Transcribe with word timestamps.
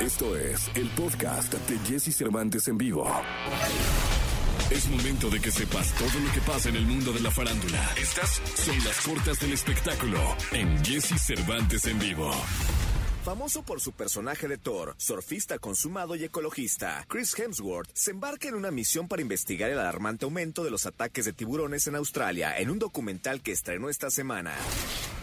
Esto 0.00 0.34
es 0.34 0.70
el 0.76 0.88
podcast 0.90 1.52
de 1.52 1.78
Jesse 1.80 2.16
Cervantes 2.16 2.66
en 2.68 2.78
vivo. 2.78 3.06
Es 4.70 4.88
momento 4.88 5.28
de 5.28 5.38
que 5.40 5.50
sepas 5.50 5.92
todo 5.92 6.18
lo 6.24 6.32
que 6.32 6.40
pasa 6.40 6.70
en 6.70 6.76
el 6.76 6.86
mundo 6.86 7.12
de 7.12 7.20
la 7.20 7.30
farándula. 7.30 7.86
Estas 8.00 8.40
son 8.54 8.82
las 8.82 8.98
cortas 9.02 9.38
del 9.40 9.52
espectáculo 9.52 10.18
en 10.52 10.82
Jesse 10.82 11.20
Cervantes 11.20 11.84
en 11.84 11.98
vivo. 11.98 12.32
Famoso 13.24 13.62
por 13.62 13.82
su 13.82 13.92
personaje 13.92 14.48
de 14.48 14.56
Thor, 14.56 14.94
surfista 14.96 15.58
consumado 15.58 16.16
y 16.16 16.24
ecologista, 16.24 17.04
Chris 17.06 17.38
Hemsworth 17.38 17.90
se 17.92 18.12
embarca 18.12 18.48
en 18.48 18.54
una 18.54 18.70
misión 18.70 19.06
para 19.06 19.20
investigar 19.20 19.70
el 19.70 19.78
alarmante 19.78 20.24
aumento 20.24 20.64
de 20.64 20.70
los 20.70 20.86
ataques 20.86 21.26
de 21.26 21.34
tiburones 21.34 21.86
en 21.86 21.96
Australia 21.96 22.56
en 22.56 22.70
un 22.70 22.78
documental 22.78 23.42
que 23.42 23.52
estrenó 23.52 23.90
esta 23.90 24.10
semana. 24.10 24.54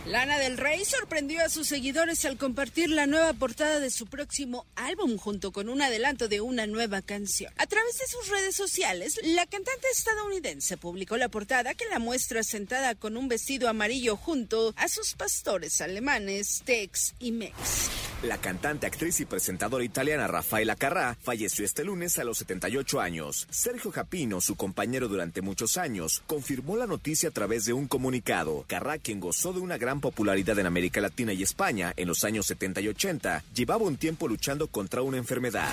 Lana 0.09 0.39
del 0.39 0.57
Rey 0.57 0.85
sorprendió 0.85 1.43
a 1.43 1.49
sus 1.49 1.67
seguidores 1.67 2.23
al 2.23 2.37
compartir 2.37 2.89
la 2.89 3.07
nueva 3.07 3.33
portada 3.33 3.81
de 3.81 3.91
su 3.91 4.07
próximo 4.07 4.65
álbum 4.77 5.17
junto 5.17 5.51
con 5.51 5.67
un 5.67 5.81
adelanto 5.81 6.29
de 6.29 6.39
una 6.39 6.65
nueva 6.65 7.01
canción. 7.01 7.51
A 7.57 7.67
través 7.67 7.97
de 7.97 8.07
sus 8.07 8.29
redes 8.29 8.55
sociales, 8.55 9.19
la 9.21 9.45
cantante 9.47 9.85
estadounidense 9.91 10.77
publicó 10.77 11.17
la 11.17 11.27
portada 11.27 11.73
que 11.73 11.83
la 11.91 11.99
muestra 11.99 12.43
sentada 12.43 12.95
con 12.95 13.17
un 13.17 13.27
vestido 13.27 13.67
amarillo 13.67 14.15
junto 14.15 14.73
a 14.77 14.87
sus 14.87 15.13
pastores 15.13 15.81
alemanes 15.81 16.61
Tex 16.63 17.13
y 17.19 17.33
Mex. 17.33 17.89
La 18.23 18.39
cantante, 18.39 18.87
actriz 18.87 19.19
y 19.19 19.25
presentadora 19.25 19.83
italiana 19.83 20.25
Rafaela 20.25 20.75
Carrà 20.75 21.17
falleció 21.21 21.63
este 21.63 21.83
lunes 21.83 22.17
a 22.17 22.23
los 22.23 22.39
78 22.39 22.99
años. 22.99 23.45
Sergio 23.51 23.91
Japino, 23.91 24.41
su 24.41 24.55
compañero 24.55 25.07
durante 25.07 25.41
muchos 25.41 25.77
años, 25.77 26.23
confirmó 26.25 26.77
la 26.77 26.87
noticia 26.87 27.29
a 27.29 27.31
través 27.31 27.65
de 27.65 27.73
un 27.73 27.87
comunicado. 27.87 28.65
Carrà, 28.67 28.99
quien 28.99 29.19
gozó 29.19 29.53
de 29.53 29.59
una 29.59 29.77
gran 29.77 29.96
popularidad 30.01 30.57
en 30.59 30.65
América 30.65 31.01
Latina 31.01 31.33
y 31.33 31.43
España 31.43 31.93
en 31.95 32.07
los 32.07 32.23
años 32.23 32.45
70 32.45 32.81
y 32.81 32.87
80, 32.89 33.43
llevaba 33.53 33.83
un 33.83 33.97
tiempo 33.97 34.27
luchando 34.27 34.67
contra 34.67 35.01
una 35.01 35.17
enfermedad. 35.17 35.69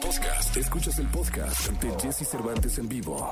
Podcast. 0.00 0.56
Escuchas 0.56 0.98
el 0.98 1.06
podcast 1.08 1.70
de 1.70 1.90
Jesse 2.00 2.28
Cervantes 2.28 2.78
en 2.78 2.88
vivo. 2.88 3.30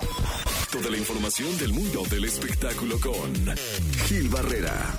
Toda 0.70 0.90
la 0.90 0.96
información 0.96 1.56
del 1.58 1.72
mundo 1.72 2.02
del 2.10 2.24
espectáculo 2.24 2.98
con 3.00 3.56
Gil 4.06 4.28
Barrera. 4.28 4.94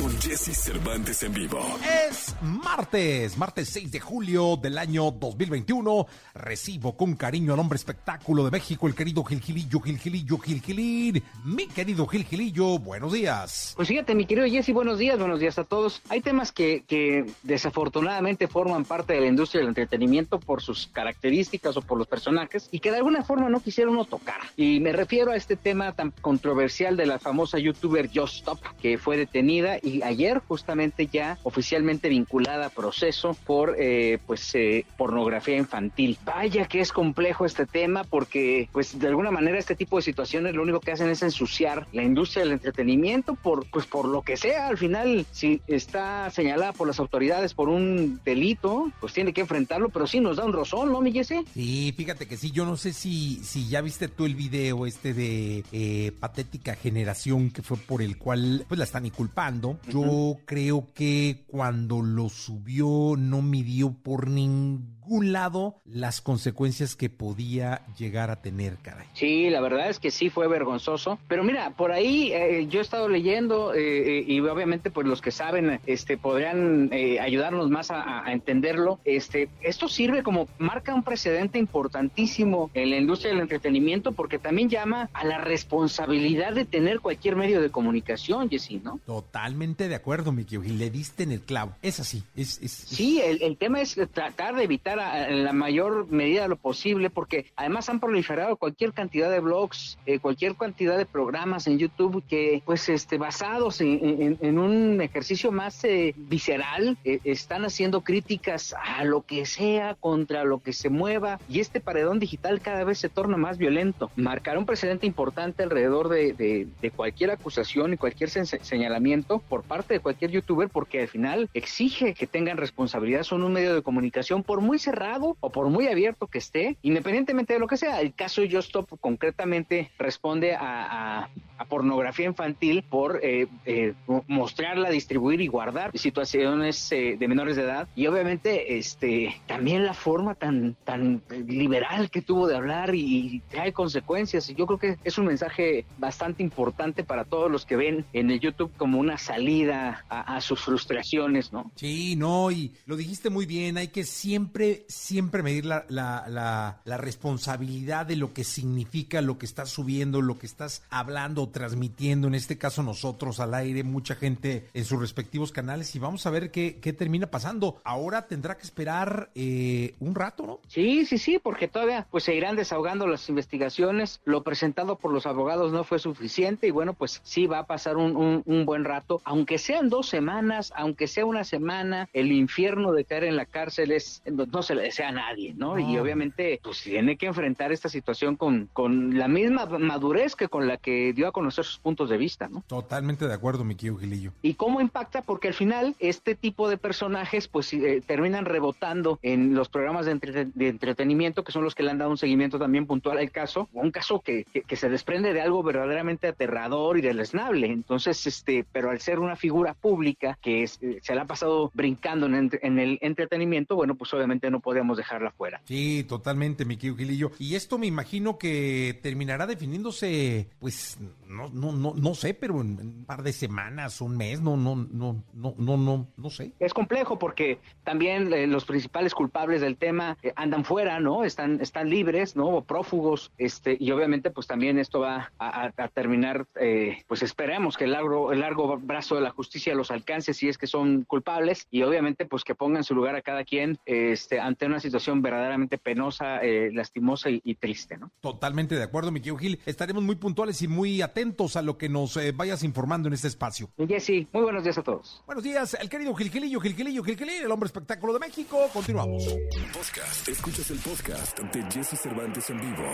Con 0.00 0.18
Jesse 0.18 0.56
Cervantes 0.56 1.22
en 1.24 1.34
vivo. 1.34 1.60
Es 2.08 2.34
martes, 2.40 3.36
martes 3.36 3.68
6 3.68 3.92
de 3.92 4.00
julio 4.00 4.56
del 4.56 4.78
año 4.78 5.10
2021. 5.10 6.06
Recibo 6.32 6.96
con 6.96 7.16
cariño 7.16 7.52
al 7.52 7.60
hombre 7.60 7.76
espectáculo 7.76 8.46
de 8.46 8.50
México, 8.50 8.86
el 8.86 8.94
querido 8.94 9.22
Gilgilillo, 9.22 9.78
Gilgilillo, 9.80 10.38
Gilgilín. 10.38 11.22
Mi 11.44 11.66
querido 11.66 12.06
Gilgilillo, 12.06 12.78
buenos 12.78 13.12
días. 13.12 13.74
Pues 13.76 13.88
fíjate, 13.88 14.14
mi 14.14 14.24
querido 14.24 14.46
Jesse, 14.46 14.72
buenos 14.72 14.98
días, 14.98 15.18
buenos 15.18 15.38
días 15.38 15.58
a 15.58 15.64
todos. 15.64 16.00
Hay 16.08 16.22
temas 16.22 16.50
que, 16.50 16.82
que 16.88 17.26
desafortunadamente 17.42 18.48
forman 18.48 18.86
parte 18.86 19.12
de 19.12 19.20
la 19.20 19.26
industria 19.26 19.60
del 19.60 19.68
entretenimiento 19.68 20.40
por 20.40 20.62
sus 20.62 20.86
características 20.86 21.76
o 21.76 21.82
por 21.82 21.98
los 21.98 22.06
personajes 22.06 22.70
y 22.72 22.80
que 22.80 22.90
de 22.90 22.96
alguna 22.96 23.22
forma 23.22 23.50
no 23.50 23.60
quisiera 23.60 23.90
uno 23.90 24.06
tocar. 24.06 24.40
Y 24.56 24.80
me 24.80 24.92
refiero 24.92 25.32
a 25.32 25.36
este 25.36 25.56
tema 25.56 25.92
tan 25.92 26.10
controversial 26.22 26.96
de 26.96 27.04
la 27.04 27.18
famosa 27.18 27.58
youtuber 27.58 28.08
Just 28.08 28.36
Stop, 28.36 28.60
que 28.80 28.96
fue 28.96 29.18
detenida 29.18 29.76
y 29.82 29.89
ayer 30.02 30.40
justamente 30.46 31.06
ya 31.06 31.38
oficialmente 31.42 32.08
vinculada 32.08 32.66
a 32.66 32.70
proceso 32.70 33.34
por 33.46 33.76
eh, 33.78 34.18
pues 34.26 34.54
eh, 34.54 34.84
pornografía 34.96 35.56
infantil. 35.56 36.18
Vaya 36.24 36.66
que 36.66 36.80
es 36.80 36.92
complejo 36.92 37.44
este 37.44 37.66
tema 37.66 38.04
porque 38.04 38.68
pues 38.72 38.98
de 38.98 39.08
alguna 39.08 39.30
manera 39.30 39.58
este 39.58 39.76
tipo 39.76 39.96
de 39.96 40.02
situaciones 40.02 40.54
lo 40.54 40.62
único 40.62 40.80
que 40.80 40.92
hacen 40.92 41.08
es 41.08 41.22
ensuciar 41.22 41.86
la 41.92 42.02
industria 42.02 42.44
del 42.44 42.52
entretenimiento 42.52 43.34
por 43.34 43.66
pues 43.70 43.86
por 43.86 44.06
lo 44.06 44.22
que 44.22 44.36
sea. 44.36 44.68
Al 44.68 44.78
final 44.78 45.26
si 45.30 45.60
está 45.66 46.30
señalada 46.30 46.72
por 46.72 46.86
las 46.86 46.98
autoridades 47.00 47.54
por 47.54 47.68
un 47.68 48.20
delito, 48.24 48.90
pues 49.00 49.12
tiene 49.12 49.32
que 49.32 49.42
enfrentarlo, 49.42 49.88
pero 49.88 50.06
sí 50.06 50.20
nos 50.20 50.36
da 50.36 50.44
un 50.44 50.52
rozón, 50.52 50.92
¿no, 50.92 51.00
mi 51.00 51.12
Jesse? 51.12 51.44
Sí, 51.54 51.92
fíjate 51.96 52.26
que 52.26 52.36
sí, 52.36 52.50
yo 52.50 52.64
no 52.64 52.76
sé 52.76 52.92
si, 52.92 53.40
si 53.42 53.68
ya 53.68 53.80
viste 53.80 54.08
tú 54.08 54.26
el 54.26 54.34
video 54.34 54.86
este 54.86 55.14
de 55.14 55.64
eh, 55.72 56.12
Patética 56.18 56.74
Generación 56.74 57.50
que 57.50 57.62
fue 57.62 57.76
por 57.76 58.02
el 58.02 58.16
cual 58.16 58.64
pues 58.68 58.78
la 58.78 58.84
están 58.84 59.06
inculpando. 59.06 59.69
Yo 59.88 60.38
creo 60.44 60.88
que 60.94 61.44
cuando 61.46 62.02
lo 62.02 62.28
subió 62.28 63.16
no 63.16 63.42
midió 63.42 63.92
por 63.92 64.28
ningún 64.28 65.32
lado 65.32 65.80
las 65.84 66.20
consecuencias 66.20 66.94
que 66.94 67.10
podía 67.10 67.82
llegar 67.98 68.30
a 68.30 68.42
tener, 68.42 68.76
caray. 68.76 69.06
Sí, 69.14 69.50
la 69.50 69.60
verdad 69.60 69.90
es 69.90 69.98
que 69.98 70.10
sí 70.10 70.30
fue 70.30 70.46
vergonzoso. 70.48 71.18
Pero 71.28 71.42
mira, 71.42 71.70
por 71.70 71.92
ahí 71.92 72.32
eh, 72.32 72.66
yo 72.68 72.78
he 72.78 72.82
estado 72.82 73.08
leyendo 73.08 73.74
eh, 73.74 74.24
y 74.26 74.40
obviamente 74.40 74.90
pues 74.90 75.06
los 75.06 75.20
que 75.20 75.30
saben 75.30 75.80
este 75.86 76.16
podrían 76.16 76.90
eh, 76.92 77.18
ayudarnos 77.20 77.70
más 77.70 77.90
a, 77.90 78.24
a, 78.26 78.32
entenderlo. 78.32 79.00
Este, 79.04 79.48
esto 79.62 79.88
sirve 79.88 80.22
como 80.22 80.48
marca 80.58 80.94
un 80.94 81.02
precedente 81.02 81.58
importantísimo 81.58 82.70
en 82.74 82.90
la 82.90 82.96
industria 82.96 83.32
del 83.32 83.40
entretenimiento 83.40 84.12
porque 84.12 84.38
también 84.38 84.68
llama 84.68 85.10
a 85.12 85.24
la 85.24 85.38
responsabilidad 85.38 86.52
de 86.52 86.64
tener 86.64 87.00
cualquier 87.00 87.36
medio 87.36 87.60
de 87.60 87.70
comunicación, 87.70 88.48
Jessy, 88.48 88.80
¿no? 88.82 89.00
Totalmente 89.06 89.59
de 89.60 89.94
acuerdo, 89.94 90.32
mi 90.32 90.46
y 90.50 90.56
le 90.70 90.90
diste 90.90 91.22
en 91.22 91.32
el 91.32 91.42
clavo. 91.42 91.76
Es 91.82 92.00
así. 92.00 92.24
Sí, 92.34 93.20
el, 93.20 93.58
tema 93.58 93.82
es 93.82 93.94
tratar 94.10 94.56
de 94.56 94.64
evitar 94.64 94.98
en 95.28 95.44
la 95.44 95.52
mayor 95.52 96.10
medida 96.10 96.48
lo 96.48 96.56
posible, 96.56 97.10
porque 97.10 97.44
además 97.56 97.90
han 97.90 98.00
proliferado 98.00 98.56
cualquier 98.56 98.94
cantidad 98.94 99.30
de 99.30 99.40
blogs, 99.40 99.98
eh, 100.06 100.18
cualquier 100.18 100.54
cantidad 100.54 100.96
de 100.96 101.04
programas 101.04 101.66
en 101.66 101.78
YouTube 101.78 102.24
que, 102.26 102.62
pues, 102.64 102.88
este, 102.88 103.18
basados 103.18 103.82
en, 103.82 104.58
un 104.58 105.00
ejercicio 105.02 105.52
más 105.52 105.84
eh, 105.84 106.14
visceral, 106.16 106.96
eh, 107.04 107.20
están 107.24 107.64
haciendo 107.66 108.00
críticas 108.00 108.74
a 108.82 109.04
lo 109.04 109.22
que 109.22 109.44
sea, 109.44 109.94
contra 109.94 110.44
lo 110.44 110.60
que 110.60 110.72
se 110.72 110.88
mueva, 110.88 111.38
y 111.50 111.60
este 111.60 111.80
paredón 111.80 112.18
digital 112.18 112.62
cada 112.62 112.84
vez 112.84 112.98
se 112.98 113.10
torna 113.10 113.36
más 113.36 113.58
violento. 113.58 114.10
Marcará 114.16 114.58
un 114.58 114.66
precedente 114.66 115.06
importante 115.06 115.62
alrededor 115.62 116.08
de, 116.08 116.32
de, 116.32 116.66
de 116.80 116.90
cualquier 116.90 117.30
acusación 117.30 117.92
y 117.92 117.98
cualquier 117.98 118.30
señalamiento 118.30 119.42
por 119.50 119.64
parte 119.64 119.94
de 119.94 120.00
cualquier 120.00 120.30
youtuber, 120.30 120.68
porque 120.68 121.00
al 121.00 121.08
final 121.08 121.50
exige 121.54 122.14
que 122.14 122.28
tengan 122.28 122.56
responsabilidad, 122.56 123.24
son 123.24 123.42
un 123.42 123.52
medio 123.52 123.74
de 123.74 123.82
comunicación, 123.82 124.44
por 124.44 124.60
muy 124.60 124.78
cerrado 124.78 125.36
o 125.40 125.50
por 125.50 125.68
muy 125.68 125.88
abierto 125.88 126.28
que 126.28 126.38
esté, 126.38 126.76
independientemente 126.82 127.54
de 127.54 127.58
lo 127.58 127.66
que 127.66 127.76
sea. 127.76 128.00
El 128.00 128.14
caso 128.14 128.40
de 128.40 128.50
Just 128.50 128.68
Stop 128.68 128.98
concretamente 129.00 129.90
responde 129.98 130.54
a, 130.54 130.60
a, 130.60 131.30
a 131.58 131.64
pornografía 131.64 132.26
infantil 132.26 132.84
por 132.88 133.18
eh, 133.22 133.48
eh, 133.66 133.94
mostrarla, 134.28 134.88
distribuir 134.88 135.40
y 135.40 135.48
guardar 135.48 135.90
situaciones 135.98 136.92
eh, 136.92 137.16
de 137.18 137.28
menores 137.28 137.56
de 137.56 137.62
edad 137.64 137.88
y 137.96 138.06
obviamente 138.06 138.78
este 138.78 139.34
también 139.46 139.84
la 139.84 139.94
forma 139.94 140.36
tan 140.36 140.76
tan 140.84 141.22
liberal 141.48 142.08
que 142.10 142.22
tuvo 142.22 142.46
de 142.46 142.56
hablar 142.56 142.94
y, 142.94 143.00
y 143.00 143.40
trae 143.50 143.72
consecuencias. 143.72 144.48
Y 144.48 144.54
yo 144.54 144.66
creo 144.66 144.78
que 144.78 144.96
es 145.02 145.18
un 145.18 145.26
mensaje 145.26 145.84
bastante 145.98 146.42
importante 146.42 147.02
para 147.02 147.24
todos 147.24 147.50
los 147.50 147.66
que 147.66 147.76
ven 147.76 148.04
en 148.12 148.30
el 148.30 148.38
YouTube 148.38 148.70
como 148.76 148.98
una 148.98 149.18
salida 149.18 149.39
a, 149.70 150.04
a 150.08 150.40
sus 150.40 150.60
frustraciones, 150.60 151.52
¿no? 151.52 151.70
Sí, 151.74 152.16
no, 152.16 152.50
y 152.50 152.74
lo 152.86 152.96
dijiste 152.96 153.30
muy 153.30 153.46
bien, 153.46 153.78
hay 153.78 153.88
que 153.88 154.04
siempre 154.04 154.84
siempre 154.88 155.42
medir 155.42 155.64
la, 155.64 155.84
la, 155.88 156.24
la, 156.28 156.80
la, 156.84 156.96
responsabilidad 156.96 158.06
de 158.06 158.16
lo 158.16 158.32
que 158.32 158.44
significa 158.44 159.20
lo 159.20 159.38
que 159.38 159.46
estás 159.46 159.70
subiendo, 159.70 160.22
lo 160.22 160.38
que 160.38 160.46
estás 160.46 160.82
hablando 160.90 161.48
transmitiendo, 161.48 162.28
en 162.28 162.34
este 162.34 162.58
caso 162.58 162.82
nosotros 162.82 163.40
al 163.40 163.54
aire, 163.54 163.82
mucha 163.82 164.14
gente 164.14 164.68
en 164.74 164.84
sus 164.84 165.00
respectivos 165.00 165.52
canales, 165.52 165.94
y 165.94 165.98
vamos 165.98 166.26
a 166.26 166.30
ver 166.30 166.50
qué, 166.50 166.78
qué 166.80 166.92
termina 166.92 167.28
pasando. 167.28 167.80
Ahora 167.84 168.26
tendrá 168.26 168.56
que 168.56 168.62
esperar 168.62 169.30
eh, 169.34 169.94
un 170.00 170.14
rato, 170.14 170.46
¿no? 170.46 170.60
Sí, 170.68 171.06
sí, 171.06 171.18
sí, 171.18 171.38
porque 171.42 171.68
todavía 171.68 172.06
pues 172.10 172.24
se 172.24 172.34
irán 172.34 172.56
desahogando 172.56 173.06
las 173.06 173.28
investigaciones, 173.28 174.20
lo 174.24 174.42
presentado 174.42 174.96
por 174.96 175.12
los 175.12 175.26
abogados 175.26 175.72
no 175.72 175.84
fue 175.84 175.98
suficiente, 175.98 176.66
y 176.66 176.70
bueno, 176.70 176.94
pues 176.94 177.20
sí 177.24 177.46
va 177.46 177.60
a 177.60 177.66
pasar 177.66 177.96
un, 177.96 178.16
un, 178.16 178.42
un 178.44 178.66
buen 178.66 178.84
rato, 178.84 179.20
aunque 179.30 179.58
sean 179.58 179.88
dos 179.90 180.08
semanas, 180.08 180.72
aunque 180.74 181.06
sea 181.06 181.24
una 181.24 181.44
semana, 181.44 182.08
el 182.12 182.32
infierno 182.32 182.90
de 182.90 183.04
caer 183.04 183.22
en 183.22 183.36
la 183.36 183.46
cárcel 183.46 183.92
es, 183.92 184.24
no 184.26 184.60
se 184.64 184.74
le 184.74 184.82
desea 184.82 185.10
a 185.10 185.12
nadie, 185.12 185.54
¿no? 185.56 185.78
Y 185.78 185.96
obviamente, 185.98 186.58
pues 186.64 186.82
tiene 186.82 187.16
que 187.16 187.26
enfrentar 187.26 187.70
esta 187.70 187.88
situación 187.88 188.34
con, 188.34 188.68
con 188.72 189.16
la 189.16 189.28
misma 189.28 189.66
madurez 189.66 190.34
que 190.34 190.48
con 190.48 190.66
la 190.66 190.78
que 190.78 191.12
dio 191.12 191.28
a 191.28 191.32
conocer 191.32 191.64
sus 191.64 191.78
puntos 191.78 192.10
de 192.10 192.16
vista, 192.16 192.48
¿no? 192.48 192.64
Totalmente 192.66 193.28
de 193.28 193.32
acuerdo, 193.32 193.62
mi 193.62 193.76
querido 193.76 193.98
Gilillo. 193.98 194.32
¿Y 194.42 194.54
cómo 194.54 194.80
impacta? 194.80 195.22
Porque 195.22 195.46
al 195.46 195.54
final, 195.54 195.94
este 196.00 196.34
tipo 196.34 196.68
de 196.68 196.76
personajes, 196.76 197.46
pues 197.46 197.72
eh, 197.72 198.02
terminan 198.04 198.46
rebotando 198.46 199.20
en 199.22 199.54
los 199.54 199.68
programas 199.68 200.06
de, 200.06 200.10
entre 200.12 200.46
de, 200.46 200.68
entretenimiento, 200.68 201.44
que 201.44 201.52
son 201.52 201.62
los 201.62 201.76
que 201.76 201.84
le 201.84 201.92
han 201.92 201.98
dado 201.98 202.10
un 202.10 202.18
seguimiento 202.18 202.58
también 202.58 202.84
puntual 202.84 203.18
al 203.18 203.30
caso, 203.30 203.68
un 203.74 203.92
caso 203.92 204.18
que, 204.18 204.42
que, 204.52 204.62
que 204.62 204.74
se 204.74 204.88
desprende 204.88 205.32
de 205.32 205.40
algo 205.40 205.62
verdaderamente 205.62 206.26
aterrador 206.26 206.98
y 206.98 207.00
deleznable. 207.00 207.68
Entonces, 207.68 208.26
este, 208.26 208.64
pero 208.72 208.90
al 208.90 208.98
ser 208.98 209.19
una 209.20 209.36
figura 209.36 209.74
pública 209.74 210.38
que 210.40 210.62
es, 210.62 210.78
eh, 210.82 210.98
se 211.02 211.14
la 211.14 211.22
ha 211.22 211.26
pasado 211.26 211.70
brincando 211.74 212.26
en, 212.26 212.50
en 212.62 212.78
el 212.78 212.98
entretenimiento, 213.00 213.76
bueno, 213.76 213.94
pues 213.94 214.12
obviamente 214.14 214.50
no 214.50 214.60
podemos 214.60 214.96
dejarla 214.96 215.30
fuera. 215.30 215.60
Sí, 215.64 216.04
totalmente, 216.08 216.64
mi 216.64 216.76
querido 216.76 216.96
Gilillo. 216.96 217.30
Y 217.38 217.54
esto 217.54 217.78
me 217.78 217.86
imagino 217.86 218.38
que 218.38 218.98
terminará 219.02 219.46
definiéndose, 219.46 220.48
pues, 220.58 220.98
no, 221.26 221.48
no, 221.48 221.72
no, 221.72 221.94
no 221.94 222.14
sé, 222.14 222.34
pero 222.34 222.60
en 222.60 222.78
un 222.80 223.04
par 223.06 223.22
de 223.22 223.32
semanas, 223.32 224.00
un 224.00 224.16
mes, 224.16 224.40
no, 224.40 224.56
no, 224.56 224.76
no, 224.76 225.22
no, 225.32 225.54
no, 225.56 225.76
no, 225.76 226.08
no 226.16 226.30
sé. 226.30 226.52
Es 226.58 226.74
complejo 226.74 227.18
porque 227.18 227.58
también 227.84 228.32
eh, 228.32 228.46
los 228.46 228.64
principales 228.64 229.14
culpables 229.14 229.60
del 229.60 229.76
tema 229.76 230.16
eh, 230.22 230.32
andan 230.36 230.64
fuera, 230.64 231.00
¿no? 231.00 231.24
Están, 231.24 231.60
están 231.60 231.88
libres, 231.88 232.36
¿no? 232.36 232.48
O 232.48 232.64
prófugos, 232.64 233.32
este, 233.38 233.76
y 233.78 233.90
obviamente, 233.90 234.30
pues 234.30 234.46
también 234.46 234.78
esto 234.78 235.00
va 235.00 235.32
a, 235.38 235.70
terminar, 235.92 236.46
eh, 236.60 237.02
pues 237.06 237.22
esperemos 237.22 237.76
que 237.76 237.84
el 237.84 237.92
largo, 237.92 238.32
el 238.32 238.40
largo 238.40 238.78
brazo 238.78 239.09
de 239.14 239.22
la 239.22 239.30
justicia 239.30 239.74
los 239.74 239.90
alcance 239.90 240.34
si 240.34 240.48
es 240.48 240.58
que 240.58 240.66
son 240.66 241.04
culpables, 241.04 241.66
y 241.70 241.82
obviamente, 241.82 242.26
pues 242.26 242.44
que 242.44 242.54
pongan 242.54 242.84
su 242.84 242.94
lugar 242.94 243.14
a 243.16 243.22
cada 243.22 243.44
quien, 243.44 243.78
este, 243.86 244.40
ante 244.40 244.66
una 244.66 244.80
situación 244.80 245.22
verdaderamente 245.22 245.78
penosa, 245.78 246.40
lastimosa 246.72 247.30
y, 247.30 247.54
triste, 247.54 247.98
¿no? 247.98 248.10
Totalmente 248.20 248.74
de 248.74 248.82
acuerdo, 248.82 249.10
mi 249.10 249.20
querido 249.20 249.36
Gil. 249.36 249.60
Estaremos 249.66 250.02
muy 250.02 250.16
puntuales 250.16 250.62
y 250.62 250.68
muy 250.68 251.02
atentos 251.02 251.56
a 251.56 251.62
lo 251.62 251.76
que 251.76 251.88
nos 251.88 252.18
vayas 252.34 252.62
informando 252.64 253.08
en 253.08 253.14
este 253.14 253.28
espacio. 253.28 253.70
Jessy, 253.86 254.26
muy 254.32 254.42
buenos 254.42 254.64
días 254.64 254.78
a 254.78 254.82
todos. 254.82 255.22
Buenos 255.26 255.44
días, 255.44 255.76
el 255.80 255.88
querido 255.88 256.14
Gilgilillo, 256.14 256.60
Gilgilillo, 256.60 257.02
Gilgilillo, 257.02 257.46
el 257.46 257.52
hombre 257.52 257.66
espectáculo 257.66 258.12
de 258.12 258.20
México. 258.20 258.68
Continuamos. 258.72 259.24
Podcast. 259.72 260.28
Escuchas 260.28 260.70
el 260.70 260.78
podcast 260.78 261.38
de 261.38 261.62
Jesse 261.70 261.98
Cervantes 262.00 262.50
en 262.50 262.60
vivo. 262.60 262.84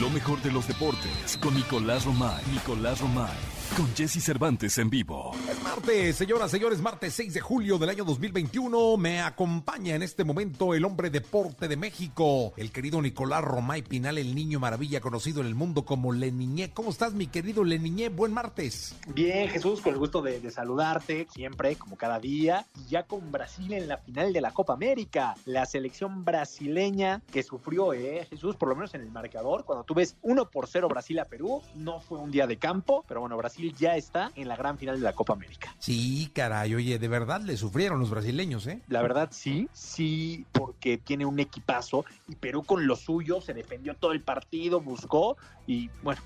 Lo 0.00 0.10
mejor 0.10 0.40
de 0.42 0.52
los 0.52 0.66
deportes 0.66 1.38
con 1.40 1.54
Nicolás 1.54 2.04
Romay. 2.04 2.42
Nicolás 2.52 3.00
Romay 3.00 3.59
con 3.76 3.94
Jesse 3.94 4.22
Cervantes 4.22 4.78
en 4.78 4.90
vivo. 4.90 5.32
Es 5.48 5.62
martes, 5.62 6.16
señoras, 6.16 6.50
señores, 6.50 6.80
martes 6.80 7.14
6 7.14 7.34
de 7.34 7.40
julio 7.40 7.78
del 7.78 7.90
año 7.90 8.04
2021. 8.04 8.96
Me 8.96 9.20
acompaña 9.20 9.94
en 9.94 10.02
este 10.02 10.24
momento 10.24 10.74
el 10.74 10.84
hombre 10.84 11.10
deporte 11.10 11.68
de 11.68 11.76
México, 11.76 12.52
el 12.56 12.72
querido 12.72 13.00
Nicolás 13.02 13.42
Romay 13.44 13.82
Pinal, 13.82 14.18
el 14.18 14.34
niño 14.34 14.60
maravilla 14.60 15.00
conocido 15.00 15.40
en 15.40 15.46
el 15.46 15.54
mundo 15.54 15.84
como 15.84 16.12
Leniñé. 16.12 16.70
¿Cómo 16.72 16.90
estás, 16.90 17.12
mi 17.12 17.26
querido 17.26 17.64
Leniñé? 17.64 18.08
Buen 18.08 18.32
martes. 18.32 18.94
Bien, 19.14 19.48
Jesús, 19.48 19.80
con 19.80 19.92
el 19.92 19.98
gusto 19.98 20.22
de, 20.22 20.50
saludarte 20.50 21.26
siempre, 21.32 21.76
como 21.76 21.96
cada 21.96 22.18
día. 22.18 22.66
ya 22.88 23.02
con 23.04 23.30
Brasil 23.30 23.72
en 23.72 23.88
la 23.88 23.98
final 23.98 24.32
de 24.32 24.40
la 24.40 24.52
Copa 24.52 24.72
América. 24.72 25.34
La 25.44 25.66
selección 25.66 26.24
brasileña 26.24 27.22
que 27.30 27.42
sufrió, 27.42 27.92
eh, 27.92 28.26
Jesús, 28.30 28.56
por 28.56 28.68
lo 28.68 28.76
menos 28.76 28.94
en 28.94 29.02
el 29.02 29.10
marcador. 29.10 29.64
Cuando 29.64 29.84
tú 29.84 29.94
ves 29.94 30.16
1 30.22 30.50
por 30.50 30.66
0 30.66 30.88
Brasil 30.88 31.18
a 31.18 31.26
Perú, 31.26 31.62
no 31.74 32.00
fue 32.00 32.18
un 32.18 32.30
día 32.30 32.46
de 32.46 32.56
campo, 32.56 33.04
pero 33.06 33.20
bueno, 33.20 33.36
Brasil 33.36 33.59
ya 33.68 33.96
está 33.96 34.32
en 34.34 34.48
la 34.48 34.56
gran 34.56 34.78
final 34.78 34.96
de 34.96 35.02
la 35.02 35.12
Copa 35.12 35.32
América. 35.32 35.74
Sí, 35.78 36.30
caray, 36.34 36.74
oye, 36.74 36.98
de 36.98 37.08
verdad 37.08 37.40
le 37.40 37.56
sufrieron 37.56 38.00
los 38.00 38.10
brasileños, 38.10 38.66
¿eh? 38.66 38.80
La 38.88 39.02
verdad 39.02 39.28
sí, 39.32 39.68
sí, 39.72 40.46
porque 40.52 40.98
tiene 40.98 41.26
un 41.26 41.38
equipazo 41.38 42.04
y 42.28 42.36
Perú 42.36 42.64
con 42.64 42.86
lo 42.86 42.96
suyo 42.96 43.40
se 43.40 43.54
defendió 43.54 43.94
todo 43.94 44.12
el 44.12 44.22
partido, 44.22 44.80
buscó 44.80 45.36
y 45.66 45.90
bueno, 46.02 46.20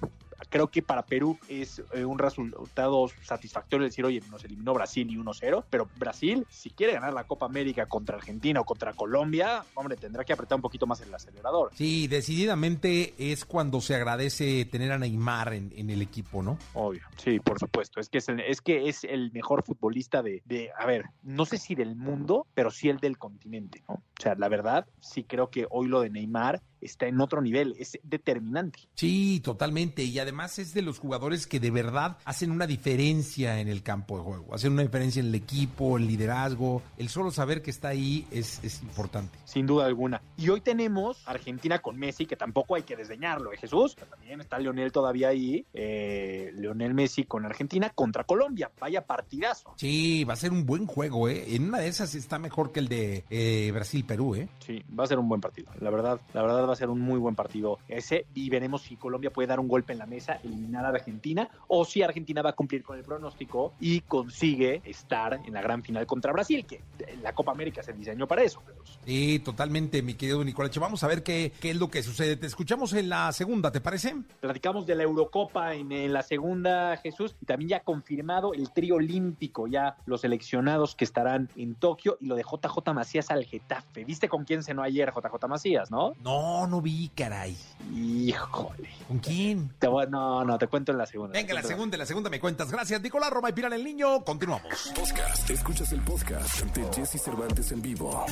creo 0.49 0.69
que 0.69 0.83
para 0.83 1.05
Perú 1.05 1.39
es 1.49 1.83
eh, 1.93 2.05
un 2.05 2.19
resultado 2.19 3.07
satisfactorio 3.23 3.87
decir, 3.87 4.05
oye, 4.05 4.23
nos 4.31 4.45
eliminó 4.45 4.75
Brasil 4.75 5.09
y 5.11 5.17
1-0, 5.17 5.65
pero 5.71 5.89
Brasil, 5.97 6.47
si 6.51 6.71
quiere 6.71 6.95
ganar 6.95 7.13
la 7.13 7.25
Copa 7.25 7.47
América 7.47 7.87
contra 7.87 8.17
Argentina 8.17 8.61
o 8.61 8.65
contra 8.65 8.93
Colombia, 8.93 9.65
hombre, 9.75 9.97
tendrá 9.97 10.25
que 10.25 10.33
apretar 10.33 10.57
un 10.57 10.63
poquito 10.63 10.87
más 10.87 11.01
el 11.01 11.15
acelerador. 11.15 11.71
Sí, 11.75 12.07
decididamente 12.09 13.15
es 13.19 13.45
cuando 13.45 13.81
se 13.81 13.95
agradece 13.95 14.65
tener 14.65 14.93
a 14.93 14.99
Neymar 14.99 15.55
en, 15.55 15.91
el 15.91 16.03
equipo, 16.03 16.43
¿no? 16.43 16.59
Obvio, 16.73 17.03
sí, 17.17 17.41
por 17.41 17.59
supuesto. 17.59 18.01
Es 18.01 18.09
que 18.09 18.19
es 18.19 18.29
el, 18.29 18.41
es 18.41 18.61
que 18.61 18.89
es 18.89 19.05
el 19.05 19.33
mejor 19.33 19.63
futbolista 19.63 20.23
de, 20.23 20.43
de, 20.45 20.71
a 20.79 20.87
ver, 20.87 21.05
no 21.23 21.45
sé 21.45 21.59
si 21.59 21.75
del 21.75 21.95
mundo, 21.95 22.47
pero 22.55 22.71
sí 22.71 22.89
el 22.89 22.99
del 22.99 23.19
continente, 23.19 23.83
¿no? 23.89 23.95
O 23.95 24.23
sea, 24.23 24.35
la 24.35 24.49
verdad, 24.49 24.87
sí 25.01 25.25
creo 25.25 25.51
que 25.51 25.67
hoy 25.71 25.89
lo 25.89 26.01
de 26.01 26.11
Neymar 26.11 26.63
está 26.81 27.07
en 27.07 27.21
otro 27.21 27.41
nivel, 27.41 27.75
es 27.79 27.99
determinante. 28.03 28.81
Sí, 28.95 29.41
totalmente. 29.43 30.05
Y 30.05 30.19
además 30.19 30.59
es 30.59 30.75
de 30.75 30.83
los 30.83 30.99
jugadores 30.99 31.47
que 31.47 31.61
de 31.61 31.71
verdad 31.71 32.19
hacen 32.25 32.51
una 32.51 32.67
diferencia 32.67 33.61
en 33.61 33.69
el 33.69 33.83
campo 33.83 34.19
de 34.19 34.25
juego, 34.25 34.55
hacen 34.55 34.73
una 34.73 34.83
diferencia 34.83 35.21
en 35.21 35.27
el 35.27 35.35
equipo, 35.35 35.97
el 35.97 36.07
liderazgo. 36.07 36.83
El 36.99 37.09
solo 37.09 37.31
saber 37.31 37.63
que 37.63 37.71
está 37.71 37.89
ahí 37.89 38.27
es, 38.31 38.61
importante. 38.83 39.39
Sin 39.45 39.67
duda 39.67 39.87
alguna. 39.87 40.23
Y 40.37 40.49
hoy 40.49 40.61
tenemos 40.61 41.23
Argentina 41.27 41.81
con 41.81 41.99
Messi, 41.99 42.27
que 42.27 42.37
tampoco 42.37 42.75
hay 42.75 42.83
que 42.83 42.97
desdeñarlo, 42.97 43.53
¿eh, 43.53 43.57
Jesús? 43.57 43.97
También 43.97 44.41
está 44.41 44.59
Leonel 44.59 44.93
todavía 44.93 45.29
ahí. 45.29 45.67
Eh, 45.73 46.53
Leonel 46.57 46.95
Messi 46.95 47.25
con 47.25 47.45
Argentina 47.45 47.91
contra 47.91 48.25
Colombia. 48.25 48.71
Vaya 48.81 49.07
partidazo. 49.07 49.75
Sí, 49.77 50.25
va 50.25 50.35
a 50.35 50.37
ser 50.37 50.53
un 50.53 50.67
buen 50.67 50.87
juego, 50.87 51.29
¿eh? 51.29 51.55
En 51.55 51.69
una 51.69 51.79
de 51.79 51.89
esas 51.89 52.15
está 52.15 52.39
mejor 52.39 52.73
que 52.73 52.81
el 52.81 52.89
de 52.89 53.25
eh, 53.31 53.71
Brasil-Perú, 53.73 54.35
¿eh? 54.35 54.49
Sí, 54.61 54.83
va 54.99 55.05
a 55.05 55.07
ser 55.07 55.19
un 55.19 55.29
buen 55.29 55.41
partido. 55.41 55.71
La 55.81 55.91
verdad, 55.91 56.21
la 56.33 56.43
verdad 56.43 56.69
va 56.69 56.74
a 56.75 56.77
ser 56.77 56.91
un 56.91 57.01
muy 57.01 57.19
buen 57.19 57.35
partido 57.35 57.79
ese 57.89 58.27
y 58.35 58.51
veremos 58.51 58.83
si 58.83 58.97
Colombia 58.97 59.33
puede 59.33 59.49
dar 59.49 59.61
un 59.61 59.69
golpe 59.69 59.93
en 59.93 59.99
la 59.99 60.07
mesa, 60.07 60.41
eliminar 60.45 60.85
a 60.85 60.89
Argentina 60.89 61.49
o 61.69 61.85
si 61.85 62.03
Argentina 62.03 62.43
va 62.43 62.51
a 62.51 62.55
cumplir 62.55 62.83
con 62.83 62.99
el 62.99 63.05
pronóstico 63.05 63.73
y 63.81 64.01
consigue 64.03 64.83
estar 64.85 65.41
en 65.45 65.53
la 65.53 65.63
gran 65.63 65.83
final 65.83 66.07
contra 66.07 66.33
Brasil, 66.33 66.65
que 66.67 66.81
la 67.23 67.33
Copa 67.33 67.53
América 67.53 67.83
se 67.83 67.93
diseñó 67.93 68.27
para 68.27 68.43
eso. 68.43 68.63
Sí, 69.05 69.41
totalmente, 69.41 70.03
mi 70.03 70.15
querido 70.15 70.45
Nicolás. 70.45 70.77
Vamos 70.79 71.03
a 71.05 71.09
ver 71.09 71.23
qué, 71.23 71.53
qué 71.61 71.71
es 71.71 71.77
lo 71.77 71.89
que 71.89 72.03
sucede. 72.03 72.37
Te 72.37 72.47
escuchamos 72.47 72.93
en 72.93 73.09
la 73.09 73.33
segunda, 73.33 73.71
¿te 73.71 73.81
parece? 73.81 74.15
Platicamos 74.41 74.87
de 74.87 74.95
la 74.95 75.03
Eurocopa 75.03 75.75
en, 75.75 75.93
en 75.93 76.13
la 76.13 76.23
segunda, 76.23 76.97
Jesús, 76.97 77.35
y 77.41 77.47
también 77.47 77.71
ya 77.71 77.81
confirmado 77.81 78.55
el 78.55 78.71
trío 78.73 78.97
olímpico, 78.97 79.67
ya 79.67 79.97
los 80.07 80.23
seleccionados 80.23 80.95
que 80.95 81.05
estarán 81.05 81.49
en 81.57 81.75
Tokio 81.75 82.17
y 82.21 82.27
lo 82.27 82.35
de 82.35 82.43
JJ 82.43 82.93
Macías 82.95 83.31
al 83.31 83.45
Getafe. 83.45 84.05
¿Viste 84.05 84.29
con 84.29 84.45
quién 84.45 84.63
cenó 84.63 84.83
ayer 84.83 85.13
JJ 85.13 85.49
Macías, 85.49 85.91
no? 85.91 86.15
No, 86.23 86.54
no 86.69 86.81
vi, 86.81 87.11
caray. 87.15 87.57
Híjole. 87.93 88.89
¿Con 89.07 89.19
quién? 89.19 89.71
Te 89.79 89.87
no, 89.87 90.45
no, 90.45 90.59
te 90.59 90.67
cuento 90.67 90.93
en 90.93 90.99
la 90.99 91.07
segunda. 91.07 91.33
Venga, 91.33 91.53
la 91.55 91.63
segunda, 91.63 91.97
la 91.97 92.07
segunda 92.07 92.31
me 92.31 92.41
cuentas. 92.41 92.71
Gracias, 92.71 93.01
Nicolás 93.03 93.31
Roma 93.31 93.51
y 93.51 93.53
Pilar 93.53 93.73
el 93.75 93.85
Niño. 93.85 94.25
Continuamos. 94.25 94.93
Podcast. 94.95 95.51
Escuchas 95.51 95.93
el 95.93 96.01
podcast 96.01 96.63
de 96.65 96.85
Jesse 96.95 97.21
Cervantes 97.23 97.73
en 97.73 97.83
vivo. 97.83 98.25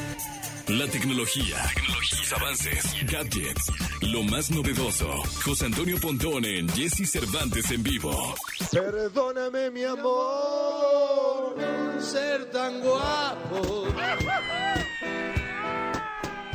La 0.68 0.86
tecnología, 0.86 1.56
tecnología, 1.74 2.36
avances, 2.36 2.94
gadgets, 3.10 3.72
lo 4.00 4.22
más 4.22 4.50
novedoso. 4.50 5.08
José 5.44 5.66
Antonio 5.66 5.98
Pontón 6.00 6.44
en 6.44 6.68
Jesse 6.68 7.10
Cervantes 7.10 7.70
en 7.70 7.82
vivo. 7.82 8.34
Perdóname, 8.70 9.70
mi 9.70 9.84
amor, 9.84 11.56
ser 12.00 12.50
tan 12.50 12.80
guapo. 12.80 13.86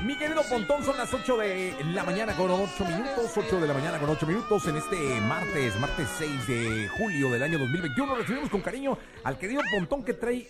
Mi 0.07 0.15
querido 0.17 0.41
Pontón, 0.49 0.85
son 0.85 0.95
las 0.95 1.13
8 1.13 1.37
de 1.37 1.75
la 1.93 2.01
mañana 2.01 2.33
con 2.33 2.49
8 2.49 2.85
minutos, 2.85 3.29
8 3.35 3.59
de 3.59 3.67
la 3.67 3.73
mañana 3.73 3.99
con 3.99 4.09
8 4.09 4.25
minutos 4.25 4.65
en 4.67 4.77
este 4.77 5.19
martes, 5.19 5.77
martes 5.81 6.07
6 6.17 6.47
de 6.47 6.87
julio 6.97 7.29
del 7.29 7.43
año 7.43 7.59
2021. 7.59 8.15
Recibimos 8.15 8.49
con 8.49 8.61
cariño 8.61 8.97
al 9.25 9.37
querido 9.37 9.61
Pontón 9.69 10.05
que 10.05 10.13
trae 10.13 10.47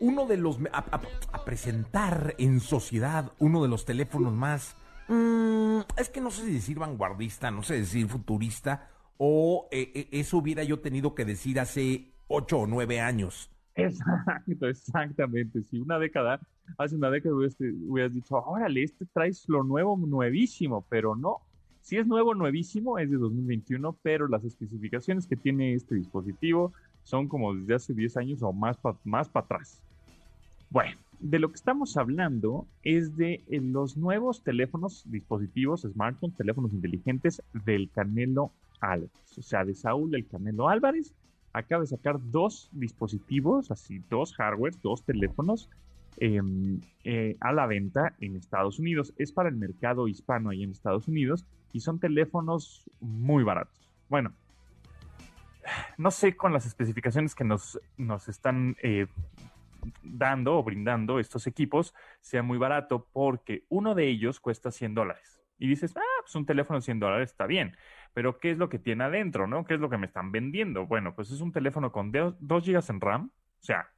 uno 0.00 0.26
de 0.26 0.36
los, 0.36 0.58
a, 0.72 1.42
presentar 1.42 2.34
en 2.36 2.60
sociedad 2.60 3.32
uno 3.38 3.62
de 3.62 3.68
los 3.68 3.86
teléfonos 3.86 4.34
más, 4.34 4.76
mm, 5.08 5.78
es 5.96 6.10
que 6.10 6.20
no 6.20 6.30
sé 6.30 6.44
si 6.44 6.52
decir 6.52 6.78
vanguardista, 6.78 7.50
no 7.50 7.62
sé 7.62 7.78
decir 7.78 8.08
futurista, 8.08 8.90
o 9.16 9.68
eh, 9.70 9.90
eh, 9.94 10.08
eso 10.12 10.36
hubiera 10.36 10.64
yo 10.64 10.80
tenido 10.80 11.14
que 11.14 11.24
decir 11.24 11.60
hace 11.60 12.12
8 12.26 12.58
o 12.58 12.66
9 12.66 13.00
años. 13.00 13.48
Exacto, 13.78 14.66
exactamente. 14.66 15.62
Si 15.62 15.78
una 15.78 15.98
década, 15.98 16.40
hace 16.76 16.96
una 16.96 17.10
década 17.10 17.34
hubieras, 17.36 18.12
dicho, 18.12 18.36
órale, 18.36 18.82
este 18.82 19.06
traes 19.06 19.48
lo 19.48 19.62
nuevo, 19.62 19.96
nuevísimo, 19.96 20.84
pero 20.88 21.14
no. 21.14 21.38
Si 21.80 21.96
es 21.96 22.06
nuevo, 22.06 22.34
nuevísimo, 22.34 22.98
es 22.98 23.10
de 23.10 23.16
2021, 23.16 23.96
pero 24.02 24.28
las 24.28 24.44
especificaciones 24.44 25.26
que 25.26 25.36
tiene 25.36 25.74
este 25.74 25.94
dispositivo 25.94 26.72
son 27.04 27.28
como 27.28 27.54
desde 27.54 27.74
hace 27.74 27.94
10 27.94 28.16
años 28.18 28.42
o 28.42 28.52
más 28.52 28.76
para 28.76 28.98
más 29.04 29.30
atrás. 29.32 29.80
Bueno, 30.70 30.96
de 31.20 31.38
lo 31.38 31.48
que 31.48 31.54
estamos 31.54 31.96
hablando 31.96 32.66
es 32.82 33.16
de 33.16 33.42
eh, 33.48 33.60
los 33.60 33.96
nuevos 33.96 34.42
teléfonos, 34.42 35.04
dispositivos, 35.06 35.82
smartphones, 35.82 36.36
teléfonos 36.36 36.72
inteligentes 36.74 37.42
del 37.64 37.88
Canelo 37.94 38.50
Álvarez. 38.80 39.10
O 39.38 39.42
sea, 39.42 39.64
de 39.64 39.74
Saúl 39.74 40.14
el 40.14 40.26
Canelo 40.26 40.68
Álvarez 40.68 41.14
acaba 41.58 41.80
de 41.82 41.88
sacar 41.88 42.18
dos 42.20 42.70
dispositivos, 42.72 43.70
así 43.70 44.00
dos 44.08 44.34
hardware, 44.34 44.74
dos 44.82 45.04
teléfonos 45.04 45.68
em, 46.18 46.80
eh, 47.04 47.36
a 47.40 47.52
la 47.52 47.66
venta 47.66 48.14
en 48.20 48.36
Estados 48.36 48.78
Unidos. 48.78 49.12
Es 49.16 49.32
para 49.32 49.48
el 49.48 49.56
mercado 49.56 50.08
hispano 50.08 50.50
ahí 50.50 50.62
en 50.62 50.70
Estados 50.70 51.08
Unidos 51.08 51.44
y 51.72 51.80
son 51.80 51.98
teléfonos 51.98 52.88
muy 53.00 53.44
baratos. 53.44 53.90
Bueno, 54.08 54.32
no 55.96 56.10
sé 56.10 56.36
con 56.36 56.52
las 56.52 56.66
especificaciones 56.66 57.34
que 57.34 57.44
nos, 57.44 57.78
nos 57.96 58.28
están 58.28 58.76
eh, 58.82 59.06
dando 60.02 60.56
o 60.56 60.62
brindando 60.62 61.18
estos 61.18 61.46
equipos 61.46 61.94
sea 62.20 62.42
muy 62.42 62.58
barato 62.58 63.06
porque 63.12 63.64
uno 63.68 63.94
de 63.94 64.08
ellos 64.08 64.40
cuesta 64.40 64.70
100 64.70 64.94
dólares. 64.94 65.37
Y 65.58 65.68
dices, 65.68 65.96
ah, 65.96 66.20
pues 66.22 66.34
un 66.34 66.46
teléfono 66.46 66.78
de 66.78 66.82
100 66.84 67.00
dólares 67.00 67.30
está 67.30 67.46
bien. 67.46 67.76
Pero 68.14 68.38
¿qué 68.38 68.50
es 68.50 68.58
lo 68.58 68.68
que 68.68 68.78
tiene 68.78 69.04
adentro, 69.04 69.46
no? 69.46 69.64
¿Qué 69.64 69.74
es 69.74 69.80
lo 69.80 69.90
que 69.90 69.98
me 69.98 70.06
están 70.06 70.32
vendiendo? 70.32 70.86
Bueno, 70.86 71.14
pues 71.14 71.30
es 71.30 71.40
un 71.40 71.52
teléfono 71.52 71.92
con 71.92 72.12
2 72.12 72.36
GB 72.40 72.90
en 72.90 73.00
RAM, 73.00 73.30
o 73.60 73.64
sea, 73.64 73.88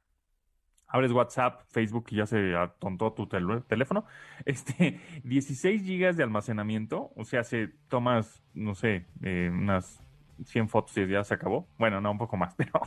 abres 0.91 1.11
WhatsApp, 1.11 1.61
Facebook 1.69 2.07
y 2.09 2.17
ya 2.17 2.25
se 2.25 2.55
atontó 2.55 3.13
tu 3.13 3.27
teléfono. 3.27 4.05
Este, 4.45 4.99
16 5.23 5.83
gigas 5.83 6.17
de 6.17 6.23
almacenamiento, 6.23 7.11
o 7.15 7.23
sea, 7.23 7.43
se 7.43 7.69
tomas, 7.87 8.43
no 8.53 8.75
sé, 8.75 9.05
eh, 9.21 9.49
unas 9.51 10.01
100 10.45 10.69
fotos 10.69 10.97
y 10.97 11.07
ya 11.07 11.23
se 11.23 11.33
acabó. 11.33 11.67
Bueno, 11.77 12.01
no, 12.01 12.11
un 12.11 12.17
poco 12.17 12.37
más, 12.37 12.55
pero, 12.57 12.81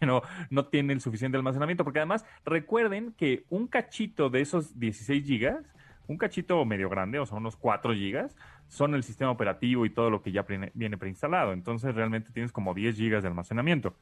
pero 0.00 0.22
no 0.50 0.66
tiene 0.66 0.92
el 0.92 1.00
suficiente 1.00 1.36
almacenamiento, 1.36 1.84
porque 1.84 1.98
además 1.98 2.24
recuerden 2.44 3.12
que 3.12 3.44
un 3.50 3.66
cachito 3.66 4.30
de 4.30 4.40
esos 4.40 4.78
16 4.78 5.24
gigas, 5.24 5.66
un 6.06 6.18
cachito 6.18 6.64
medio 6.64 6.88
grande, 6.88 7.18
o 7.18 7.26
sea, 7.26 7.38
unos 7.38 7.56
4 7.56 7.94
gigas, 7.94 8.36
son 8.68 8.94
el 8.94 9.02
sistema 9.02 9.30
operativo 9.30 9.86
y 9.86 9.90
todo 9.90 10.10
lo 10.10 10.22
que 10.22 10.32
ya 10.32 10.44
viene 10.74 10.98
preinstalado. 10.98 11.52
Entonces 11.52 11.94
realmente 11.94 12.30
tienes 12.32 12.52
como 12.52 12.74
10 12.74 12.96
gigas 12.96 13.22
de 13.22 13.28
almacenamiento 13.28 13.94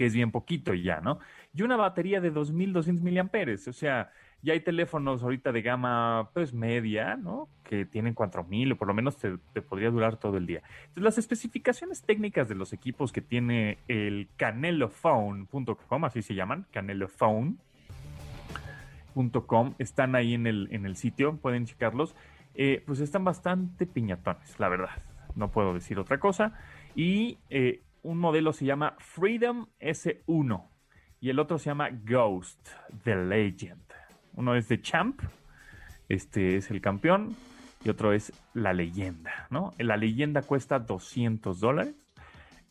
que 0.00 0.06
es 0.06 0.14
bien 0.14 0.30
poquito 0.30 0.72
ya, 0.72 1.02
¿no? 1.02 1.18
Y 1.54 1.60
una 1.60 1.76
batería 1.76 2.22
de 2.22 2.30
2200 2.30 3.04
miliamperes, 3.04 3.68
o 3.68 3.72
sea, 3.74 4.10
ya 4.40 4.54
hay 4.54 4.60
teléfonos 4.60 5.22
ahorita 5.22 5.52
de 5.52 5.60
gama 5.60 6.30
pues 6.32 6.54
media, 6.54 7.16
¿no? 7.16 7.50
Que 7.64 7.84
tienen 7.84 8.14
4000 8.14 8.72
o 8.72 8.76
por 8.76 8.88
lo 8.88 8.94
menos 8.94 9.18
te, 9.18 9.36
podría 9.60 9.90
durar 9.90 10.16
todo 10.16 10.38
el 10.38 10.46
día. 10.46 10.62
Entonces, 10.80 11.02
las 11.02 11.18
especificaciones 11.18 12.00
técnicas 12.00 12.48
de 12.48 12.54
los 12.54 12.72
equipos 12.72 13.12
que 13.12 13.20
tiene 13.20 13.76
el 13.88 14.28
canelophone.com, 14.38 16.04
así 16.06 16.22
se 16.22 16.34
llaman, 16.34 16.66
están 19.78 20.14
ahí 20.14 20.34
en 20.34 20.46
el, 20.46 20.68
en 20.70 20.86
el 20.86 20.96
sitio, 20.96 21.36
pueden 21.36 21.66
checarlos. 21.66 22.14
Eh, 22.54 22.82
pues 22.86 23.00
están 23.00 23.24
bastante 23.24 23.86
piñatones, 23.86 24.58
la 24.58 24.68
verdad. 24.68 25.02
No 25.34 25.50
puedo 25.50 25.74
decir 25.74 25.98
otra 25.98 26.18
cosa. 26.18 26.58
Y 26.94 27.38
eh, 27.48 27.82
un 28.02 28.18
modelo 28.18 28.52
se 28.52 28.64
llama 28.64 28.96
Freedom 28.98 29.66
S1 29.80 30.64
y 31.20 31.30
el 31.30 31.38
otro 31.38 31.58
se 31.58 31.66
llama 31.66 31.90
Ghost, 31.90 32.68
The 33.04 33.14
Legend. 33.14 33.82
Uno 34.34 34.54
es 34.54 34.68
de 34.68 34.80
Champ, 34.80 35.20
este 36.08 36.56
es 36.56 36.70
el 36.70 36.80
campeón, 36.80 37.36
y 37.84 37.90
otro 37.90 38.12
es 38.12 38.32
la 38.54 38.72
leyenda, 38.72 39.46
¿no? 39.50 39.72
La 39.78 39.96
leyenda 39.96 40.42
cuesta 40.42 40.78
200 40.78 41.60
dólares. 41.60 41.94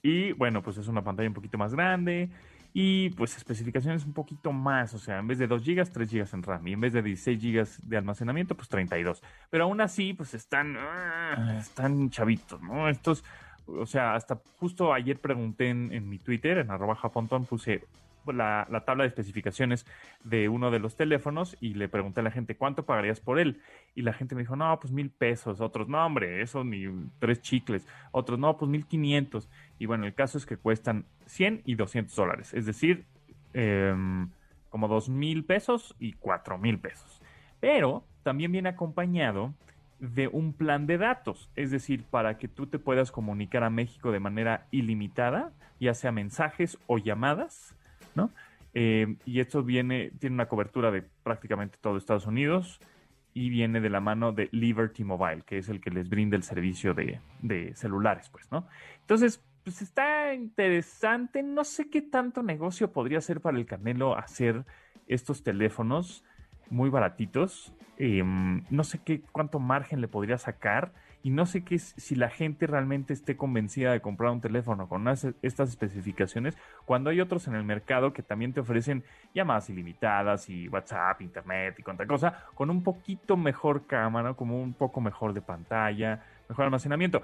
Y 0.02 0.32
bueno, 0.34 0.62
pues 0.62 0.78
es 0.78 0.88
una 0.88 1.04
pantalla 1.04 1.30
un 1.30 1.36
poquito 1.36 1.58
más 1.58 1.74
grande. 1.74 2.30
Y 2.74 3.10
pues 3.12 3.36
especificaciones 3.36 4.06
un 4.06 4.14
poquito 4.14 4.52
más, 4.52 4.94
o 4.94 5.00
sea, 5.00 5.18
en 5.18 5.28
vez 5.28 5.40
de 5.40 5.48
2 5.48 5.64
GB, 5.64 5.90
3 5.92 6.12
GB 6.12 6.28
en 6.34 6.44
RAM. 6.44 6.68
Y 6.68 6.74
en 6.74 6.82
vez 6.82 6.94
de 6.94 7.02
16 7.02 7.42
GB 7.42 7.68
de 7.90 7.98
almacenamiento, 7.98 8.56
pues 8.56 8.70
32. 8.70 9.22
Pero 9.50 9.64
aún 9.64 9.82
así, 9.82 10.14
pues 10.14 10.34
están, 10.34 10.76
ah, 10.78 11.58
están 11.60 12.10
chavitos, 12.10 12.62
¿no? 12.62 12.88
Estos 12.88 13.24
o 13.78 13.86
sea, 13.86 14.16
hasta 14.16 14.40
justo 14.60 14.94
ayer 14.94 15.20
pregunté 15.20 15.70
en, 15.70 16.10
mi 16.10 16.18
Twitter, 16.18 16.58
en 16.58 16.72
arroba 16.72 16.96
japontón, 16.96 17.46
puse 17.46 17.84
la, 18.34 18.68
tabla 18.86 19.04
de 19.04 19.10
especificaciones 19.10 19.86
de 20.24 20.50
uno 20.50 20.72
de 20.72 20.80
los 20.80 20.96
teléfonos 20.96 21.58
y 21.60 21.74
le 21.74 21.90
pregunté 21.90 22.22
a 22.22 22.24
la 22.24 22.32
gente, 22.32 22.56
¿cuánto 22.56 22.86
pagarías 22.86 23.20
por 23.20 23.40
él? 23.40 23.62
Y 23.96 24.02
la 24.02 24.14
gente 24.14 24.36
me 24.36 24.42
dijo, 24.42 24.56
no, 24.56 24.80
pues 24.80 24.94
mil 24.94 25.10
pesos. 25.10 25.62
Otros, 25.62 25.88
no, 25.88 26.06
hombre, 26.06 26.42
eso 26.42 26.64
ni 26.64 26.86
tres 27.20 27.42
chicles. 27.42 27.88
Otros, 28.12 28.40
no, 28.40 28.58
pues 28.58 28.70
mil 28.70 28.86
quinientos. 28.86 29.50
Y 29.78 29.86
bueno, 29.86 30.06
el 30.06 30.14
caso 30.14 30.38
es 30.38 30.46
que 30.46 30.58
cuestan 30.58 31.06
100 31.26 31.62
y 31.66 31.76
200 31.76 32.16
dólares. 32.16 32.54
Es 32.54 32.66
decir, 32.66 33.06
em, 33.54 34.30
como 34.70 34.88
dos 34.88 35.10
mil 35.10 35.44
pesos 35.46 35.96
y 36.00 36.14
cuatro 36.14 36.58
mil 36.58 36.80
pesos. 36.80 37.22
Pero 37.60 38.06
también 38.24 38.52
viene 38.52 38.70
acompañado 38.70 39.54
de 40.00 40.28
un 40.28 40.54
plan 40.54 40.88
de 40.88 40.98
datos, 40.98 41.50
es 41.56 41.72
decir, 41.72 42.06
para 42.06 42.38
que 42.38 42.48
tú 42.48 42.68
te 42.68 42.80
puedas 42.80 43.12
comunicar 43.12 43.64
a 43.64 43.70
México 43.70 44.12
de 44.12 44.22
manera 44.22 44.68
ilimitada, 44.72 45.52
ya 45.80 45.94
sea 45.94 46.12
mensajes 46.12 46.78
o 46.88 46.98
llamadas, 46.98 47.76
¿no? 48.16 48.32
Eh, 48.74 49.16
y 49.26 49.40
esto 49.40 49.64
viene, 49.64 50.12
tiene 50.20 50.36
una 50.36 50.48
cobertura 50.48 50.92
de 50.92 51.04
prácticamente 51.24 51.78
todo 51.82 51.98
Estados 51.98 52.28
Unidos 52.28 52.80
y 53.34 53.50
viene 53.50 53.82
de 53.82 53.90
la 53.90 54.00
mano 54.00 54.32
de 54.32 54.50
Liberty 54.52 55.04
Mobile, 55.04 55.44
que 55.46 55.58
es 55.58 55.70
el 55.70 55.82
que 55.82 55.92
les 55.92 56.10
brinda 56.10 56.36
el 56.36 56.44
servicio 56.44 56.94
de, 56.94 57.20
de 57.42 57.76
celulares, 57.76 58.30
pues, 58.30 58.52
¿no? 58.52 58.68
Entonces, 59.02 59.44
pues 59.64 59.82
está 59.82 60.34
interesante, 60.34 61.44
no 61.44 61.64
sé 61.64 61.90
qué 61.90 62.02
tanto 62.02 62.44
negocio 62.44 62.92
podría 62.92 63.22
ser 63.22 63.42
para 63.42 63.58
el 63.58 63.66
Canelo 63.66 64.18
hacer 64.18 64.66
estos 65.08 65.44
teléfonos 65.44 66.24
muy 66.70 66.90
baratitos. 66.90 67.74
Em, 67.98 68.64
no 68.70 68.84
sé 68.84 69.00
qué 69.04 69.22
cuánto 69.32 69.60
margen 69.60 70.02
le 70.02 70.08
podría 70.08 70.38
sacar 70.38 70.94
y 71.22 71.32
no 71.32 71.46
sé 71.46 71.64
qué 71.64 71.78
si 71.80 72.16
la 72.16 72.30
gente 72.30 72.66
realmente 72.68 73.14
esté 73.14 73.36
convencida 73.36 73.92
de 73.92 74.02
comprar 74.02 74.32
un 74.32 74.42
teléfono 74.42 74.88
con 74.88 75.08
estas 75.08 75.70
especificaciones 75.70 76.58
cuando 76.86 77.10
hay 77.10 77.20
otros 77.20 77.48
en 77.48 77.56
el 77.56 77.64
mercado 77.64 78.14
que 78.14 78.24
también 78.24 78.54
te 78.54 78.62
ofrecen 78.62 79.04
llamadas 79.34 79.70
ilimitadas 79.70 80.50
y 80.50 80.68
WhatsApp, 80.70 81.22
internet 81.22 81.76
y 81.78 81.84
cuanta 81.84 82.06
cosa 82.06 82.46
con 82.56 82.70
un 82.70 82.84
poquito 82.84 83.38
mejor 83.38 83.86
cámara, 83.86 84.34
como 84.34 84.62
un 84.62 84.74
poco 84.74 85.02
mejor 85.02 85.34
de 85.34 85.42
pantalla, 85.42 86.24
mejor 86.48 86.66
almacenamiento. 86.66 87.22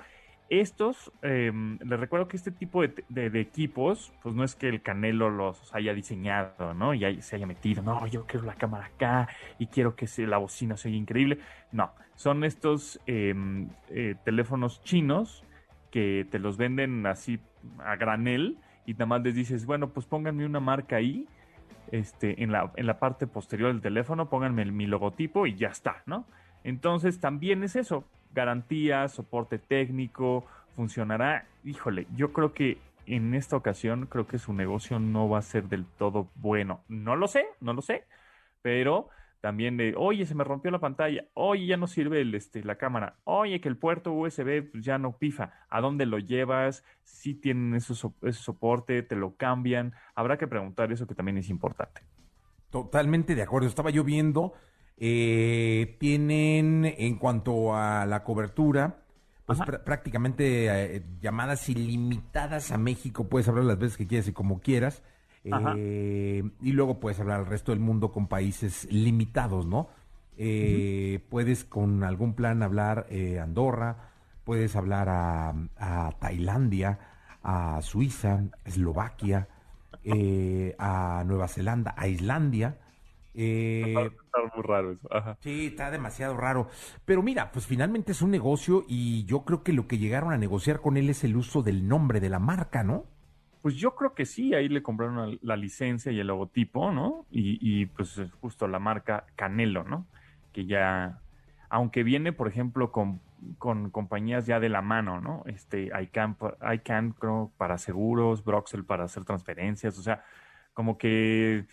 Estos, 0.50 1.12
em, 1.24 1.80
les 1.80 2.00
recuerdo 2.00 2.28
que 2.28 2.38
este 2.38 2.52
tipo 2.52 2.84
de, 2.84 3.42
equipos, 3.42 4.14
pues 4.22 4.36
no 4.36 4.44
es 4.44 4.54
que 4.56 4.70
el 4.70 4.84
Canelo 4.84 5.32
los 5.32 5.74
haya 5.74 5.94
diseñado, 5.94 6.76
¿no? 6.76 6.94
Y 6.94 7.22
se 7.22 7.36
haya 7.36 7.48
metido, 7.48 7.82
no, 7.82 8.06
yo 8.06 8.26
quiero 8.28 8.46
la 8.46 8.54
cámara 8.54 8.86
acá 8.86 9.28
y 9.58 9.68
quiero 9.68 9.96
que 9.96 10.06
se, 10.06 10.28
la 10.28 10.38
bocina 10.38 10.78
sea 10.78 10.92
increíble. 10.92 11.40
No, 11.72 11.92
son 12.14 12.44
estos 12.44 13.00
em, 13.08 13.70
eh, 13.90 14.16
teléfonos 14.24 14.84
chinos 14.84 15.44
que 15.90 16.28
te 16.30 16.38
los 16.38 16.58
venden 16.58 17.08
así 17.08 17.40
a 17.80 17.96
granel 17.96 18.60
y 18.86 18.94
nada 18.94 19.08
más 19.08 19.24
les 19.24 19.34
dices, 19.34 19.66
bueno, 19.66 19.90
pues 19.90 20.06
pónganme 20.06 20.46
una 20.46 20.60
marca 20.60 20.98
ahí, 20.98 21.28
este, 21.92 22.44
en 22.44 22.52
la, 22.52 22.72
en 22.76 22.86
la 22.86 23.00
parte 23.00 23.26
posterior 23.26 23.72
del 23.72 23.82
teléfono, 23.82 24.30
pónganme 24.30 24.66
mi 24.66 24.86
logotipo 24.86 25.48
y 25.48 25.56
ya 25.56 25.70
está, 25.70 26.04
¿no? 26.06 26.28
Entonces 26.64 27.20
también 27.20 27.64
es 27.64 27.76
eso, 27.76 28.06
garantía, 28.36 29.08
soporte 29.08 29.58
técnico, 29.58 30.46
funcionará. 30.76 31.48
Híjole, 31.64 32.06
yo 32.16 32.32
creo 32.34 32.54
que 32.54 32.78
en 33.08 33.34
esta 33.34 33.56
ocasión 33.56 34.06
creo 34.06 34.28
que 34.28 34.38
su 34.38 34.54
negocio 34.54 35.00
no 35.00 35.28
va 35.30 35.40
a 35.40 35.42
ser 35.42 35.68
del 35.70 35.86
todo 35.86 36.28
bueno. 36.36 36.82
No 36.88 37.16
lo 37.16 37.28
sé, 37.28 37.46
no 37.62 37.74
lo 37.74 37.82
sé, 37.82 38.06
pero 38.62 39.10
también 39.42 39.78
de, 39.78 39.94
oye, 39.96 40.26
se 40.26 40.34
me 40.34 40.44
rompió 40.44 40.72
la 40.72 40.80
pantalla, 40.80 41.26
oye, 41.36 41.68
ya 41.68 41.78
no 41.78 41.86
sirve 41.86 42.22
el, 42.22 42.34
este, 42.34 42.64
la 42.64 42.78
cámara, 42.78 43.18
oye, 43.26 43.62
que 43.62 43.70
el 43.70 43.78
puerto 43.78 44.12
USB 44.12 44.72
pues, 44.72 44.84
ya 44.84 44.98
no 44.98 45.18
pifa, 45.18 45.54
¿a 45.70 45.82
dónde 45.82 46.08
lo 46.08 46.18
llevas? 46.18 46.84
Si 47.04 47.36
tienen 47.36 47.76
ese 47.76 47.94
soporte, 47.94 49.04
te 49.04 49.16
lo 49.16 49.36
cambian, 49.36 49.94
habrá 50.16 50.38
que 50.38 50.48
preguntar 50.48 50.92
eso 50.92 51.06
que 51.06 51.14
también 51.14 51.38
es 51.38 51.50
importante. 51.50 52.02
Totalmente 52.72 53.36
de 53.36 53.44
acuerdo, 53.44 53.68
estaba 53.68 53.92
yo 53.92 54.04
viendo 54.04 54.54
eh, 54.98 55.98
tienen, 56.00 56.86
en 56.86 57.18
cuanto 57.18 57.76
a 57.76 58.06
la 58.06 58.24
cobertura, 58.24 59.06
pues 59.46 59.60
prácticamente 59.86 60.96
eh, 60.96 61.04
llamadas 61.22 61.70
ilimitadas 61.70 62.72
a 62.72 62.78
México. 62.78 63.28
Puedes 63.28 63.48
hablar 63.48 63.66
las 63.66 63.78
veces 63.78 63.98
que 63.98 64.08
quieras 64.08 64.28
y 64.28 64.34
como 64.34 64.60
quieras. 64.60 65.04
Eh, 65.44 66.44
y 66.62 66.72
luego 66.72 67.00
puedes 67.00 67.20
hablar 67.20 67.42
al 67.42 67.46
resto 67.46 67.72
del 67.72 67.80
mundo 67.80 68.12
con 68.12 68.28
países 68.28 68.88
limitados, 68.92 69.68
¿no? 69.68 69.90
Eh, 70.38 71.24
puedes 71.30 71.64
con 71.64 72.04
algún 72.04 72.34
plan 72.34 72.64
hablar 72.64 73.06
Andorra, 73.40 74.10
puedes 74.44 74.76
hablar 74.76 75.08
a, 75.10 75.54
a, 75.78 76.12
Tailandia, 76.20 76.98
a 77.44 77.80
Suiza, 77.84 78.42
Eslovaquia, 78.66 79.48
a 80.80 81.24
Nueva 81.28 81.48
Zelanda, 81.48 81.94
a 81.96 82.08
Islandia. 82.08 82.80
Eh, 83.36 83.94
está, 83.96 84.56
muy 84.56 84.64
raro 84.64 84.92
eso. 84.94 85.10
Sí, 85.42 85.68
está 85.68 85.92
demasiado 85.92 86.38
raro. 86.38 86.70
Pero 87.06 87.22
mira, 87.22 87.52
pues 87.52 87.68
finalmente 87.68 88.14
es 88.14 88.22
un 88.22 88.32
negocio 88.32 88.86
y 88.88 89.26
yo 89.26 89.44
creo 89.44 89.64
que 89.64 89.74
lo 89.74 89.88
que 89.88 89.98
llegaron 89.98 90.32
a 90.32 90.38
negociar 90.38 90.82
con 90.82 90.98
él 90.98 91.10
es 91.10 91.24
el 91.24 91.36
uso 91.36 91.62
del 91.62 91.88
nombre 91.88 92.20
de 92.20 92.30
la 92.30 92.40
marca, 92.40 92.84
¿no? 92.84 93.06
Pues 93.62 93.76
yo 93.76 93.96
creo 93.96 94.14
que 94.14 94.26
sí, 94.26 94.54
ahí 94.54 94.70
le 94.70 94.84
compraron 94.84 95.40
la 95.42 95.58
licencia 95.58 96.12
y 96.12 96.20
el 96.20 96.28
logotipo, 96.28 96.92
¿no? 96.92 97.26
Y, 97.32 97.58
y 97.60 97.88
pues 97.88 98.22
justo 98.40 98.68
la 98.68 98.80
marca 98.80 99.26
Canelo, 99.36 99.84
¿no? 99.84 100.06
Que 100.54 100.66
ya, 100.66 101.20
aunque 101.70 102.04
viene, 102.04 102.32
por 102.32 102.48
ejemplo, 102.48 102.92
con, 102.92 103.20
con 103.58 103.90
compañías 103.90 104.46
ya 104.46 104.60
de 104.60 104.70
la 104.70 104.82
mano, 104.82 105.20
¿no? 105.20 105.44
Este, 105.48 105.90
ICANN, 106.00 106.38
ICANN 106.74 107.12
creo, 107.14 107.52
para 107.58 107.78
seguros, 107.78 108.44
Broxel 108.44 108.86
para 108.86 109.06
hacer 109.06 109.26
transferencias, 109.26 109.98
o 109.98 110.04
sea, 110.04 110.24
como 110.74 110.98
que 110.98 111.66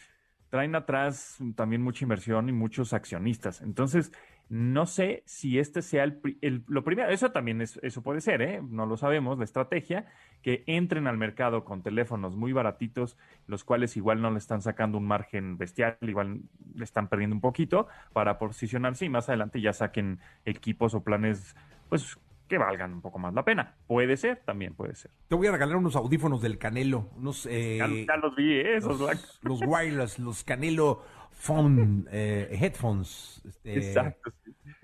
traen 0.52 0.74
atrás 0.74 1.38
también 1.56 1.80
mucha 1.80 2.04
inversión 2.04 2.46
y 2.50 2.52
muchos 2.52 2.92
accionistas. 2.92 3.62
Entonces, 3.62 4.12
no 4.50 4.84
sé 4.84 5.22
si 5.24 5.58
este 5.58 5.80
sea 5.80 6.04
el, 6.04 6.62
lo 6.68 6.84
primero, 6.84 7.08
eso 7.08 7.32
también 7.32 7.62
es, 7.62 7.80
eso 7.82 8.02
puede 8.02 8.20
ser, 8.20 8.42
¿eh? 8.42 8.60
no 8.62 8.84
lo 8.84 8.98
sabemos, 8.98 9.38
la 9.38 9.44
estrategia, 9.44 10.04
que 10.42 10.62
entren 10.66 11.06
al 11.06 11.16
mercado 11.16 11.64
con 11.64 11.82
teléfonos 11.82 12.36
muy 12.36 12.52
baratitos, 12.52 13.16
los 13.46 13.64
cuales 13.64 13.96
igual 13.96 14.20
no 14.20 14.30
le 14.30 14.36
están 14.36 14.60
sacando 14.60 14.98
un 14.98 15.06
margen 15.06 15.56
bestial, 15.56 15.96
igual 16.02 16.42
le 16.74 16.84
están 16.84 17.08
perdiendo 17.08 17.34
un 17.34 17.40
poquito 17.40 17.88
para 18.12 18.38
posicionarse 18.38 19.06
y 19.06 19.08
más 19.08 19.30
adelante 19.30 19.58
ya 19.58 19.72
saquen 19.72 20.18
equipos 20.44 20.92
o 20.92 21.02
planes, 21.02 21.56
pues 21.88 22.18
que 22.48 22.58
valgan 22.58 22.92
un 22.92 23.00
poco 23.00 23.18
más 23.18 23.32
la 23.34 23.44
pena. 23.44 23.76
Puede 23.86 24.16
ser, 24.16 24.42
también 24.44 24.74
puede 24.74 24.94
ser. 24.94 25.10
Te 25.28 25.34
voy 25.34 25.46
a 25.46 25.52
regalar 25.52 25.76
unos 25.76 25.96
audífonos 25.96 26.42
del 26.42 26.58
Canelo, 26.58 27.10
unos... 27.16 27.46
Eh, 27.46 27.78
ya, 27.78 27.88
ya, 27.88 28.16
los 28.16 28.36
vi, 28.36 28.52
¿eh? 28.52 28.76
esos 28.76 29.00
los, 29.00 29.40
los 29.42 29.60
wireless, 29.64 30.18
los 30.18 30.44
Canelo 30.44 31.02
Phone 31.30 32.06
eh, 32.10 32.48
Headphones. 32.60 33.42
Este, 33.44 33.76
Exacto. 33.76 34.32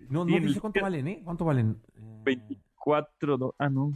No, 0.08 0.24
no 0.24 0.40
dice 0.40 0.60
cuánto 0.60 0.80
valen, 0.80 1.08
¿eh? 1.08 1.20
¿Cuánto 1.22 1.44
valen? 1.44 1.80
24, 2.24 3.54
ah, 3.58 3.68
no. 3.68 3.92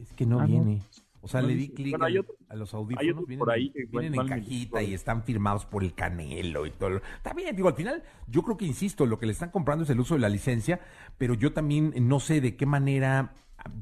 Es 0.00 0.12
que 0.12 0.26
no 0.26 0.40
Ah, 0.40 0.46
no. 0.46 0.78
O 1.26 1.28
sea, 1.28 1.42
No 1.42 1.48
le 1.48 1.56
di 1.56 1.68
clic 1.70 1.98
Bueno, 1.98 2.24
a 2.48 2.54
los 2.54 2.72
audífonos. 2.72 3.26
Vienen, 3.26 3.38
por 3.38 3.50
ahí 3.50 3.72
vienen 3.90 4.14
en 4.14 4.28
cajita 4.28 4.80
y 4.80 4.94
están 4.94 5.24
firmados 5.24 5.66
por 5.66 5.82
el 5.82 5.92
Canelo 5.92 6.66
y 6.66 6.70
todo. 6.70 6.90
lo- 6.90 6.96
Está 7.16 7.34
bien, 7.34 7.56
digo, 7.56 7.66
al 7.68 7.74
final, 7.74 8.04
yo 8.28 8.42
creo 8.42 8.56
que, 8.56 8.64
insisto, 8.64 9.06
lo 9.06 9.18
que 9.18 9.26
le 9.26 9.32
están 9.32 9.50
comprando 9.50 9.82
es 9.82 9.90
el 9.90 9.98
uso 9.98 10.14
de 10.14 10.20
la 10.20 10.28
licencia, 10.28 10.78
pero 11.18 11.34
yo 11.34 11.52
también 11.52 11.92
no 12.02 12.20
sé 12.20 12.40
de 12.40 12.54
qué 12.54 12.64
manera, 12.64 13.34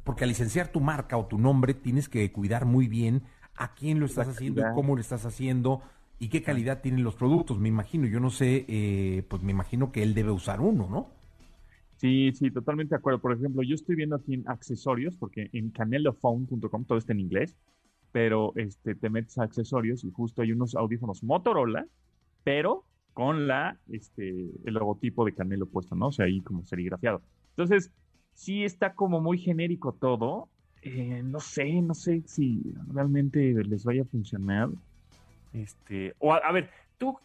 porque 0.04 0.24
al 0.24 0.30
licenciar 0.30 0.68
tu 0.68 0.80
marca 0.80 1.18
o 1.18 1.26
tu 1.26 1.36
nombre, 1.38 1.74
tienes 1.74 2.08
que 2.08 2.32
cuidar 2.32 2.64
muy 2.64 2.88
bien 2.88 3.24
a 3.56 3.74
quién 3.74 4.00
lo 4.00 4.06
estás 4.06 4.28
haciendo 4.28 4.62
y 4.62 4.74
cómo 4.74 4.94
lo 4.94 5.02
estás 5.02 5.26
haciendo 5.26 5.82
y 6.18 6.28
qué 6.28 6.42
calidad 6.42 6.80
tienen 6.80 7.04
los 7.04 7.14
productos. 7.14 7.58
Me 7.58 7.68
imagino, 7.68 8.06
yo 8.06 8.20
no 8.20 8.30
sé, 8.30 8.64
eh, 8.68 9.22
pues 9.28 9.42
me 9.42 9.50
imagino 9.52 9.92
que 9.92 10.02
él 10.02 10.14
debe 10.14 10.30
usar 10.30 10.62
uno, 10.62 10.88
¿no? 10.90 11.10
Sí, 12.04 12.32
sí, 12.34 12.50
totalmente 12.50 12.94
de 12.94 12.98
acuerdo. 12.98 13.18
Por 13.18 13.32
ejemplo, 13.32 13.62
yo 13.62 13.74
estoy 13.74 13.96
viendo 13.96 14.16
aquí 14.16 14.34
en 14.34 14.46
accesorios, 14.46 15.16
porque 15.16 15.48
en 15.54 15.70
canelophone.com 15.70 16.84
todo 16.84 16.98
está 16.98 17.14
en 17.14 17.20
inglés, 17.20 17.56
pero 18.12 18.52
este, 18.56 18.94
te 18.94 19.08
metes 19.08 19.38
a 19.38 19.44
accesorios 19.44 20.04
y 20.04 20.10
justo 20.10 20.42
hay 20.42 20.52
unos 20.52 20.74
audífonos 20.74 21.22
Motorola, 21.22 21.86
pero 22.42 22.84
con 23.14 23.46
la, 23.46 23.78
este, 23.88 24.50
el 24.66 24.74
logotipo 24.74 25.24
de 25.24 25.32
Canelo 25.32 25.64
puesto, 25.64 25.94
¿no? 25.94 26.08
O 26.08 26.12
sea, 26.12 26.26
ahí 26.26 26.42
como 26.42 26.62
serigrafiado. 26.66 27.22
Entonces, 27.56 27.90
sí 28.34 28.64
está 28.64 28.92
como 28.92 29.22
muy 29.22 29.38
genérico 29.38 29.94
todo. 29.94 30.50
Eh, 30.82 31.22
no 31.24 31.40
sé, 31.40 31.80
no 31.80 31.94
sé 31.94 32.22
si 32.26 32.60
realmente 32.92 33.54
les 33.64 33.82
vaya 33.82 34.02
a 34.02 34.04
funcionar. 34.04 34.68
Este, 35.54 36.14
o 36.18 36.34
a, 36.34 36.36
a 36.36 36.52
ver, 36.52 36.68
tú, 36.98 37.16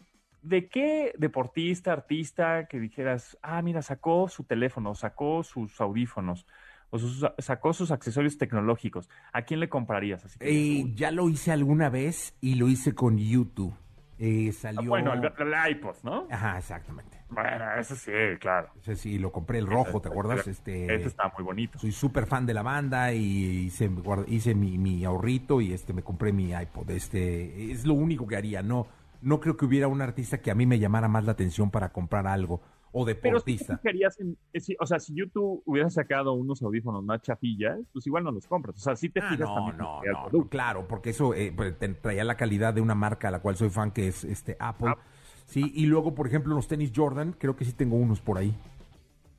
¿de 0.42 0.68
qué 0.68 1.12
deportista, 1.18 1.92
artista 1.92 2.66
que 2.66 2.78
dijeras, 2.80 3.38
ah, 3.42 3.60
mira, 3.62 3.82
sacó 3.82 4.28
su 4.28 4.44
teléfono, 4.44 4.94
sacó 4.94 5.42
sus 5.42 5.80
audífonos, 5.80 6.46
o 6.90 6.98
sus- 6.98 7.24
sacó 7.38 7.72
sus 7.72 7.90
accesorios 7.90 8.38
tecnológicos? 8.38 9.08
¿A 9.32 9.42
quién 9.42 9.60
le 9.60 9.68
comprarías? 9.68 10.24
Así 10.24 10.38
que, 10.38 10.48
Eh, 10.80 10.92
ya 10.94 11.10
lo 11.10 11.28
hice 11.28 11.52
alguna 11.52 11.88
vez 11.90 12.34
y 12.40 12.54
lo 12.56 12.68
hice 12.68 12.94
con 12.94 13.18
YouTube. 13.18 13.74
Eh, 14.22 14.50
ah, 14.50 14.52
salió... 14.52 14.90
bueno, 14.90 15.14
el, 15.14 15.24
el 15.24 15.70
iPod, 15.70 15.96
¿no? 16.02 16.26
Ajá, 16.30 16.58
exactamente. 16.58 17.16
Bueno, 17.30 17.64
eso 17.78 17.94
sí, 17.96 18.10
claro. 18.38 18.68
Ese 18.82 18.94
sí, 18.96 19.18
lo 19.18 19.32
compré 19.32 19.58
el 19.58 19.66
rojo, 19.66 20.02
¿te 20.02 20.08
acuerdas? 20.08 20.46
Este, 20.46 20.94
Este 20.94 21.08
está 21.08 21.32
muy 21.34 21.44
bonito. 21.44 21.78
soy 21.78 21.92
súper 21.92 22.26
fan 22.26 22.44
de 22.44 22.52
la 22.52 22.62
banda 22.62 23.14
y 23.14 23.66
hice, 23.66 23.88
hice 24.26 24.54
mi, 24.54 24.76
mi 24.76 25.04
ahorrito 25.04 25.60
y 25.62 25.72
este 25.72 25.94
me 25.94 26.02
compré 26.02 26.32
mi 26.32 26.50
iPod. 26.52 26.90
Este 26.90 27.70
es 27.72 27.86
lo 27.86 27.94
único 27.94 28.26
que 28.26 28.36
haría. 28.36 28.62
No, 28.62 28.88
no 29.22 29.40
creo 29.40 29.56
que 29.56 29.64
hubiera 29.66 29.88
un 29.88 30.00
artista 30.02 30.38
que 30.40 30.50
a 30.50 30.54
mí 30.54 30.66
me 30.66 30.78
llamara 30.78 31.08
más 31.08 31.24
la 31.24 31.32
atención 31.32 31.70
para 31.70 31.90
comprar 31.92 32.26
algo 32.26 32.60
o 32.92 33.04
Pero 33.04 33.38
si 33.40 33.56
deportista. 33.56 33.76
te 33.76 33.82
fijarías 33.82 34.18
en, 34.20 34.36
eh, 34.52 34.60
si- 34.60 34.76
o 34.80 34.86
sea, 34.86 34.98
si 34.98 35.14
YouTube 35.14 35.62
hubiera 35.64 35.88
sacado 35.90 36.32
unos 36.32 36.60
audífonos 36.62 37.04
más 37.04 37.22
chafillas, 37.22 37.78
pues 37.92 38.06
igual 38.06 38.24
no 38.24 38.32
los 38.32 38.46
compras. 38.46 38.76
O 38.76 38.80
sea, 38.80 38.96
si 38.96 39.08
te 39.10 39.20
Ah, 39.20 39.28
fijas 39.30 39.48
no, 39.48 39.54
también 39.54 39.76
no, 39.76 40.02
no, 40.02 40.24
producto. 40.24 40.48
claro, 40.48 40.88
porque 40.88 41.10
eso 41.10 41.34
eh, 41.34 41.52
pues, 41.54 41.78
te- 41.78 41.88
traía 41.94 42.24
la 42.24 42.36
calidad 42.36 42.74
de 42.74 42.80
una 42.80 42.94
marca 42.96 43.28
a 43.28 43.30
la 43.30 43.40
cual 43.40 43.56
soy 43.56 43.70
fan, 43.70 43.92
que 43.92 44.08
es 44.08 44.24
este 44.24 44.56
Apple. 44.58 44.88
Apple. 44.90 45.04
Sí, 45.46 45.70
y 45.74 45.86
luego, 45.86 46.14
por 46.14 46.26
ejemplo, 46.26 46.54
los 46.54 46.66
tenis 46.68 46.92
Jordan, 46.94 47.34
creo 47.38 47.54
que 47.56 47.64
sí 47.64 47.72
tengo 47.72 47.96
unos 47.96 48.20
por 48.20 48.38
ahí. 48.38 48.54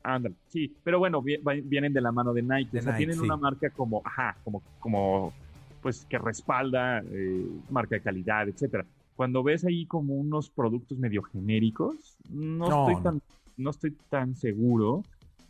Ándale, 0.03 0.35
sí, 0.47 0.75
pero 0.83 0.97
bueno, 0.99 1.21
vi- 1.21 1.39
vienen 1.63 1.93
de 1.93 2.01
la 2.01 2.11
mano 2.11 2.33
de 2.33 2.41
Nike, 2.41 2.69
De 2.71 2.79
o 2.79 2.81
sea, 2.81 2.93
Nike, 2.93 2.97
tienen 3.05 3.19
sí. 3.19 3.25
una 3.25 3.37
marca 3.37 3.69
como, 3.69 4.01
ajá, 4.03 4.35
como, 4.43 4.63
como, 4.79 5.31
pues 5.81 6.05
que 6.09 6.17
respalda 6.17 6.99
eh, 7.05 7.45
marca 7.69 7.95
de 7.95 8.01
calidad, 8.01 8.47
etcétera. 8.49 8.85
Cuando 9.15 9.43
ves 9.43 9.65
ahí 9.65 9.85
como 9.85 10.15
unos 10.15 10.49
productos 10.49 10.97
medio 10.97 11.23
genéricos, 11.23 12.17
no, 12.29 12.67
No, 12.67 12.89
estoy 12.89 13.03
tan, 13.03 13.21
no 13.57 13.69
estoy 13.69 13.91
tan 14.09 14.35
seguro, 14.35 15.03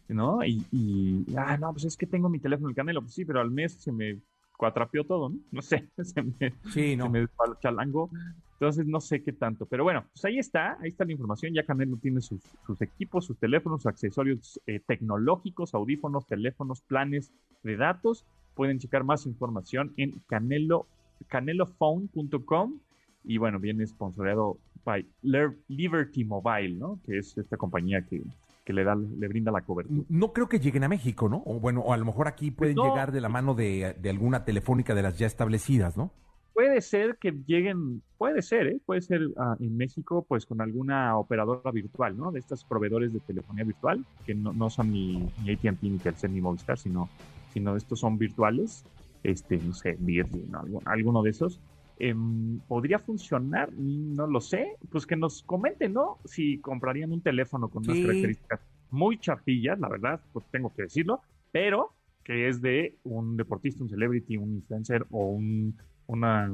¿no? 0.07 0.43
Y, 0.43 0.65
y, 0.71 1.25
ah, 1.37 1.57
no, 1.57 1.71
pues 1.71 1.85
es 1.85 1.97
que 1.97 2.05
tengo 2.07 2.29
mi 2.29 2.39
teléfono 2.39 2.69
el 2.69 2.75
Canelo, 2.75 3.01
pues 3.01 3.13
sí, 3.13 3.25
pero 3.25 3.39
al 3.39 3.51
mes 3.51 3.73
se 3.73 3.91
me 3.91 4.19
cuatrapeó 4.57 5.03
todo, 5.05 5.29
¿no? 5.29 5.39
No 5.51 5.61
sé, 5.61 5.89
se 6.03 6.21
me, 6.21 6.53
Sí, 6.71 6.95
no. 6.95 7.05
se 7.05 7.09
me 7.09 7.27
chalango. 7.59 8.09
Entonces 8.53 8.85
no 8.85 9.01
sé 9.01 9.23
qué 9.23 9.33
tanto. 9.33 9.65
Pero 9.65 9.83
bueno, 9.83 10.05
pues 10.13 10.23
ahí 10.25 10.37
está, 10.37 10.77
ahí 10.79 10.89
está 10.89 11.03
la 11.03 11.13
información. 11.13 11.51
Ya 11.51 11.65
Canelo 11.65 11.97
tiene 11.97 12.21
sus, 12.21 12.43
sus 12.67 12.79
equipos, 12.79 13.25
sus 13.25 13.39
teléfonos, 13.39 13.81
sus 13.81 13.87
accesorios 13.89 14.61
eh, 14.67 14.79
tecnológicos, 14.85 15.73
audífonos, 15.73 16.27
teléfonos, 16.27 16.81
planes 16.81 17.31
de 17.63 17.75
datos. 17.75 18.23
Pueden 18.53 18.77
checar 18.77 19.03
más 19.03 19.25
información 19.25 19.93
en 19.97 20.11
Canelo, 20.27 20.85
canelophone.com. 21.27 22.77
Y 23.23 23.37
bueno, 23.37 23.59
viene 23.59 23.85
sponsoreado 23.85 24.57
by 24.83 25.05
Liberty 25.67 26.23
Mobile, 26.25 26.75
¿no? 26.77 26.99
Que 27.05 27.19
es 27.19 27.37
esta 27.37 27.57
compañía 27.57 28.01
que, 28.01 28.21
que 28.65 28.73
le, 28.73 28.83
da, 28.83 28.95
le 28.95 29.27
brinda 29.27 29.51
la 29.51 29.61
cobertura. 29.61 30.01
No 30.09 30.33
creo 30.33 30.47
que 30.49 30.59
lleguen 30.59 30.83
a 30.83 30.87
México, 30.89 31.29
¿no? 31.29 31.43
O 31.45 31.59
bueno, 31.59 31.81
o 31.81 31.93
a 31.93 31.97
lo 31.97 32.05
mejor 32.05 32.27
aquí 32.27 32.51
pueden 32.51 32.75
No. 32.75 32.85
llegar 32.85 33.11
de 33.11 33.21
la 33.21 33.29
mano 33.29 33.53
de, 33.53 33.95
de 34.01 34.09
alguna 34.09 34.43
telefónica 34.43 34.95
de 34.95 35.03
las 35.03 35.17
ya 35.19 35.27
establecidas, 35.27 35.97
¿no? 35.97 36.11
Puede 36.53 36.81
ser 36.81 37.17
que 37.21 37.31
lleguen, 37.47 38.01
puede 38.17 38.41
ser, 38.41 38.67
¿eh? 38.67 38.79
Puede 38.85 39.01
ser 39.01 39.21
ah, 39.37 39.55
en 39.59 39.77
México, 39.77 40.25
pues 40.27 40.45
con 40.45 40.59
alguna 40.61 41.15
operadora 41.17 41.71
virtual, 41.71 42.17
¿no? 42.17 42.31
De 42.31 42.39
estos 42.39 42.65
proveedores 42.65 43.13
de 43.13 43.19
telefonía 43.21 43.63
virtual, 43.63 44.03
que 44.25 44.35
no, 44.35 44.51
no 44.51 44.69
son 44.69 44.91
ni, 44.91 45.29
ni 45.43 45.51
AT&T, 45.51 45.77
ni 45.81 45.97
Telcel, 45.97 46.33
ni 46.33 46.41
Movistar, 46.41 46.77
sino, 46.77 47.07
sino 47.53 47.75
estos 47.77 47.99
son 47.99 48.17
virtuales, 48.17 48.83
este, 49.23 49.57
no 49.59 49.73
sé, 49.73 49.95
Virgin, 49.99 50.53
algo- 50.53 50.81
alguno 50.85 51.23
de 51.23 51.29
esos. 51.29 51.59
Em, 51.99 52.59
¿Podría 52.67 52.99
funcionar? 52.99 53.71
No 53.73 54.27
lo 54.27 54.41
sé. 54.41 54.75
Pues 54.91 55.05
que 55.05 55.15
nos 55.15 55.43
comenten, 55.43 55.93
¿no? 55.93 56.17
Si 56.25 56.57
comprarían 56.59 57.11
un 57.11 57.21
teléfono 57.21 57.69
con 57.69 57.83
unas 57.83 57.97
Sí. 57.97 58.03
características 58.03 58.59
muy 58.89 59.17
chafillas, 59.19 59.79
la 59.79 59.87
verdad, 59.89 60.19
pues 60.33 60.45
tengo 60.51 60.73
que 60.73 60.83
decirlo, 60.83 61.21
pero 61.51 61.93
que 62.23 62.47
es 62.49 62.61
de 62.61 62.97
un 63.03 63.37
deportista, 63.37 63.83
un 63.83 63.89
celebrity, 63.89 64.37
un 64.37 64.55
influencer 64.55 65.05
o 65.11 65.25
un, 65.31 65.75
una, 66.07 66.49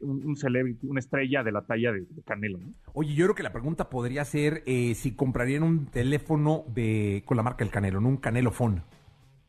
un, 0.00 0.36
celebrity, 0.36 0.86
una 0.86 1.00
estrella 1.00 1.42
de 1.42 1.52
la 1.52 1.62
talla 1.62 1.92
de, 1.92 2.00
de 2.08 2.22
Canelo, 2.22 2.58
¿no? 2.58 2.72
Oye, 2.94 3.14
yo 3.14 3.26
creo 3.26 3.34
que 3.34 3.42
la 3.42 3.52
pregunta 3.52 3.88
podría 3.90 4.24
ser 4.24 4.62
eh, 4.66 4.94
si 4.94 5.14
comprarían 5.14 5.62
un 5.62 5.86
teléfono 5.86 6.64
de 6.74 7.22
con 7.26 7.36
la 7.36 7.42
marca 7.42 7.64
El 7.64 7.70
Canelo, 7.70 8.00
no 8.00 8.08
un 8.08 8.16
Canelo 8.16 8.50
Phone. 8.50 8.82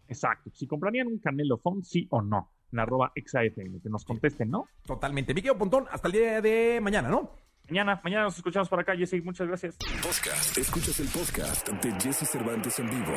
Exacto. 0.07 0.51
Si 0.53 0.67
comprarían 0.67 1.07
un 1.07 1.17
Canelo 1.19 1.57
Phone, 1.57 1.83
sí 1.83 2.07
o 2.09 2.21
no. 2.21 2.49
En 2.73 2.79
arroba 2.79 3.11
exafm, 3.13 3.79
que 3.81 3.89
nos 3.89 4.03
contesten, 4.03 4.49
¿no? 4.49 4.67
Totalmente. 4.85 5.33
Miguel 5.33 5.55
Pontón, 5.55 5.85
hasta 5.91 6.07
el 6.07 6.11
día 6.11 6.41
de 6.41 6.79
mañana, 6.81 7.07
¿no? 7.07 7.29
Mañana, 7.69 8.01
mañana 8.03 8.23
nos 8.23 8.35
escuchamos 8.35 8.67
por 8.67 8.79
acá, 8.79 8.95
Jesse. 8.95 9.23
Muchas 9.23 9.47
gracias. 9.47 9.77
Podcast. 10.01 10.57
Escuchas 10.57 10.99
el 10.99 11.07
podcast 11.07 11.69
de 11.69 11.91
Jesse 12.01 12.27
Cervantes 12.27 12.79
en 12.79 12.89
vivo. 12.89 13.13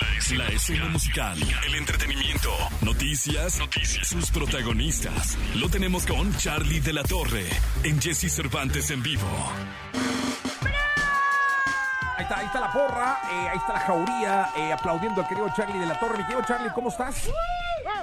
La 0.00 0.18
escena, 0.18 0.44
la 0.44 0.50
escena 0.50 0.88
musical, 0.88 1.38
el 1.68 1.74
entretenimiento, 1.76 2.50
noticias, 2.84 3.60
noticias, 3.60 4.08
sus 4.08 4.30
protagonistas. 4.32 5.38
Lo 5.54 5.68
tenemos 5.68 6.04
con 6.04 6.34
Charlie 6.36 6.80
de 6.80 6.92
la 6.92 7.04
Torre 7.04 7.44
en 7.84 8.00
Jesse 8.00 8.32
Cervantes 8.32 8.90
en 8.90 9.02
vivo. 9.02 9.28
Ahí 12.16 12.22
está, 12.24 12.38
ahí 12.38 12.46
está 12.46 12.60
la 12.60 12.72
porra, 12.72 13.18
eh, 13.30 13.48
ahí 13.50 13.58
está 13.58 13.72
la 13.74 13.80
jauría, 13.80 14.48
eh, 14.56 14.72
aplaudiendo 14.72 15.20
al 15.22 15.28
querido 15.28 15.48
Charlie 15.54 15.78
de 15.78 15.86
la 15.86 15.98
Torre. 16.00 16.18
Mi 16.18 16.24
querido 16.24 16.42
Charlie, 16.44 16.70
¿cómo 16.74 16.88
estás? 16.88 17.30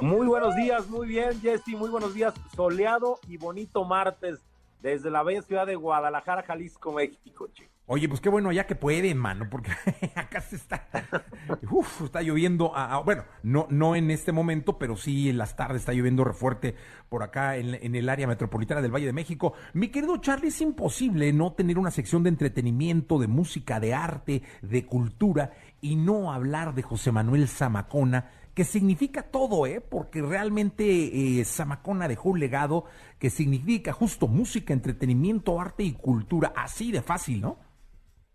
Muy 0.01 0.25
buenos 0.25 0.55
días, 0.55 0.89
muy 0.89 1.07
bien, 1.07 1.39
Jesse, 1.41 1.77
muy 1.77 1.89
buenos 1.89 2.15
días. 2.15 2.33
Soleado 2.55 3.19
y 3.27 3.37
bonito 3.37 3.85
martes 3.85 4.39
desde 4.81 5.11
la 5.11 5.21
bella 5.21 5.43
ciudad 5.43 5.67
de 5.67 5.75
Guadalajara, 5.75 6.41
Jalisco, 6.41 6.91
México. 6.91 7.47
Oye, 7.85 8.09
pues 8.09 8.19
qué 8.19 8.29
bueno, 8.29 8.51
ya 8.51 8.65
que 8.65 8.73
pueden, 8.75 9.19
mano, 9.19 9.47
porque 9.51 9.71
acá 10.15 10.41
se 10.41 10.55
está, 10.55 10.87
uf, 11.69 12.01
está 12.01 12.23
lloviendo, 12.23 12.71
ah, 12.73 12.99
bueno, 13.05 13.25
no, 13.43 13.67
no 13.69 13.95
en 13.95 14.09
este 14.09 14.31
momento, 14.31 14.79
pero 14.79 14.95
sí 14.95 15.29
en 15.29 15.37
las 15.37 15.55
tardes 15.55 15.81
está 15.81 15.93
lloviendo 15.93 16.23
re 16.23 16.33
fuerte 16.33 16.75
por 17.07 17.21
acá 17.21 17.57
en, 17.57 17.75
en 17.75 17.93
el 17.93 18.09
área 18.09 18.25
metropolitana 18.25 18.81
del 18.81 18.93
Valle 18.93 19.05
de 19.05 19.13
México. 19.13 19.53
Mi 19.73 19.89
querido 19.89 20.17
Charlie, 20.17 20.47
es 20.47 20.61
imposible 20.61 21.31
no 21.31 21.53
tener 21.53 21.77
una 21.77 21.91
sección 21.91 22.23
de 22.23 22.29
entretenimiento, 22.29 23.19
de 23.19 23.27
música, 23.27 23.79
de 23.79 23.93
arte, 23.93 24.41
de 24.63 24.85
cultura 24.85 25.51
y 25.79 25.95
no 25.95 26.31
hablar 26.31 26.73
de 26.73 26.81
José 26.81 27.11
Manuel 27.11 27.47
Zamacona, 27.47 28.31
que 28.53 28.63
significa 28.63 29.23
todo, 29.23 29.65
¿eh? 29.65 29.81
Porque 29.81 30.21
realmente 30.21 30.85
eh, 30.85 31.45
Zamacona 31.45 32.07
dejó 32.07 32.29
un 32.29 32.39
legado 32.39 32.85
que 33.19 33.29
significa 33.29 33.93
justo 33.93 34.27
música, 34.27 34.73
entretenimiento, 34.73 35.59
arte 35.59 35.83
y 35.83 35.93
cultura, 35.93 36.53
así 36.55 36.91
de 36.91 37.01
fácil, 37.01 37.41
¿no? 37.41 37.59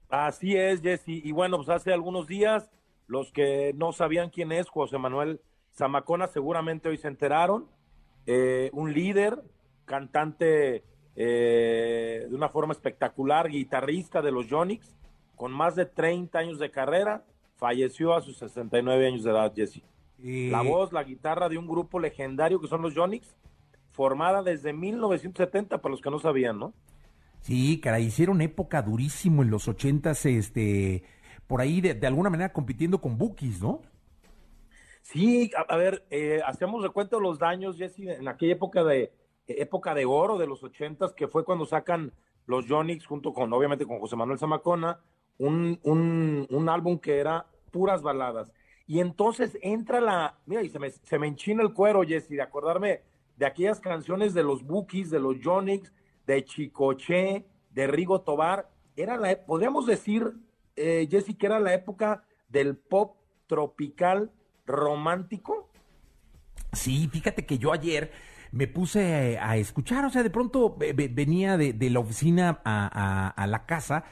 Así 0.09 0.57
es, 0.57 0.81
Jesse. 0.81 1.09
Y 1.09 1.33
bueno, 1.33 1.59
pues 1.59 1.69
hace 1.69 1.93
algunos 1.93 2.27
días, 2.27 2.71
los 3.07 3.33
que 3.33 3.73
no 3.75 3.93
sabían 3.93 4.31
quién 4.31 4.53
es 4.53 4.69
José 4.69 4.99
Manuel 4.99 5.41
Zamacona 5.77 6.27
seguramente 6.27 6.89
hoy 6.89 6.97
se 6.97 7.09
enteraron. 7.09 7.69
Eh, 8.27 8.71
un 8.73 8.93
líder, 8.93 9.41
cantante 9.85 10.83
eh, 11.15 12.27
de 12.29 12.35
una 12.35 12.49
forma 12.49 12.73
espectacular, 12.73 13.49
guitarrista 13.49 14.23
de 14.23 14.33
los 14.33 14.49
Yonix, 14.49 14.97
con 15.37 15.53
más 15.53 15.77
de 15.77 15.87
30 15.87 16.39
años 16.39 16.59
de 16.59 16.71
carrera, 16.71 17.25
falleció 17.57 18.15
a 18.15 18.23
sus 18.23 18.39
69 18.39 19.07
años 19.07 19.23
de 19.23 19.31
edad, 19.31 19.53
Jesse. 19.55 19.83
La 20.19 20.63
voz, 20.63 20.93
la 20.93 21.05
guitarra 21.05 21.49
de 21.49 21.59
un 21.59 21.67
grupo 21.67 22.01
legendario 22.01 22.61
que 22.61 22.69
son 22.69 22.83
los 22.83 22.95
Jonix, 22.95 23.37
formada 23.93 24.43
desde 24.43 24.73
1970, 24.73 25.79
para 25.81 25.91
los 25.91 26.01
que 26.01 26.11
no 26.11 26.19
sabían, 26.19 26.59
¿no? 26.59 26.73
Sí, 27.41 27.81
caray, 27.81 28.07
hicieron 28.07 28.41
época 28.41 28.83
durísimo 28.83 29.43
en 29.43 29.51
los 29.51 29.69
ochentas, 29.69 30.27
este, 30.27 31.05
por 31.47 31.61
ahí 31.61 31.81
de, 31.81 31.95
de 31.95 32.07
alguna 32.07 32.31
manera 32.31 32.53
compitiendo 32.53 33.01
con 33.01 33.19
Bookies, 33.19 33.61
¿no? 33.61 33.83
Sí, 35.03 35.51
a, 35.57 35.73
a 35.73 35.77
ver, 35.77 36.05
eh, 36.11 36.41
hacemos 36.45 36.83
recuento 36.83 37.17
de 37.17 37.23
los 37.23 37.39
daños, 37.39 37.77
Jesse, 37.77 38.01
en 38.01 38.27
aquella 38.27 38.55
época 38.55 38.83
de 38.83 39.13
época 39.47 39.95
de 39.95 40.05
oro 40.05 40.39
de 40.39 40.47
los 40.47 40.63
ochentas, 40.65 41.13
que 41.13 41.29
fue 41.29 41.45
cuando 41.45 41.67
sacan 41.67 42.13
los 42.47 42.67
Jonix 42.67 43.07
junto 43.07 43.33
con, 43.33 43.53
obviamente, 43.53 43.87
con 43.87 44.01
José 44.01 44.17
Manuel 44.17 44.39
Zamacona, 44.39 45.01
un, 45.39 45.79
un, 45.83 46.47
un 46.51 46.69
álbum 46.69 46.99
que 46.99 47.19
era 47.19 47.47
puras 47.71 48.03
baladas. 48.03 48.53
Y 48.87 49.01
entonces 49.01 49.59
entra 49.63 50.01
la, 50.01 50.39
mira, 50.47 50.63
y 50.63 50.69
se 50.69 50.79
me, 50.79 50.91
se 50.91 51.19
me 51.19 51.27
enchina 51.27 51.63
el 51.63 51.73
cuero, 51.73 52.03
Jesse, 52.03 52.29
de 52.31 52.43
acordarme 52.43 53.03
de 53.37 53.47
aquellas 53.47 53.81
canciones 53.81 54.33
de 54.33 54.43
los 54.43 54.63
Bookies, 54.65 55.11
de 55.11 55.19
los 55.21 55.37
Jonix, 55.43 55.93
de 56.27 56.45
Chicoche, 56.45 57.45
de 57.71 57.87
Rigo 57.87 58.21
Tobar. 58.21 58.71
Era 58.97 59.17
la, 59.17 59.37
podríamos 59.45 59.87
decir, 59.87 60.33
eh, 60.77 61.07
Jesse, 61.11 61.37
que 61.37 61.47
era 61.47 61.59
la 61.61 61.75
época 61.75 62.23
del 62.49 62.77
pop 62.77 63.17
tropical 63.47 64.31
romántico. 64.67 65.69
Sí, 66.73 67.09
fíjate 67.13 67.45
que 67.47 67.59
yo 67.59 67.73
ayer 67.73 68.13
me 68.53 68.67
puse 68.69 69.39
a 69.39 69.57
escuchar, 69.57 70.05
o 70.05 70.11
sea, 70.11 70.23
de 70.23 70.31
pronto 70.31 70.77
ve- 70.77 70.93
ve- 70.93 71.09
venía 71.13 71.57
de, 71.57 71.73
de 71.73 71.91
la 71.91 72.01
oficina 72.01 72.61
a, 72.65 72.87
a- 72.87 73.29
a 73.31 73.47
la 73.47 73.67
casa 73.67 74.05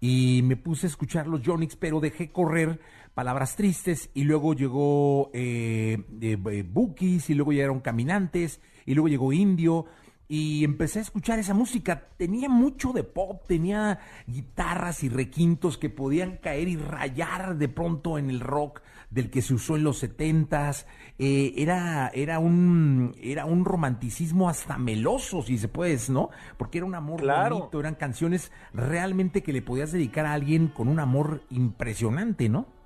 y 0.00 0.40
me 0.44 0.56
puse 0.56 0.86
a 0.86 0.90
escuchar 0.90 1.26
los 1.26 1.42
Jonix, 1.44 1.76
pero 1.76 2.00
dejé 2.00 2.30
correr 2.32 2.80
palabras 3.20 3.54
tristes 3.54 4.08
y 4.14 4.24
luego 4.24 4.54
llegó 4.54 5.30
eh, 5.34 5.98
eh, 6.22 6.38
eh, 6.50 6.64
Bookies 6.66 7.28
y 7.28 7.34
luego 7.34 7.52
llegaron 7.52 7.80
Caminantes 7.80 8.62
y 8.86 8.94
luego 8.94 9.08
llegó 9.08 9.30
Indio 9.34 9.84
y 10.26 10.64
empecé 10.64 11.00
a 11.00 11.02
escuchar 11.02 11.38
esa 11.38 11.52
música. 11.52 12.06
Tenía 12.16 12.48
mucho 12.48 12.94
de 12.94 13.04
pop, 13.04 13.42
tenía 13.46 13.98
guitarras 14.26 15.04
y 15.04 15.10
requintos 15.10 15.76
que 15.76 15.90
podían 15.90 16.38
caer 16.38 16.68
y 16.68 16.76
rayar 16.76 17.58
de 17.58 17.68
pronto 17.68 18.16
en 18.16 18.30
el 18.30 18.40
rock 18.40 18.80
del 19.10 19.28
que 19.28 19.42
se 19.42 19.52
usó 19.52 19.76
en 19.76 19.84
los 19.84 19.98
setentas. 19.98 20.86
Eh, 21.18 21.52
era, 21.56 22.10
era 22.14 22.38
un, 22.38 23.14
era 23.20 23.44
un 23.44 23.66
romanticismo 23.66 24.48
hasta 24.48 24.78
meloso, 24.78 25.42
si 25.42 25.58
se 25.58 25.68
puede, 25.68 25.98
¿no? 26.08 26.30
Porque 26.56 26.78
era 26.78 26.86
un 26.86 26.94
amor 26.94 27.20
Claro. 27.20 27.58
bonito, 27.58 27.80
eran 27.80 27.96
canciones 27.96 28.50
realmente 28.72 29.42
que 29.42 29.52
le 29.52 29.60
podías 29.60 29.92
dedicar 29.92 30.24
a 30.24 30.32
alguien 30.32 30.68
con 30.68 30.88
un 30.88 31.00
amor 31.00 31.42
impresionante, 31.50 32.48
¿no? 32.48 32.79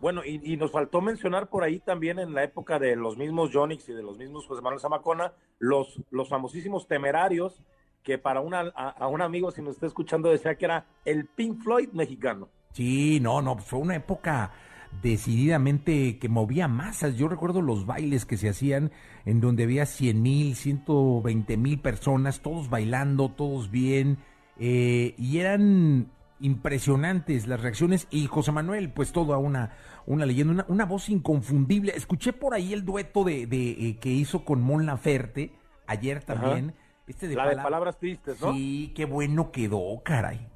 Bueno, 0.00 0.22
y, 0.24 0.40
y 0.42 0.56
nos 0.56 0.70
faltó 0.70 1.00
mencionar 1.00 1.48
por 1.48 1.64
ahí 1.64 1.78
también 1.80 2.18
en 2.18 2.34
la 2.34 2.44
época 2.44 2.78
de 2.78 2.96
los 2.96 3.16
mismos 3.16 3.50
Jonix 3.52 3.88
y 3.88 3.92
de 3.92 4.02
los 4.02 4.18
mismos 4.18 4.46
José 4.46 4.62
Manuel 4.62 4.80
Zamacona, 4.80 5.32
los, 5.58 6.00
los 6.10 6.28
famosísimos 6.28 6.86
temerarios, 6.86 7.62
que 8.02 8.18
para 8.18 8.40
una, 8.40 8.60
a, 8.76 9.08
un 9.08 9.20
amigo, 9.20 9.50
si 9.50 9.62
nos 9.62 9.74
está 9.74 9.86
escuchando, 9.86 10.30
decía 10.30 10.54
que 10.54 10.66
era 10.66 10.86
el 11.04 11.26
Pink 11.26 11.62
Floyd 11.62 11.88
mexicano. 11.92 12.48
Sí, 12.72 13.18
no, 13.20 13.42
no, 13.42 13.56
fue 13.58 13.80
una 13.80 13.96
época 13.96 14.52
decididamente 15.02 16.18
que 16.18 16.28
movía 16.28 16.68
masas. 16.68 17.16
Yo 17.16 17.26
recuerdo 17.26 17.62
los 17.62 17.84
bailes 17.84 18.24
que 18.24 18.36
se 18.36 18.48
hacían 18.48 18.92
en 19.24 19.40
donde 19.40 19.64
había 19.64 19.86
100 19.86 20.22
mil, 20.22 20.54
120 20.54 21.56
mil 21.56 21.80
personas, 21.80 22.42
todos 22.42 22.70
bailando, 22.70 23.30
todos 23.30 23.72
bien, 23.72 24.18
eh, 24.58 25.14
y 25.18 25.38
eran 25.38 26.12
impresionantes 26.40 27.46
las 27.46 27.60
reacciones 27.60 28.06
y 28.10 28.26
José 28.26 28.52
Manuel, 28.52 28.92
pues 28.92 29.12
toda 29.12 29.38
una, 29.38 29.76
una 30.06 30.26
leyenda, 30.26 30.52
una, 30.52 30.66
una 30.68 30.84
voz 30.84 31.08
inconfundible. 31.08 31.92
Escuché 31.96 32.32
por 32.32 32.54
ahí 32.54 32.72
el 32.72 32.84
dueto 32.84 33.24
de, 33.24 33.46
de, 33.46 33.70
eh, 33.70 33.98
que 34.00 34.10
hizo 34.10 34.44
con 34.44 34.60
Mon 34.60 34.86
Laferte 34.86 35.52
ayer 35.86 36.22
también. 36.22 36.74
Este 37.06 37.28
de 37.28 37.36
la 37.36 37.48
de 37.48 37.56
palabras 37.56 37.98
tristes, 37.98 38.40
¿no? 38.40 38.52
Sí, 38.52 38.92
qué 38.94 39.04
bueno 39.04 39.52
quedó, 39.52 40.02
caray. 40.02 40.48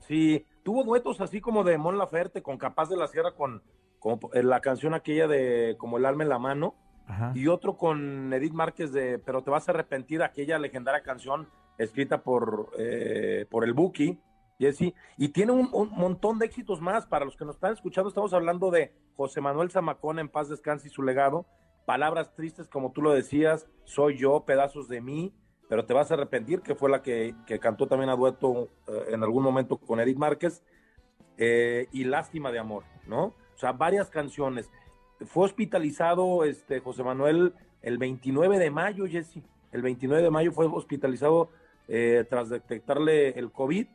Sí, 0.00 0.44
tuvo 0.62 0.84
duetos 0.84 1.20
así 1.20 1.40
como 1.40 1.64
de 1.64 1.78
Mon 1.78 1.98
Laferte 1.98 2.42
con 2.42 2.58
Capaz 2.58 2.88
de 2.88 2.96
la 2.96 3.08
Sierra 3.08 3.32
con, 3.32 3.62
con 3.98 4.20
eh, 4.34 4.42
la 4.42 4.60
canción 4.60 4.94
aquella 4.94 5.26
de 5.26 5.76
Como 5.78 5.98
el 5.98 6.06
alma 6.06 6.22
en 6.22 6.28
la 6.28 6.38
mano 6.38 6.74
Ajá. 7.06 7.32
y 7.34 7.46
otro 7.46 7.76
con 7.76 8.32
Edith 8.32 8.52
Márquez 8.52 8.92
de 8.92 9.18
Pero 9.18 9.42
te 9.42 9.50
vas 9.50 9.68
a 9.68 9.72
arrepentir, 9.72 10.22
aquella 10.22 10.58
legendaria 10.58 11.02
canción 11.02 11.48
escrita 11.78 12.22
por, 12.22 12.70
eh, 12.78 13.46
por 13.50 13.64
el 13.64 13.72
Buki, 13.72 14.18
Jesse, 14.58 14.94
y 15.16 15.28
tiene 15.28 15.52
un, 15.52 15.70
montón 15.70 16.38
de 16.38 16.46
éxitos 16.46 16.80
más. 16.80 17.06
Para 17.06 17.24
los 17.24 17.36
que 17.36 17.44
nos 17.44 17.56
están 17.56 17.72
escuchando, 17.72 18.08
estamos 18.08 18.32
hablando 18.32 18.70
de 18.70 18.92
José 19.16 19.40
Manuel 19.40 19.70
Zamacón, 19.70 20.18
en 20.18 20.28
paz 20.28 20.48
descanse 20.48 20.88
y 20.88 20.90
su 20.90 21.02
legado, 21.02 21.46
Palabras 21.86 22.34
tristes, 22.34 22.68
como 22.68 22.92
tú 22.92 23.00
lo 23.00 23.12
decías, 23.12 23.66
Soy 23.84 24.18
yo, 24.18 24.44
Pedazos 24.44 24.88
de 24.88 25.00
mí, 25.00 25.32
pero 25.68 25.86
te 25.86 25.94
vas 25.94 26.10
a 26.10 26.14
arrepentir, 26.14 26.60
que 26.60 26.74
fue 26.74 26.90
la 26.90 27.02
que, 27.02 27.34
que 27.46 27.58
cantó 27.58 27.86
también 27.86 28.10
a 28.10 28.16
dueto 28.16 28.68
eh, 28.86 29.04
en 29.12 29.22
algún 29.22 29.42
momento 29.42 29.78
con 29.78 29.98
Edith 29.98 30.18
Márquez, 30.18 30.62
eh, 31.38 31.86
y 31.92 32.04
Lástima 32.04 32.50
de 32.52 32.58
Amor, 32.58 32.84
¿no? 33.06 33.26
O 33.26 33.58
sea, 33.58 33.72
varias 33.72 34.10
canciones. 34.10 34.70
Fue 35.26 35.44
hospitalizado 35.44 36.44
este 36.44 36.80
José 36.80 37.04
Manuel 37.04 37.54
el 37.82 37.96
29 37.96 38.58
de 38.58 38.70
mayo, 38.70 39.06
Jesse. 39.06 39.42
El 39.72 39.82
29 39.82 40.22
de 40.22 40.30
mayo 40.30 40.52
fue 40.52 40.66
hospitalizado 40.66 41.50
eh, 41.86 42.26
tras 42.28 42.48
detectarle 42.48 43.30
el 43.30 43.50
COVID. 43.52 43.86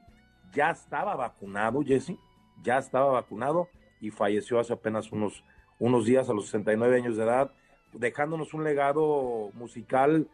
Ya 0.53 0.69
estaba 0.69 1.15
vacunado, 1.15 1.81
Jesse. 1.83 2.17
Ya 2.61 2.77
estaba 2.77 3.11
vacunado 3.11 3.67
y 3.99 4.11
falleció 4.11 4.59
hace 4.59 4.73
apenas 4.73 5.11
unos, 5.11 5.43
unos 5.79 6.05
días 6.05 6.29
a 6.29 6.33
los 6.33 6.45
69 6.45 6.97
años 6.97 7.17
de 7.17 7.23
edad, 7.23 7.51
dejándonos 7.93 8.53
un 8.53 8.63
legado 8.63 9.49
musical 9.53 10.27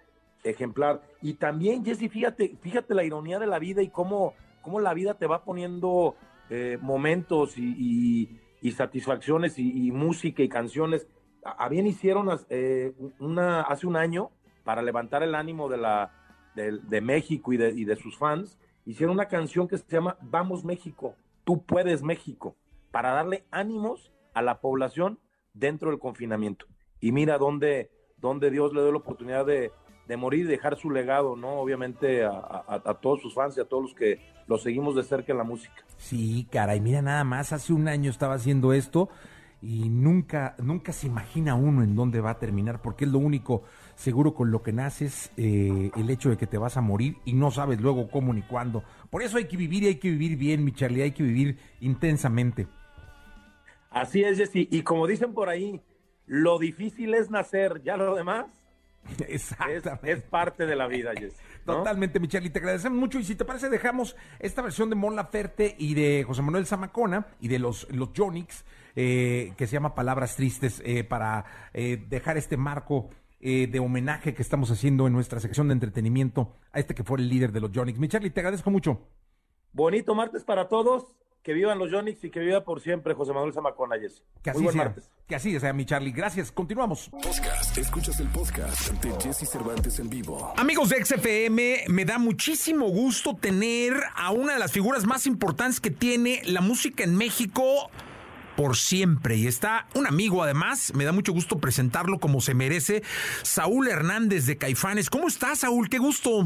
ejemplar. 0.43 1.01
Y 1.21 1.33
también, 1.33 1.83
Jesse, 1.85 2.09
fíjate, 2.09 2.57
fíjate 2.61 2.93
la 2.93 3.03
ironía 3.03 3.39
de 3.39 3.47
la 3.47 3.59
vida 3.59 3.81
y 3.81 3.89
cómo, 3.89 4.33
cómo 4.61 4.79
la 4.79 4.93
vida 4.93 5.13
te 5.13 5.27
va 5.27 5.43
poniendo 5.43 6.15
eh, 6.49 6.77
momentos 6.81 7.57
y, 7.57 8.29
satisfacciones 8.75 9.57
y, 9.57 9.91
música 9.91 10.43
y 10.43 10.49
canciones. 10.49 11.07
A, 11.43 11.69
bien 11.69 11.87
hicieron 11.87 12.29
eh, 12.49 12.93
una, 13.19 13.61
hace 13.61 13.87
un 13.87 13.95
año 13.95 14.31
para 14.63 14.81
levantar 14.81 15.23
el 15.23 15.35
ánimo 15.35 15.69
de, 15.69 15.77
la, 15.77 16.11
de 16.55 17.01
México 17.01 17.53
y 17.53 17.57
de, 17.57 17.69
y 17.69 17.85
de 17.85 17.95
sus 17.95 18.17
fans. 18.17 18.57
Hicieron 18.89 19.13
una 19.13 19.27
canción 19.27 19.67
que 19.67 19.77
se 19.77 19.85
llama 19.87 20.17
Vamos 20.19 20.65
México, 20.65 21.13
tú 21.43 21.61
puedes 21.63 22.01
México, 22.01 22.55
para 22.89 23.11
darle 23.11 23.45
ánimos 23.51 24.11
a 24.33 24.41
la 24.41 24.61
población 24.61 25.19
dentro 25.53 25.91
del 25.91 25.99
confinamiento. 25.99 26.65
Y 26.99 27.11
mira 27.11 27.37
dónde, 27.37 27.91
dónde 28.17 28.49
Dios 28.49 28.73
le 28.73 28.81
dio 28.81 28.91
la 28.91 28.97
oportunidad 28.97 29.45
de, 29.45 29.71
morir 30.17 30.45
y 30.45 30.47
dejar 30.47 30.75
su 30.75 30.89
legado, 30.89 31.35
¿no? 31.35 31.59
Obviamente 31.59 32.25
a, 32.25 32.97
todos 32.99 33.21
sus 33.21 33.35
fans 33.35 33.55
y 33.57 33.61
a 33.61 33.65
todos 33.65 33.83
los 33.83 33.93
que 33.93 34.21
lo 34.47 34.57
seguimos 34.57 34.95
de 34.95 35.03
cerca 35.03 35.33
en 35.33 35.37
la 35.37 35.43
música. 35.43 35.85
Sí, 35.97 36.47
caray, 36.49 36.81
mira 36.81 37.03
nada 37.03 37.23
más, 37.23 37.53
hace 37.53 37.73
un 37.73 37.87
año 37.87 38.09
estaba 38.09 38.33
haciendo 38.33 38.73
esto 38.73 39.07
y 39.61 39.89
nunca, 39.89 40.55
nunca 40.57 40.93
se 40.93 41.05
imagina 41.05 41.53
uno 41.53 41.83
en 41.83 41.95
dónde 41.95 42.21
va 42.21 42.31
a 42.31 42.39
terminar, 42.39 42.81
porque 42.81 43.05
es 43.05 43.11
lo 43.11 43.19
único 43.19 43.61
seguro 43.99 44.33
con 44.33 44.49
lo 44.49 44.63
que 44.63 44.71
naces, 44.71 45.29
eh, 45.35 45.91
el 45.97 46.09
hecho 46.09 46.29
de 46.29 46.37
que 46.37 46.47
te 46.47 46.57
vas 46.57 46.77
a 46.77 46.81
morir 46.81 47.17
y 47.25 47.33
no 47.33 47.51
sabes 47.51 47.81
luego 47.81 48.09
cómo 48.09 48.33
ni 48.33 48.41
cuándo. 48.41 48.81
Por 49.09 49.21
eso 49.21 49.37
hay 49.37 49.45
que 49.45 49.57
vivir 49.57 49.83
y 49.83 49.87
hay 49.87 49.95
que 49.95 50.09
vivir 50.09 50.37
bien, 50.37 50.63
mi 50.63 50.71
Charlie, 50.71 51.01
hay 51.01 51.11
que 51.11 51.23
vivir 51.23 51.57
intensamente. 51.81 52.67
Así 53.89 54.23
es, 54.23 54.37
Jessy. 54.37 54.69
Y 54.71 54.83
como 54.83 55.05
dicen 55.05 55.33
por 55.33 55.49
ahí, 55.49 55.81
lo 56.27 56.59
difícil 56.59 57.13
es 57.13 57.29
nacer, 57.29 57.81
ya 57.83 57.97
lo 57.97 58.15
demás 58.15 58.45
es, 59.27 59.51
Exactamente. 59.51 60.11
es 60.13 60.21
parte 60.23 60.65
de 60.65 60.77
la 60.77 60.87
vida, 60.87 61.11
Jessy. 61.13 61.35
¿no? 61.65 61.79
Totalmente, 61.79 62.21
mi 62.21 62.29
Charlie, 62.29 62.51
te 62.51 62.59
agradecemos 62.59 62.97
mucho 62.97 63.19
y 63.19 63.25
si 63.25 63.35
te 63.35 63.43
parece 63.43 63.67
dejamos 63.67 64.15
esta 64.39 64.61
versión 64.61 64.89
de 64.89 64.95
Mon 64.95 65.17
Laferte 65.17 65.75
y 65.77 65.93
de 65.93 66.23
José 66.23 66.41
Manuel 66.41 66.65
Zamacona 66.65 67.27
y 67.41 67.49
de 67.49 67.59
los, 67.59 67.85
los 67.91 68.11
Jonix, 68.15 68.63
eh, 68.95 69.53
que 69.57 69.67
se 69.67 69.73
llama 69.73 69.93
Palabras 69.93 70.37
Tristes, 70.37 70.81
eh, 70.85 71.03
para 71.03 71.43
eh, 71.73 72.01
dejar 72.07 72.37
este 72.37 72.55
marco 72.55 73.09
eh, 73.39 73.67
de 73.67 73.79
homenaje 73.79 74.33
que 74.33 74.41
estamos 74.41 74.69
haciendo 74.71 75.07
en 75.07 75.13
nuestra 75.13 75.39
sección 75.39 75.67
de 75.69 75.73
entretenimiento 75.73 76.53
a 76.71 76.79
este 76.79 76.93
que 76.95 77.03
fue 77.03 77.19
el 77.19 77.29
líder 77.29 77.51
de 77.51 77.61
los 77.61 77.71
Jonix. 77.73 77.97
Mi 77.99 78.07
Charlie, 78.07 78.29
te 78.31 78.39
agradezco 78.41 78.69
mucho. 78.71 79.07
Bonito 79.71 80.15
martes 80.15 80.43
para 80.43 80.67
todos. 80.67 81.15
Que 81.41 81.53
vivan 81.53 81.79
los 81.79 81.89
Jonix 81.89 82.21
y 82.25 82.29
que 82.31 82.41
viva 82.41 82.65
por 82.65 82.81
siempre 82.81 83.13
José 83.13 83.31
Manuel 83.31 83.53
Zamacona, 83.53 83.97
Jessy. 83.97 84.21
Que 84.43 84.51
Muy 84.51 84.55
así 84.57 84.63
buen 84.65 84.73
sea. 84.73 84.83
martes. 84.83 85.09
Que 85.25 85.35
así 85.35 85.57
sea, 85.57 85.71
mi 85.71 85.85
Charlie. 85.85 86.11
Gracias. 86.11 86.51
Continuamos. 86.51 87.07
Podcast. 87.09 87.77
Escuchas 87.77 88.19
el 88.19 88.27
podcast 88.27 88.91
de 89.01 89.11
Jesse 89.21 89.49
Cervantes 89.49 89.99
en 89.99 90.09
vivo. 90.09 90.53
Amigos 90.57 90.89
de 90.89 91.03
XFM, 91.05 91.85
me 91.87 92.03
da 92.03 92.17
muchísimo 92.19 92.89
gusto 92.89 93.37
tener 93.37 93.93
a 94.17 94.31
una 94.31 94.53
de 94.53 94.59
las 94.59 94.73
figuras 94.73 95.05
más 95.05 95.25
importantes 95.27 95.79
que 95.79 95.91
tiene 95.91 96.41
la 96.45 96.59
música 96.59 97.05
en 97.05 97.15
México 97.15 97.89
por 98.59 98.75
siempre. 98.75 99.37
Y 99.37 99.47
está 99.47 99.85
un 99.95 100.05
amigo 100.05 100.43
además, 100.43 100.91
me 100.93 101.05
da 101.05 101.13
mucho 101.13 101.31
gusto 101.31 101.59
presentarlo 101.59 102.19
como 102.19 102.41
se 102.41 102.53
merece, 102.53 103.03
Saúl 103.41 103.87
Hernández 103.87 104.47
de 104.47 104.57
Caifanes. 104.57 105.09
¿Cómo 105.09 105.29
estás, 105.29 105.59
Saúl? 105.59 105.87
Qué 105.87 105.97
gusto. 105.97 106.45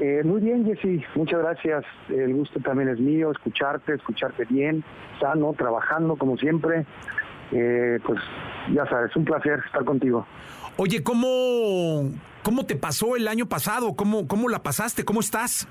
Eh, 0.00 0.22
muy 0.24 0.40
bien, 0.40 0.64
Jessy, 0.64 1.04
muchas 1.14 1.40
gracias. 1.40 1.84
El 2.08 2.32
gusto 2.32 2.60
también 2.60 2.88
es 2.88 2.98
mío, 2.98 3.30
escucharte, 3.30 3.92
escucharte 3.92 4.46
bien, 4.46 4.82
sano, 5.20 5.52
trabajando 5.52 6.16
como 6.16 6.38
siempre. 6.38 6.86
Eh, 7.52 7.98
pues 8.06 8.18
ya 8.72 8.86
sabes, 8.86 9.14
un 9.14 9.26
placer 9.26 9.60
estar 9.66 9.84
contigo. 9.84 10.26
Oye, 10.78 11.02
¿cómo, 11.02 12.10
cómo 12.42 12.64
te 12.64 12.74
pasó 12.74 13.16
el 13.16 13.28
año 13.28 13.44
pasado? 13.44 13.94
¿Cómo, 13.96 14.26
¿Cómo 14.26 14.48
la 14.48 14.62
pasaste? 14.62 15.04
¿Cómo 15.04 15.20
estás? 15.20 15.68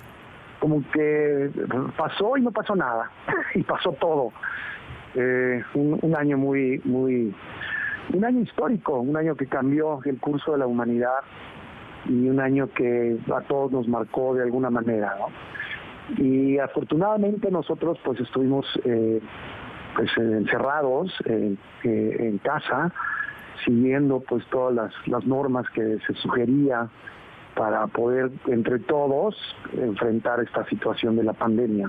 Como 0.59 0.83
que 0.91 1.49
pasó 1.97 2.38
y 2.38 2.41
no 2.41 2.51
pasó 2.51 2.75
nada, 2.75 3.09
y 3.55 3.63
pasó 3.63 3.91
todo. 3.93 4.31
Eh, 5.15 5.63
un, 5.76 6.15
año 6.15 6.38
muy, 6.38 6.82
muy, 6.86 7.34
un 8.13 8.26
año 8.26 8.41
histórico, 8.41 8.99
un 8.99 9.15
año 9.15 9.36
que 9.36 9.45
cambió 9.45 9.99
el 10.06 10.19
curso 10.19 10.54
de 10.54 10.58
la 10.58 10.67
humanidad 10.67 11.19
y 12.06 12.30
un 12.30 12.39
año 12.39 12.67
que 12.73 13.17
a 13.34 13.41
todos 13.41 13.71
nos 13.71 13.88
marcó 13.88 14.34
de 14.34 14.43
alguna 14.43 14.69
manera. 14.69 15.15
Y 16.17 16.58
afortunadamente 16.58 17.49
nosotros 17.52 17.97
pues 18.04 18.19
estuvimos 18.19 18.65
eh, 18.84 19.21
pues 19.95 20.10
encerrados 20.17 21.13
eh, 21.26 21.56
en 21.84 22.38
casa, 22.39 22.91
siguiendo 23.63 24.19
pues 24.21 24.45
todas 24.47 24.91
las, 25.06 25.26
normas 25.26 25.69
que 25.69 25.99
se 26.08 26.13
sugería 26.15 26.89
para 27.56 27.86
poder 27.88 28.32
entre 28.47 28.80
todos 28.80 29.36
enfrentar 29.73 30.39
esta 30.39 30.65
situación 30.65 31.15
de 31.15 31.23
la 31.23 31.34
pandemia. 31.34 31.88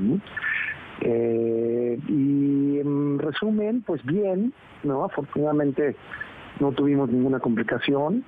Eh, 1.01 1.99
y 2.09 2.79
en 2.79 3.19
resumen, 3.19 3.83
pues 3.83 4.05
bien, 4.05 4.53
no, 4.83 5.05
afortunadamente 5.05 5.97
no 6.61 6.73
tuvimos 6.73 7.11
ninguna 7.11 7.41
complicación 7.41 8.25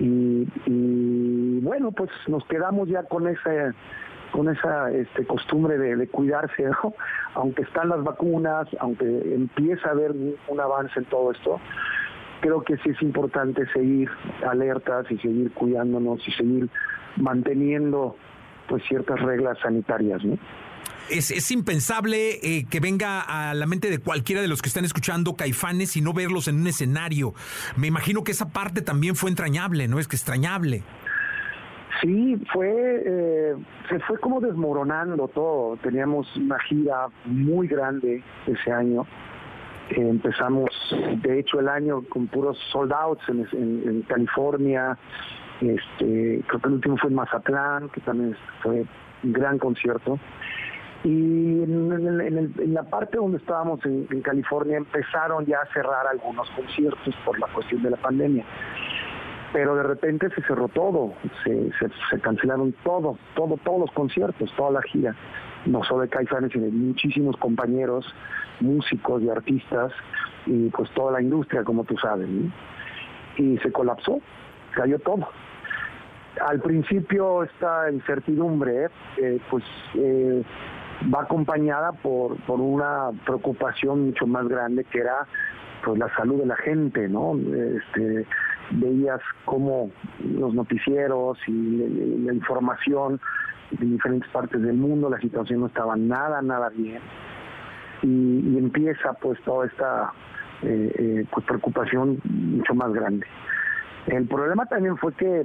y, 0.00 1.60
bueno, 1.60 1.92
pues 1.92 2.10
nos 2.26 2.44
quedamos 2.46 2.88
ya 2.88 3.04
con 3.04 3.28
esa 3.28 3.74
con 4.32 4.48
esa 4.48 4.90
este, 4.90 5.24
costumbre 5.24 5.78
de, 5.78 5.96
de 5.96 6.08
cuidarse, 6.08 6.64
¿no? 6.64 6.94
aunque 7.34 7.62
están 7.62 7.88
las 7.88 8.02
vacunas, 8.02 8.66
aunque 8.80 9.04
empieza 9.04 9.88
a 9.88 9.92
haber 9.92 10.12
un 10.48 10.60
avance 10.60 10.98
en 10.98 11.04
todo 11.06 11.30
esto, 11.30 11.60
creo 12.40 12.62
que 12.62 12.76
sí 12.78 12.90
es 12.90 13.00
importante 13.02 13.66
seguir 13.72 14.10
alertas 14.46 15.10
y 15.10 15.18
seguir 15.18 15.52
cuidándonos 15.52 16.26
y 16.26 16.32
seguir 16.32 16.68
manteniendo 17.16 18.16
pues 18.68 18.82
ciertas 18.88 19.20
reglas 19.20 19.58
sanitarias, 19.60 20.24
¿no? 20.24 20.36
Es, 21.10 21.30
es 21.30 21.50
impensable 21.50 22.38
eh, 22.42 22.66
que 22.68 22.80
venga 22.80 23.20
a 23.20 23.54
la 23.54 23.66
mente 23.66 23.90
de 23.90 23.98
cualquiera 23.98 24.42
de 24.42 24.48
los 24.48 24.62
que 24.62 24.68
están 24.68 24.84
escuchando 24.84 25.36
Caifanes 25.36 25.96
y 25.96 26.00
no 26.00 26.12
verlos 26.12 26.48
en 26.48 26.60
un 26.60 26.66
escenario. 26.66 27.34
Me 27.76 27.86
imagino 27.86 28.24
que 28.24 28.32
esa 28.32 28.48
parte 28.48 28.82
también 28.82 29.14
fue 29.16 29.30
entrañable, 29.30 29.88
¿no? 29.88 29.98
Es 29.98 30.08
que 30.08 30.16
extrañable. 30.16 30.82
Sí, 32.00 32.36
fue, 32.52 33.02
eh, 33.06 33.54
se 33.88 33.98
fue 34.00 34.18
como 34.18 34.40
desmoronando 34.40 35.28
todo. 35.28 35.76
Teníamos 35.78 36.26
una 36.36 36.58
gira 36.60 37.06
muy 37.24 37.68
grande 37.68 38.22
ese 38.46 38.72
año. 38.72 39.06
Empezamos, 39.90 40.70
de 41.22 41.38
hecho, 41.38 41.60
el 41.60 41.68
año 41.68 42.02
con 42.08 42.26
puros 42.26 42.58
sold 42.72 42.92
outs 42.92 43.22
en 43.28 44.02
California. 44.08 44.98
Este, 45.60 46.42
creo 46.46 46.60
que 46.60 46.68
el 46.68 46.74
último 46.74 46.96
fue 46.98 47.10
en 47.10 47.16
Mazatlán, 47.16 47.88
que 47.88 48.00
también 48.02 48.36
fue 48.62 48.84
un 49.22 49.32
gran 49.32 49.58
concierto. 49.58 50.18
Y 51.06 51.62
en, 51.62 52.74
la 52.74 52.82
parte 52.82 53.16
donde 53.16 53.38
estábamos 53.38 53.78
en, 53.86 54.06
California 54.22 54.78
empezaron 54.78 55.46
ya 55.46 55.60
a 55.60 55.66
cerrar 55.72 56.04
algunos 56.10 56.50
conciertos 56.50 57.14
por 57.24 57.38
la 57.38 57.46
cuestión 57.46 57.80
de 57.84 57.90
la 57.90 57.96
pandemia. 57.96 58.44
Pero 59.52 59.76
de 59.76 59.84
repente 59.84 60.28
se 60.30 60.42
cerró 60.42 60.66
todo, 60.66 61.12
se, 61.44 62.20
cancelaron 62.20 62.74
todo, 62.82 63.16
todo, 63.36 63.56
todos 63.62 63.80
los 63.82 63.90
conciertos, 63.92 64.52
toda 64.56 64.72
la 64.72 64.82
gira, 64.82 65.14
no 65.64 65.84
solo 65.84 66.00
de 66.00 66.08
Caifanes, 66.08 66.50
sino 66.50 66.64
de 66.64 66.72
muchísimos 66.72 67.36
compañeros, 67.36 68.04
músicos 68.58 69.22
y 69.22 69.28
artistas, 69.28 69.92
y 70.44 70.70
pues 70.70 70.90
toda 70.90 71.12
la 71.12 71.22
industria, 71.22 71.62
como 71.62 71.84
tú 71.84 71.96
sabes, 71.98 72.28
y 73.36 73.58
se 73.58 73.70
colapsó, 73.70 74.20
cayó 74.74 74.98
todo. 74.98 75.28
Al 76.44 76.60
principio 76.60 77.44
esta 77.44 77.92
incertidumbre, 77.92 78.88
eh, 79.18 79.38
pues 79.48 79.64
eh, 79.94 80.42
va 81.12 81.22
acompañada 81.22 81.92
por, 81.92 82.36
por 82.42 82.60
una 82.60 83.10
preocupación 83.24 84.06
mucho 84.06 84.26
más 84.26 84.48
grande 84.48 84.84
que 84.84 84.98
era 84.98 85.26
pues 85.84 85.98
la 85.98 86.14
salud 86.16 86.40
de 86.40 86.46
la 86.46 86.56
gente, 86.56 87.08
¿no? 87.08 87.36
Este, 87.36 88.26
veías 88.70 89.20
cómo 89.44 89.90
los 90.24 90.54
noticieros 90.54 91.38
y 91.46 92.22
la, 92.24 92.32
información 92.32 93.20
de 93.70 93.86
diferentes 93.86 94.28
partes 94.30 94.60
del 94.62 94.76
mundo, 94.76 95.10
la 95.10 95.20
situación 95.20 95.60
no 95.60 95.66
estaba 95.66 95.96
nada, 95.96 96.42
nada 96.42 96.70
bien. 96.70 97.00
Y, 98.02 98.54
y 98.54 98.58
empieza 98.58 99.12
pues 99.14 99.40
toda 99.42 99.66
esta 99.66 100.12
eh, 100.62 100.92
eh, 100.98 101.26
pues, 101.30 101.44
preocupación 101.46 102.18
mucho 102.24 102.74
más 102.74 102.92
grande. 102.92 103.26
El 104.06 104.26
problema 104.26 104.64
también 104.66 104.96
fue 104.96 105.12
que 105.14 105.44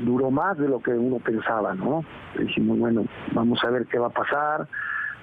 duró 0.00 0.30
más 0.30 0.58
de 0.58 0.68
lo 0.68 0.80
que 0.80 0.92
uno 0.92 1.18
pensaba, 1.18 1.74
¿no? 1.74 2.04
Dijimos, 2.38 2.78
bueno, 2.78 3.04
vamos 3.32 3.62
a 3.64 3.70
ver 3.70 3.86
qué 3.86 3.98
va 3.98 4.08
a 4.08 4.10
pasar. 4.10 4.66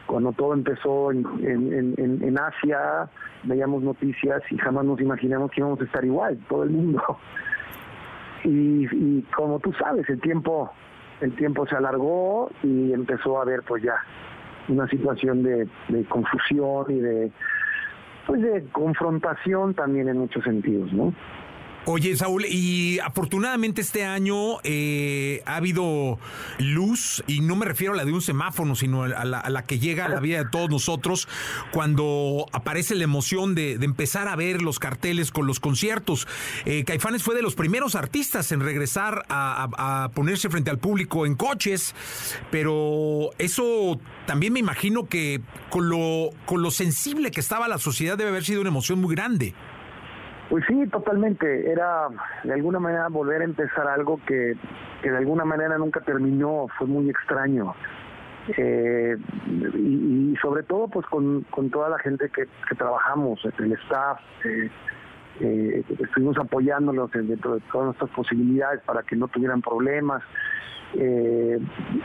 Cuando 0.05 0.31
todo 0.33 0.53
empezó 0.53 1.11
en, 1.11 2.39
Asia, 2.39 3.09
veíamos 3.43 3.83
noticias 3.83 4.41
y 4.49 4.57
jamás 4.57 4.85
nos 4.85 4.99
imaginamos 4.99 5.51
que 5.51 5.61
íbamos 5.61 5.79
a 5.81 5.83
estar 5.83 6.03
igual, 6.03 6.37
todo 6.47 6.63
el 6.63 6.71
mundo. 6.71 7.01
Y, 8.41 8.87
y 8.95 9.21
como 9.35 9.59
tú 9.59 9.73
sabes, 9.73 10.07
el 10.07 10.21
tiempo, 10.21 10.71
el 11.19 11.35
tiempo 11.35 11.67
se 11.67 11.75
alargó 11.75 12.49
y 12.63 12.93
empezó 12.93 13.37
a 13.37 13.41
haber 13.41 13.63
pues 13.63 13.83
ya 13.83 13.95
una 14.69 14.87
situación 14.87 15.43
de, 15.43 15.67
de 15.89 16.05
confusión 16.05 16.85
y 16.87 16.99
de 16.99 17.31
pues 18.29 18.41
de 18.41 18.63
confrontación 18.71 19.73
también 19.73 20.07
en 20.07 20.19
muchos 20.19 20.43
sentidos, 20.43 20.93
¿no? 20.93 21.13
Oye, 21.85 22.15
Saúl, 22.15 22.45
y 22.45 22.99
afortunadamente 22.99 23.81
este 23.81 24.05
año 24.05 24.59
eh, 24.63 25.41
ha 25.45 25.55
habido 25.55 26.19
luz, 26.59 27.23
y 27.25 27.39
no 27.39 27.55
me 27.55 27.65
refiero 27.65 27.93
a 27.93 27.97
la 27.97 28.05
de 28.05 28.11
un 28.11 28.21
semáforo, 28.21 28.75
sino 28.75 29.03
a 29.03 29.25
la, 29.25 29.63
que 29.63 29.79
llega 29.79 30.05
a 30.05 30.09
la 30.09 30.19
vida 30.19 30.43
de 30.43 30.49
todos 30.51 30.69
nosotros 30.69 31.27
cuando 31.71 32.45
aparece 32.51 32.93
la 32.93 33.05
emoción 33.05 33.55
de, 33.55 33.73
empezar 33.81 34.27
a 34.27 34.35
ver 34.35 34.61
los 34.61 34.77
carteles 34.77 35.31
con 35.31 35.47
los 35.47 35.59
conciertos. 35.59 36.27
Eh, 36.65 36.83
Caifanes 36.83 37.23
fue 37.23 37.33
de 37.33 37.41
los 37.41 37.55
primeros 37.55 37.95
artistas 37.95 38.51
en 38.51 38.59
regresar 38.59 39.25
a, 39.29 39.69
a- 39.77 40.03
a 40.03 40.09
ponerse 40.09 40.49
frente 40.49 40.69
al 40.69 40.77
público 40.77 41.25
en 41.25 41.33
coches, 41.35 41.95
pero 42.51 43.31
eso 43.39 43.99
también 44.27 44.53
me 44.53 44.59
imagino 44.59 45.07
que 45.07 45.41
con 45.71 45.89
lo, 45.89 46.29
con 46.45 46.61
lo 46.61 46.69
sensible 46.69 47.31
que 47.31 47.39
estaba 47.39 47.67
la 47.67 47.79
sociedad 47.79 48.15
debe 48.17 48.29
haber 48.29 48.43
sido 48.45 48.61
una 48.61 48.69
emoción 48.69 48.99
muy 49.01 49.15
grande. 49.15 49.55
Pues 50.49 50.63
sí, 50.67 50.87
totalmente. 50.87 51.71
Era 51.71 52.07
de 52.43 52.53
alguna 52.53 52.79
manera 52.79 53.07
volver 53.07 53.41
a 53.41 53.45
empezar 53.45 53.87
algo 53.87 54.19
que, 54.25 54.55
que 55.01 55.11
de 55.11 55.17
alguna 55.17 55.45
manera 55.45 55.77
nunca 55.77 56.01
terminó. 56.01 56.67
Fue 56.77 56.87
muy 56.87 57.09
extraño. 57.09 57.73
Eh, 58.57 59.15
y, 59.75 60.35
sobre 60.41 60.63
todo 60.63 60.87
pues 60.87 61.05
con, 61.07 61.45
con 61.51 61.69
toda 61.69 61.89
la 61.89 61.99
gente 61.99 62.29
que, 62.29 62.47
que 62.67 62.75
trabajamos, 62.75 63.39
el 63.59 63.73
staff, 63.73 64.19
eh, 64.43 64.71
eh, 65.39 65.83
estuvimos 65.99 66.37
apoyándolos 66.37 67.11
dentro 67.11 67.55
de 67.55 67.61
todas 67.71 67.87
nuestras 67.87 68.09
posibilidades 68.11 68.81
para 68.81 69.03
que 69.03 69.15
no 69.15 69.27
tuvieran 69.27 69.61
problemas. 69.61 70.23
Eh, 70.95 71.59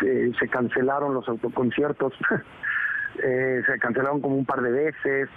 eh, 0.05 0.33
se 0.39 0.49
cancelaron 0.49 1.15
los 1.15 1.27
autoconciertos, 1.29 2.13
eh, 3.23 3.63
se 3.67 3.79
cancelaron 3.79 4.21
como 4.21 4.37
un 4.37 4.45
par 4.45 4.61
de 4.61 4.71
veces 4.71 5.29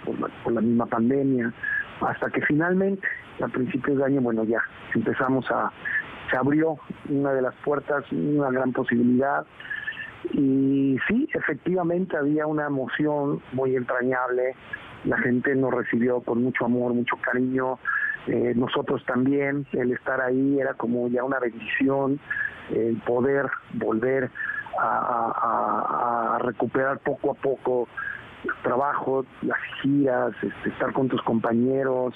por 0.44 0.52
la 0.52 0.60
misma 0.60 0.86
pandemia, 0.86 1.52
hasta 2.00 2.30
que 2.30 2.40
finalmente, 2.42 3.06
a 3.42 3.48
principios 3.48 3.98
de 3.98 4.04
año, 4.04 4.20
bueno, 4.20 4.44
ya 4.44 4.62
empezamos 4.94 5.50
a, 5.50 5.70
se 6.30 6.36
abrió 6.36 6.78
una 7.08 7.32
de 7.32 7.42
las 7.42 7.54
puertas, 7.56 8.04
una 8.12 8.50
gran 8.50 8.72
posibilidad. 8.72 9.46
Y 10.32 10.98
sí, 11.08 11.28
efectivamente 11.32 12.16
había 12.16 12.46
una 12.46 12.66
emoción 12.66 13.40
muy 13.52 13.76
entrañable, 13.76 14.54
la 15.04 15.16
gente 15.18 15.54
nos 15.54 15.72
recibió 15.72 16.20
con 16.20 16.42
mucho 16.42 16.64
amor, 16.64 16.92
mucho 16.92 17.16
cariño, 17.16 17.78
eh, 18.26 18.52
nosotros 18.54 19.02
también, 19.06 19.66
el 19.72 19.92
estar 19.92 20.20
ahí 20.20 20.60
era 20.60 20.74
como 20.74 21.08
ya 21.08 21.24
una 21.24 21.38
bendición, 21.38 22.18
el 22.70 22.96
poder 22.98 23.46
volver 23.74 24.30
a, 24.78 26.38
recuperar 26.42 26.98
poco 26.98 27.32
a 27.32 27.34
poco 27.34 27.88
trabajo, 28.62 29.24
las 29.42 29.58
giras, 29.82 30.32
este, 30.42 30.68
estar 30.70 30.92
con 30.92 31.08
tus 31.08 31.22
compañeros, 31.22 32.14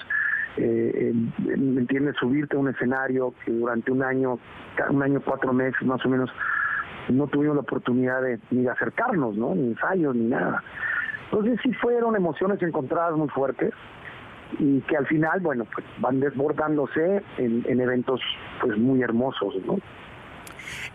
eh, 0.57 1.11
eh, 1.11 1.57
¿me 1.57 1.81
entiendes? 1.81 2.15
Subirte 2.19 2.55
a 2.55 2.59
un 2.59 2.69
escenario 2.69 3.33
que 3.43 3.51
durante 3.51 3.91
un 3.91 4.03
año, 4.03 4.39
un 4.89 5.03
año, 5.03 5.21
cuatro 5.25 5.51
meses 5.53 5.81
más 5.83 6.05
o 6.05 6.09
menos, 6.09 6.29
no 7.09 7.27
tuvimos 7.27 7.55
la 7.55 7.61
oportunidad 7.61 8.21
de 8.21 8.39
ni 8.51 8.63
de 8.63 8.69
acercarnos, 8.69 9.35
¿no? 9.35 9.55
Ni 9.55 9.69
ensayos, 9.69 10.15
ni 10.15 10.27
nada. 10.27 10.63
Entonces 11.25 11.59
sí 11.63 11.73
fueron 11.73 12.15
emociones 12.15 12.61
encontradas 12.61 13.17
muy 13.17 13.27
fuertes 13.29 13.73
y 14.59 14.81
que 14.81 14.95
al 14.95 15.07
final, 15.07 15.39
bueno, 15.41 15.65
pues 15.73 15.85
van 15.99 16.19
desbordándose 16.19 17.23
en, 17.37 17.65
en 17.67 17.81
eventos 17.81 18.21
pues 18.61 18.77
muy 18.77 19.01
hermosos, 19.01 19.55
¿no? 19.65 19.79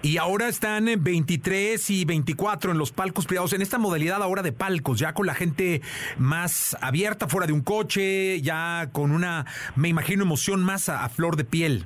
Y 0.02 0.18
ahora 0.18 0.48
están 0.48 0.88
en 0.88 1.02
23 1.02 1.90
y 1.90 2.04
24 2.04 2.72
en 2.72 2.78
los 2.78 2.92
palcos 2.92 3.26
privados, 3.26 3.52
en 3.52 3.62
esta 3.62 3.78
modalidad 3.78 4.22
ahora 4.22 4.42
de 4.42 4.52
palcos, 4.52 4.98
ya 4.98 5.12
con 5.12 5.26
la 5.26 5.34
gente 5.34 5.80
más 6.18 6.76
abierta 6.80 7.28
fuera 7.28 7.46
de 7.46 7.52
un 7.52 7.62
coche, 7.62 8.40
ya 8.40 8.88
con 8.92 9.10
una, 9.10 9.46
me 9.76 9.88
imagino, 9.88 10.22
emoción 10.22 10.62
más 10.64 10.88
a, 10.88 11.08
flor 11.08 11.36
de 11.36 11.44
piel. 11.44 11.84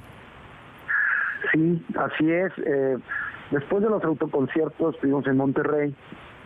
Sí, 1.53 1.85
así 1.97 2.31
es. 2.31 2.53
Eh, 2.59 2.97
después 3.51 3.83
de 3.83 3.91
los 3.91 4.03
autoconciertos 4.05 4.95
estuvimos 4.95 5.27
en 5.27 5.37
Monterrey, 5.37 5.95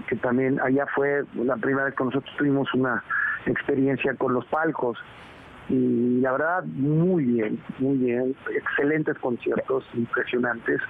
que 0.08 0.16
también 0.16 0.60
allá 0.60 0.86
fue 0.94 1.24
la 1.34 1.56
primera 1.56 1.84
vez 1.84 1.94
que 1.94 2.04
nosotros 2.04 2.34
tuvimos 2.36 2.72
una 2.74 3.02
experiencia 3.46 4.14
con 4.14 4.32
los 4.32 4.44
palcos 4.46 4.98
y 5.68 6.20
la 6.20 6.32
verdad 6.32 6.64
muy 6.64 7.24
bien, 7.24 7.60
muy 7.78 7.96
bien, 7.98 8.36
excelentes 8.54 9.18
conciertos, 9.18 9.84
impresionantes. 9.94 10.80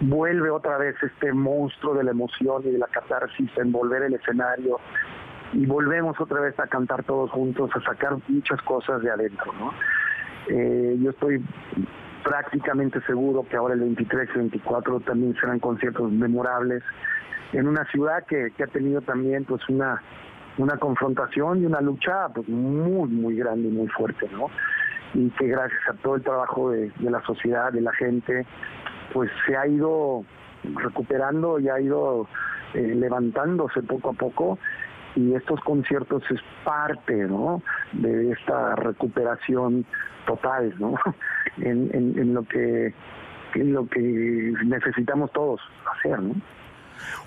Vuelve 0.00 0.50
otra 0.50 0.78
vez 0.78 0.94
este 1.02 1.32
monstruo 1.32 1.94
de 1.94 2.04
la 2.04 2.12
emoción 2.12 2.62
y 2.64 2.70
de 2.70 2.78
la 2.78 2.86
catarsis 2.86 3.50
a 3.58 3.62
envolver 3.62 4.02
el 4.02 4.14
escenario 4.14 4.78
y 5.52 5.66
volvemos 5.66 6.20
otra 6.20 6.40
vez 6.40 6.58
a 6.60 6.66
cantar 6.66 7.04
todos 7.04 7.30
juntos, 7.30 7.70
a 7.74 7.80
sacar 7.80 8.16
muchas 8.28 8.60
cosas 8.62 9.02
de 9.02 9.10
adentro, 9.10 9.52
¿no? 9.58 9.72
Eh, 10.48 10.96
yo 11.00 11.10
estoy 11.10 11.44
prácticamente 12.22 13.00
seguro 13.02 13.44
que 13.48 13.56
ahora 13.56 13.74
el 13.74 13.80
23 13.80 14.28
y 14.34 14.38
24 14.38 15.00
también 15.00 15.34
serán 15.40 15.58
conciertos 15.58 16.10
memorables 16.12 16.82
en 17.52 17.66
una 17.66 17.84
ciudad 17.86 18.24
que, 18.26 18.52
que 18.56 18.64
ha 18.64 18.66
tenido 18.66 19.00
también 19.00 19.44
pues 19.44 19.66
una 19.68 20.00
una 20.58 20.76
confrontación 20.76 21.62
y 21.62 21.66
una 21.66 21.80
lucha 21.80 22.28
pues 22.34 22.48
muy, 22.48 23.08
muy 23.08 23.36
grande 23.36 23.68
y 23.68 23.70
muy 23.70 23.88
fuerte, 23.88 24.28
¿no? 24.30 24.50
Y 25.14 25.30
que 25.30 25.46
gracias 25.46 25.80
a 25.88 25.94
todo 25.94 26.16
el 26.16 26.22
trabajo 26.22 26.70
de, 26.70 26.92
la 27.00 27.22
sociedad, 27.22 27.72
de 27.72 27.80
la 27.80 27.92
gente, 27.94 28.44
pues 29.12 29.30
se 29.46 29.56
ha 29.56 29.66
ido 29.66 30.24
recuperando 30.74 31.58
y 31.58 31.68
ha 31.68 31.80
ido 31.80 32.26
eh, 32.74 32.94
levantándose 32.94 33.82
poco 33.82 34.10
a 34.10 34.12
poco 34.12 34.58
y 35.16 35.34
estos 35.34 35.60
conciertos 35.60 36.22
es 36.30 36.40
parte 36.64 37.14
¿no? 37.14 37.62
de 37.92 38.32
esta 38.32 38.76
recuperación 38.76 39.84
total 40.26 40.74
¿no? 40.78 40.94
en, 41.58 42.34
lo 42.34 42.42
que 42.44 42.92
en 43.54 43.72
lo 43.72 43.86
que 43.86 44.52
necesitamos 44.64 45.32
todos 45.32 45.60
hacer. 45.96 46.18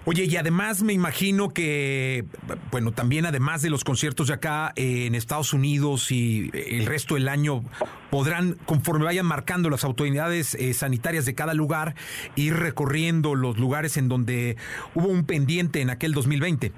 Oye, 0.05 0.25
y 0.25 0.37
además 0.37 0.83
me 0.83 0.93
imagino 0.93 1.49
que, 1.49 2.25
bueno, 2.71 2.91
también 2.91 3.25
además 3.25 3.61
de 3.61 3.69
los 3.69 3.83
conciertos 3.83 4.27
de 4.27 4.33
acá 4.33 4.73
en 4.75 5.15
Estados 5.15 5.53
Unidos 5.53 6.11
y 6.11 6.51
el 6.53 6.85
resto 6.85 7.15
del 7.15 7.27
año, 7.27 7.63
podrán, 8.09 8.55
conforme 8.65 9.05
vayan 9.05 9.25
marcando 9.25 9.69
las 9.69 9.83
autoridades 9.83 10.55
eh, 10.55 10.73
sanitarias 10.73 11.25
de 11.25 11.35
cada 11.35 11.53
lugar, 11.53 11.95
ir 12.35 12.55
recorriendo 12.55 13.35
los 13.35 13.57
lugares 13.57 13.97
en 13.97 14.09
donde 14.09 14.57
hubo 14.95 15.07
un 15.07 15.25
pendiente 15.25 15.81
en 15.81 15.89
aquel 15.89 16.13
2020. 16.13 16.71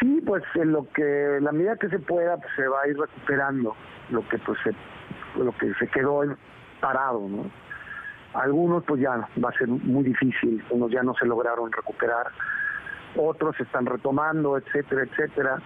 Sí, 0.00 0.22
pues 0.24 0.42
en 0.54 0.72
lo 0.72 0.88
que, 0.92 1.38
la 1.40 1.52
medida 1.52 1.76
que 1.76 1.88
se 1.88 1.98
pueda, 1.98 2.36
pues, 2.38 2.48
se 2.56 2.66
va 2.66 2.82
a 2.82 2.88
ir 2.88 2.96
recuperando 2.96 3.76
lo 4.10 4.26
que 4.28 4.38
pues 4.38 4.58
lo 5.36 5.52
que 5.58 5.72
se 5.78 5.86
quedó 5.88 6.22
parado, 6.80 7.28
¿no? 7.28 7.50
Algunos 8.34 8.84
pues 8.84 9.00
ya 9.00 9.28
va 9.42 9.48
a 9.48 9.58
ser 9.58 9.68
muy 9.68 10.04
difícil, 10.04 10.62
unos 10.70 10.90
ya 10.90 11.02
no 11.02 11.14
se 11.14 11.26
lograron 11.26 11.70
recuperar, 11.72 12.28
otros 13.16 13.58
están 13.58 13.86
retomando, 13.86 14.56
etcétera, 14.56 15.02
etcétera. 15.02 15.58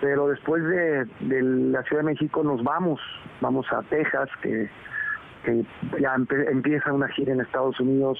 Pero 0.00 0.28
después 0.28 0.62
de, 0.64 1.06
la 1.20 1.82
Ciudad 1.84 2.02
de 2.02 2.12
México 2.12 2.42
nos 2.42 2.62
vamos, 2.62 3.00
vamos 3.40 3.66
a 3.72 3.82
Texas, 3.82 4.28
que, 4.42 4.68
ya 6.00 6.14
empieza 6.14 6.90
una 6.92 7.08
gira 7.08 7.34
en 7.34 7.42
Estados 7.42 7.78
Unidos 7.78 8.18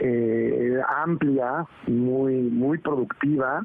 eh, 0.00 0.80
amplia, 1.02 1.66
muy, 1.86 2.34
muy 2.42 2.78
productiva. 2.78 3.62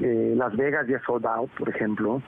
Eh, 0.00 0.34
Las 0.36 0.56
Vegas 0.56 0.86
ya 0.86 1.00
sold 1.04 1.26
out, 1.26 1.50
por 1.58 1.68
ejemplo. 1.68 2.22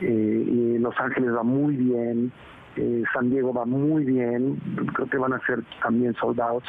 Eh, 0.00 0.44
y 0.46 0.78
Los 0.78 0.98
Ángeles 0.98 1.34
va 1.34 1.42
muy 1.42 1.76
bien, 1.76 2.32
eh, 2.76 3.02
San 3.12 3.30
Diego 3.30 3.52
va 3.52 3.64
muy 3.64 4.04
bien, 4.04 4.58
creo 4.94 5.08
que 5.08 5.18
van 5.18 5.32
a 5.32 5.40
ser 5.46 5.62
también 5.82 6.14
soldados. 6.14 6.64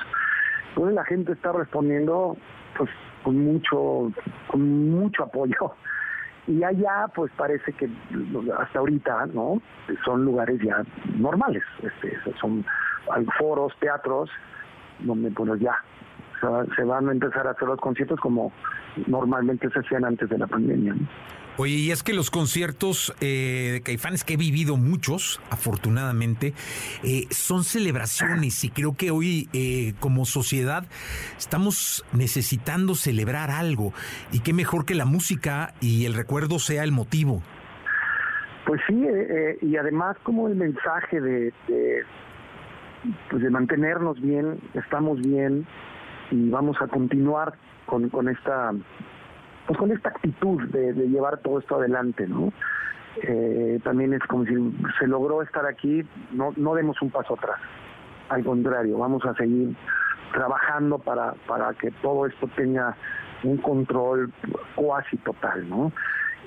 Entonces 0.69 0.95
la 0.95 1.05
gente 1.05 1.31
está 1.31 1.51
respondiendo 1.51 2.37
pues 2.77 2.89
con 3.23 3.37
mucho, 3.39 4.11
con 4.47 4.89
mucho 4.89 5.23
apoyo. 5.23 5.73
Y 6.47 6.63
allá 6.63 7.07
pues 7.15 7.31
parece 7.35 7.73
que 7.73 7.89
hasta 8.55 8.77
ahorita, 8.77 9.25
¿no? 9.33 9.59
Son 10.03 10.23
lugares 10.23 10.61
ya 10.61 10.83
normales, 11.17 11.63
este, 11.81 12.19
son 12.39 12.63
foros, 13.39 13.73
teatros, 13.79 14.29
donde 14.99 15.31
pues 15.31 15.59
ya 15.59 15.75
se 16.75 16.83
van 16.83 17.09
a 17.09 17.11
empezar 17.13 17.47
a 17.47 17.51
hacer 17.51 17.67
los 17.67 17.79
conciertos 17.79 18.19
como 18.19 18.51
normalmente 19.07 19.69
se 19.71 19.79
hacían 19.79 20.05
antes 20.05 20.29
de 20.29 20.37
la 20.37 20.45
pandemia. 20.45 20.93
Oye, 21.57 21.75
y 21.75 21.91
es 21.91 22.03
que 22.03 22.13
los 22.13 22.31
conciertos 22.31 23.15
eh, 23.21 23.69
de 23.73 23.81
Caifanes, 23.81 24.25
que 24.25 24.33
he 24.33 24.37
vivido 24.37 24.75
muchos, 24.75 25.39
afortunadamente, 25.49 26.53
eh, 27.01 27.27
son 27.29 27.63
celebraciones 27.63 28.61
y 28.65 28.69
creo 28.69 28.97
que 28.97 29.09
hoy 29.09 29.47
eh, 29.53 29.93
como 30.01 30.25
sociedad 30.25 30.83
estamos 31.37 32.05
necesitando 32.11 32.93
celebrar 32.93 33.51
algo 33.51 33.93
y 34.33 34.41
qué 34.41 34.51
mejor 34.51 34.85
que 34.85 34.95
la 34.95 35.05
música 35.05 35.73
y 35.79 36.05
el 36.05 36.13
recuerdo 36.13 36.59
sea 36.59 36.83
el 36.83 36.91
motivo. 36.91 37.41
Pues 38.65 38.81
sí, 38.87 39.05
y 39.61 39.77
además 39.77 40.17
como 40.23 40.49
el 40.49 40.55
mensaje 40.55 41.21
de, 41.21 41.53
de, 41.69 42.03
pues 43.29 43.43
de 43.43 43.49
mantenernos 43.49 44.19
bien, 44.19 44.59
estamos 44.73 45.21
bien 45.21 45.65
y 46.31 46.49
vamos 46.49 46.75
a 46.81 46.87
continuar 46.87 47.53
con, 47.85 48.09
con 48.09 48.27
esta 48.27 48.73
pues 49.67 49.79
con 49.79 49.91
esta 49.91 50.09
actitud 50.09 50.61
de, 50.69 50.93
llevar 50.93 51.37
todo 51.39 51.59
esto 51.59 51.75
adelante, 51.75 52.27
¿no? 52.27 52.51
Eh, 53.23 53.79
también 53.83 54.13
es 54.13 54.21
como 54.23 54.45
si 54.45 54.53
se 54.99 55.07
logró 55.07 55.41
estar 55.41 55.65
aquí, 55.65 56.03
no, 56.31 56.75
demos 56.75 57.01
un 57.01 57.09
paso 57.11 57.35
atrás. 57.35 57.59
Al 58.29 58.43
contrario, 58.43 58.97
vamos 58.97 59.23
a 59.25 59.33
seguir 59.35 59.75
trabajando 60.33 60.99
para, 60.99 61.33
para 61.47 61.73
que 61.73 61.91
todo 62.01 62.25
esto 62.25 62.49
tenga 62.55 62.95
un 63.43 63.57
control 63.57 64.31
cuasi 64.75 65.17
total, 65.17 65.69
¿no? 65.69 65.91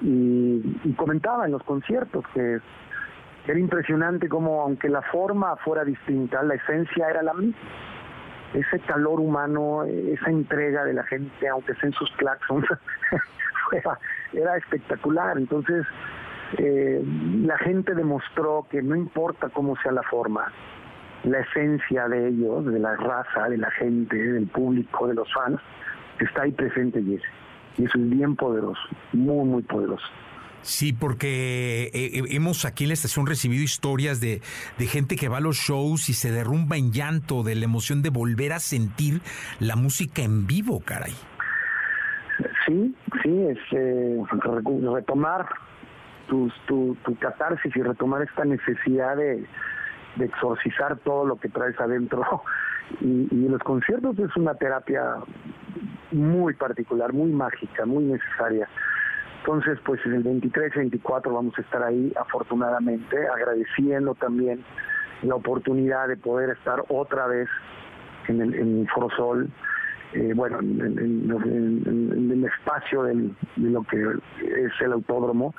Y, 0.03 0.61
comentaba 0.97 1.47
en 1.47 1.53
los 1.53 1.63
conciertos 1.63 2.25
que 2.35 2.59
era 3.47 3.59
impresionante 3.59 4.29
como 4.29 4.61
aunque 4.63 4.89
la 4.89 5.03
forma 5.03 5.57
fuera 5.57 5.85
distinta, 5.85 6.43
la 6.43 6.55
esencia 6.55 7.09
era 7.09 7.23
la 7.23 7.35
misma 7.35 7.59
ese 8.55 8.79
calor 8.81 9.21
humano, 9.21 9.85
esa 9.85 10.31
entrega 10.31 10.85
de 10.85 10.95
la 10.95 11.05
gente, 11.05 11.49
aunque 11.49 11.75
sea 11.75 11.89
en 11.89 11.93
sus 11.93 12.11
claxons, 12.13 12.67
era, 14.33 14.57
espectacular. 14.57 15.37
Entonces, 15.37 15.87
eh, 16.59 17.03
la 17.45 17.59
gente 17.59 17.95
demostró 17.95 18.67
que 18.71 18.83
no 18.83 18.97
importa 18.97 19.49
cómo 19.51 19.77
sea 19.77 19.93
la 19.93 20.03
forma, 20.03 20.51
la 21.25 21.41
esencia 21.41 22.09
de 22.09 22.29
ellos, 22.29 22.65
de 22.67 22.79
la 22.79 22.97
raza, 22.97 23.49
de 23.49 23.59
la 23.59 23.71
gente, 23.73 24.17
del 24.17 24.47
público, 24.47 25.09
de 25.09 25.15
los 25.15 25.33
fans, 25.33 25.61
está 26.21 26.43
ahí 26.43 26.53
presente 26.53 27.01
y 27.01 27.21
Y 27.77 27.85
eso 27.85 27.99
es 27.99 28.11
bien 28.11 28.35
poderoso, 28.37 28.81
muy, 29.13 29.45
muy 29.47 29.63
poderoso. 29.63 30.07
Sí, 30.69 30.93
porque 30.93 31.85
eh, 31.85 31.91
eh, 31.95 32.23
hemos 32.29 32.67
aquí 32.67 32.85
en 32.85 32.89
la 32.89 32.95
estación 32.95 33.27
recibido 33.27 33.65
historias 33.65 34.21
de, 34.21 34.43
gente 34.81 35.17
que 35.17 35.31
va 35.31 35.39
a 35.39 35.41
los 35.41 35.57
shows 35.57 36.11
y 36.11 36.13
se 36.13 36.31
derrumba 36.31 36.77
en 36.77 36.93
llanto 36.93 37.43
de 37.43 37.55
la 37.55 37.65
emoción 37.65 38.03
de 38.03 38.11
volver 38.11 38.53
a 38.53 38.59
sentir 38.59 39.23
la 39.61 39.77
música 39.77 40.21
en 40.21 40.47
vivo, 40.47 40.81
caray. 40.85 41.15
Sí, 42.67 42.95
sí, 43.23 43.47
es 43.49 43.59
eh, 43.73 44.19
retomar 44.93 45.49
tu, 46.29 46.53
tu, 46.67 46.95
catarsis 47.19 47.75
y 47.75 47.81
retomar 47.81 48.21
esta 48.21 48.45
necesidad 48.45 49.17
de, 49.17 49.47
exorcizar 50.21 50.99
todo 50.99 51.25
lo 51.25 51.37
que 51.37 51.49
traes 51.49 51.81
adentro. 51.81 52.43
Y, 53.03 53.29
y 53.31 53.49
los 53.51 53.63
conciertos 53.65 54.19
es 54.19 54.35
una 54.35 54.55
terapia 54.55 55.17
muy 56.11 56.55
particular, 56.55 57.13
muy 57.13 57.31
mágica, 57.31 57.85
muy 57.85 58.05
necesaria. 58.05 58.67
Entonces, 59.49 59.79
pues 59.83 59.99
en 60.05 60.13
el 60.13 60.25
23 60.25 60.73
y 60.75 60.79
24 60.81 61.33
vamos 61.33 61.55
a 61.57 61.63
estar 61.63 61.83
ahí, 61.83 62.13
afortunadamente, 62.21 63.17
agradeciendo 63.29 64.15
también 64.15 64.63
la 65.23 65.37
oportunidad 65.37 66.07
de 66.07 66.19
poder 66.19 66.51
estar 66.51 66.85
otra 66.91 67.27
vez 67.29 67.49
en 68.27 68.43
el, 68.43 68.87
Forosol, 68.93 69.49
eh, 70.13 70.35
bueno, 70.37 70.59
en, 70.61 72.31
el 72.31 72.45
espacio 72.45 73.05
de 73.05 73.31
lo 73.57 73.85
que 73.85 73.97
es 74.39 74.73
el 74.83 74.93
autódromo, 74.93 75.55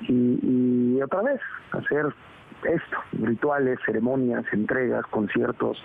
y 0.00 1.00
otra 1.00 1.22
vez 1.22 1.40
hacer 1.70 2.06
esto, 2.64 2.96
rituales, 3.12 3.78
ceremonias, 3.86 4.44
entregas, 4.50 5.06
conciertos, 5.06 5.80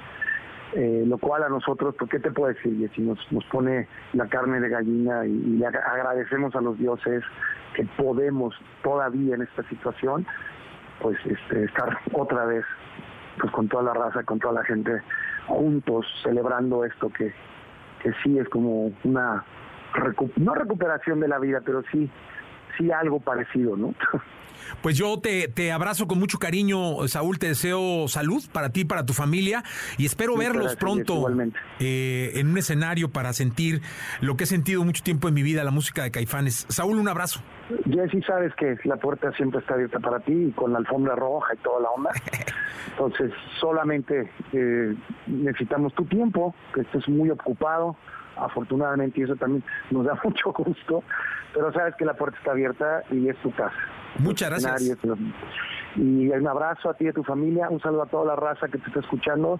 eh, 0.73 1.03
lo 1.07 1.17
cual 1.17 1.43
a 1.43 1.49
nosotros, 1.49 1.95
¿por 1.95 2.09
qué 2.09 2.19
te 2.19 2.31
puedo 2.31 2.53
decir? 2.53 2.89
Si 2.95 3.01
nos, 3.01 3.19
nos 3.31 3.43
pone 3.45 3.87
la 4.13 4.27
carne 4.27 4.59
de 4.59 4.69
gallina 4.69 5.25
y, 5.25 5.57
le 5.57 5.65
agradecemos 5.65 6.55
a 6.55 6.61
los 6.61 6.77
dioses 6.77 7.23
que 7.73 7.85
podemos 7.97 8.53
todavía 8.83 9.35
en 9.35 9.41
esta 9.41 9.63
situación, 9.69 10.27
pues 11.01 11.17
este, 11.25 11.63
estar 11.63 11.97
otra 12.13 12.45
vez 12.45 12.65
pues 13.39 13.51
con 13.53 13.67
toda 13.67 13.83
la 13.83 13.93
raza, 13.93 14.23
con 14.23 14.39
toda 14.39 14.53
la 14.53 14.63
gente 14.63 15.01
juntos 15.47 16.05
celebrando 16.23 16.85
esto 16.85 17.09
que, 17.09 17.33
que 18.03 18.11
sí 18.23 18.37
es 18.37 18.47
como 18.49 18.91
una, 19.03 19.43
no 20.37 20.53
recuperación 20.53 21.19
de 21.19 21.27
la 21.27 21.39
vida, 21.39 21.61
pero 21.65 21.81
sí, 21.91 22.09
sí 22.77 22.91
algo 22.91 23.19
parecido, 23.19 23.75
¿no? 23.75 23.93
Pues 24.81 24.97
yo 24.97 25.19
te, 25.19 25.47
te, 25.47 25.71
abrazo 25.71 26.07
con 26.07 26.19
mucho 26.19 26.39
cariño, 26.39 27.07
Saúl. 27.07 27.39
Te 27.39 27.47
deseo 27.47 28.07
salud 28.07 28.43
para 28.51 28.69
ti, 28.69 28.85
para 28.85 29.05
tu 29.05 29.13
familia 29.13 29.63
y 29.97 30.05
espero 30.05 30.35
verlos 30.37 30.75
pronto 30.75 31.27
eh, 31.79 32.31
en 32.35 32.47
un 32.47 32.57
escenario 32.57 33.09
para 33.09 33.33
sentir 33.33 33.81
lo 34.21 34.35
que 34.37 34.43
he 34.43 34.47
sentido 34.47 34.83
mucho 34.83 35.03
tiempo 35.03 35.27
en 35.27 35.33
mi 35.33 35.43
vida, 35.43 35.63
la 35.63 35.71
música 35.71 36.03
de 36.03 36.11
Caifanes. 36.11 36.65
Saúl, 36.69 36.97
un 36.97 37.07
abrazo. 37.07 37.41
Jessy, 37.89 38.21
sabes 38.23 38.53
que 38.55 38.77
la 38.83 38.97
puerta 38.97 39.31
siempre 39.33 39.59
está 39.59 39.75
abierta 39.75 39.99
para 39.99 40.19
ti 40.19 40.33
y 40.33 40.51
con 40.51 40.73
la 40.73 40.79
alfombra 40.79 41.15
roja 41.15 41.53
y 41.53 41.57
toda 41.57 41.81
la 41.81 41.89
onda. 41.89 42.11
Entonces, 42.91 43.31
solamente 43.59 44.31
eh, 44.53 44.95
necesitamos 45.27 45.93
tu 45.93 46.05
tiempo, 46.05 46.55
que 46.73 46.81
estés 46.81 47.07
muy 47.07 47.29
ocupado 47.29 47.95
afortunadamente 48.37 49.19
y 49.19 49.23
eso 49.23 49.35
también 49.35 49.63
nos 49.91 50.05
da 50.05 50.19
mucho 50.23 50.51
gusto, 50.53 51.03
pero 51.53 51.71
sabes 51.73 51.95
que 51.95 52.05
la 52.05 52.13
puerta 52.13 52.37
está 52.37 52.51
abierta 52.51 53.03
y 53.11 53.29
es 53.29 53.37
tu 53.37 53.51
casa. 53.51 53.77
Muchas 54.17 54.49
gracias. 54.49 54.97
Y 55.95 56.29
un 56.29 56.47
abrazo 56.47 56.89
a 56.89 56.93
ti 56.93 57.05
y 57.05 57.07
a 57.07 57.13
tu 57.13 57.23
familia, 57.23 57.69
un 57.69 57.79
saludo 57.81 58.03
a 58.03 58.05
toda 58.05 58.25
la 58.25 58.35
raza 58.35 58.67
que 58.67 58.77
te 58.77 58.87
está 58.87 58.99
escuchando 58.99 59.59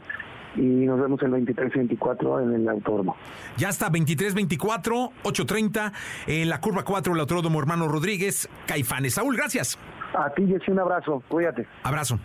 y 0.56 0.62
nos 0.62 1.00
vemos 1.00 1.22
el 1.22 1.32
23-24 1.32 2.44
en 2.44 2.54
el 2.54 2.70
autódromo. 2.70 3.16
Ya 3.58 3.70
está, 3.70 3.90
23-24, 3.90 5.12
8.30 5.24 5.92
en 6.28 6.50
la 6.50 6.60
curva 6.60 6.84
4, 6.84 7.14
el 7.14 7.20
autódromo 7.20 7.60
hermano 7.60 7.88
Rodríguez, 7.88 8.50
Caifanes. 8.66 9.16
Saúl, 9.16 9.36
gracias. 9.36 9.78
A 10.14 10.30
ti, 10.32 10.46
Jessy, 10.48 10.72
un 10.72 10.80
abrazo. 10.80 11.22
Cuídate. 11.28 11.68
Abrazo. 11.84 12.20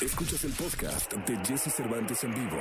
Escuchas 0.00 0.44
el 0.44 0.52
podcast 0.52 1.12
de 1.14 1.36
Jesse 1.44 1.72
Cervantes 1.72 2.22
en 2.24 2.34
vivo. 2.34 2.58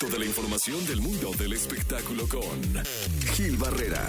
Toda 0.00 0.18
la 0.18 0.24
información 0.24 0.84
del 0.86 1.00
mundo 1.00 1.30
del 1.38 1.52
espectáculo 1.52 2.24
con 2.28 2.84
Gil 3.34 3.56
Barrera 3.58 4.00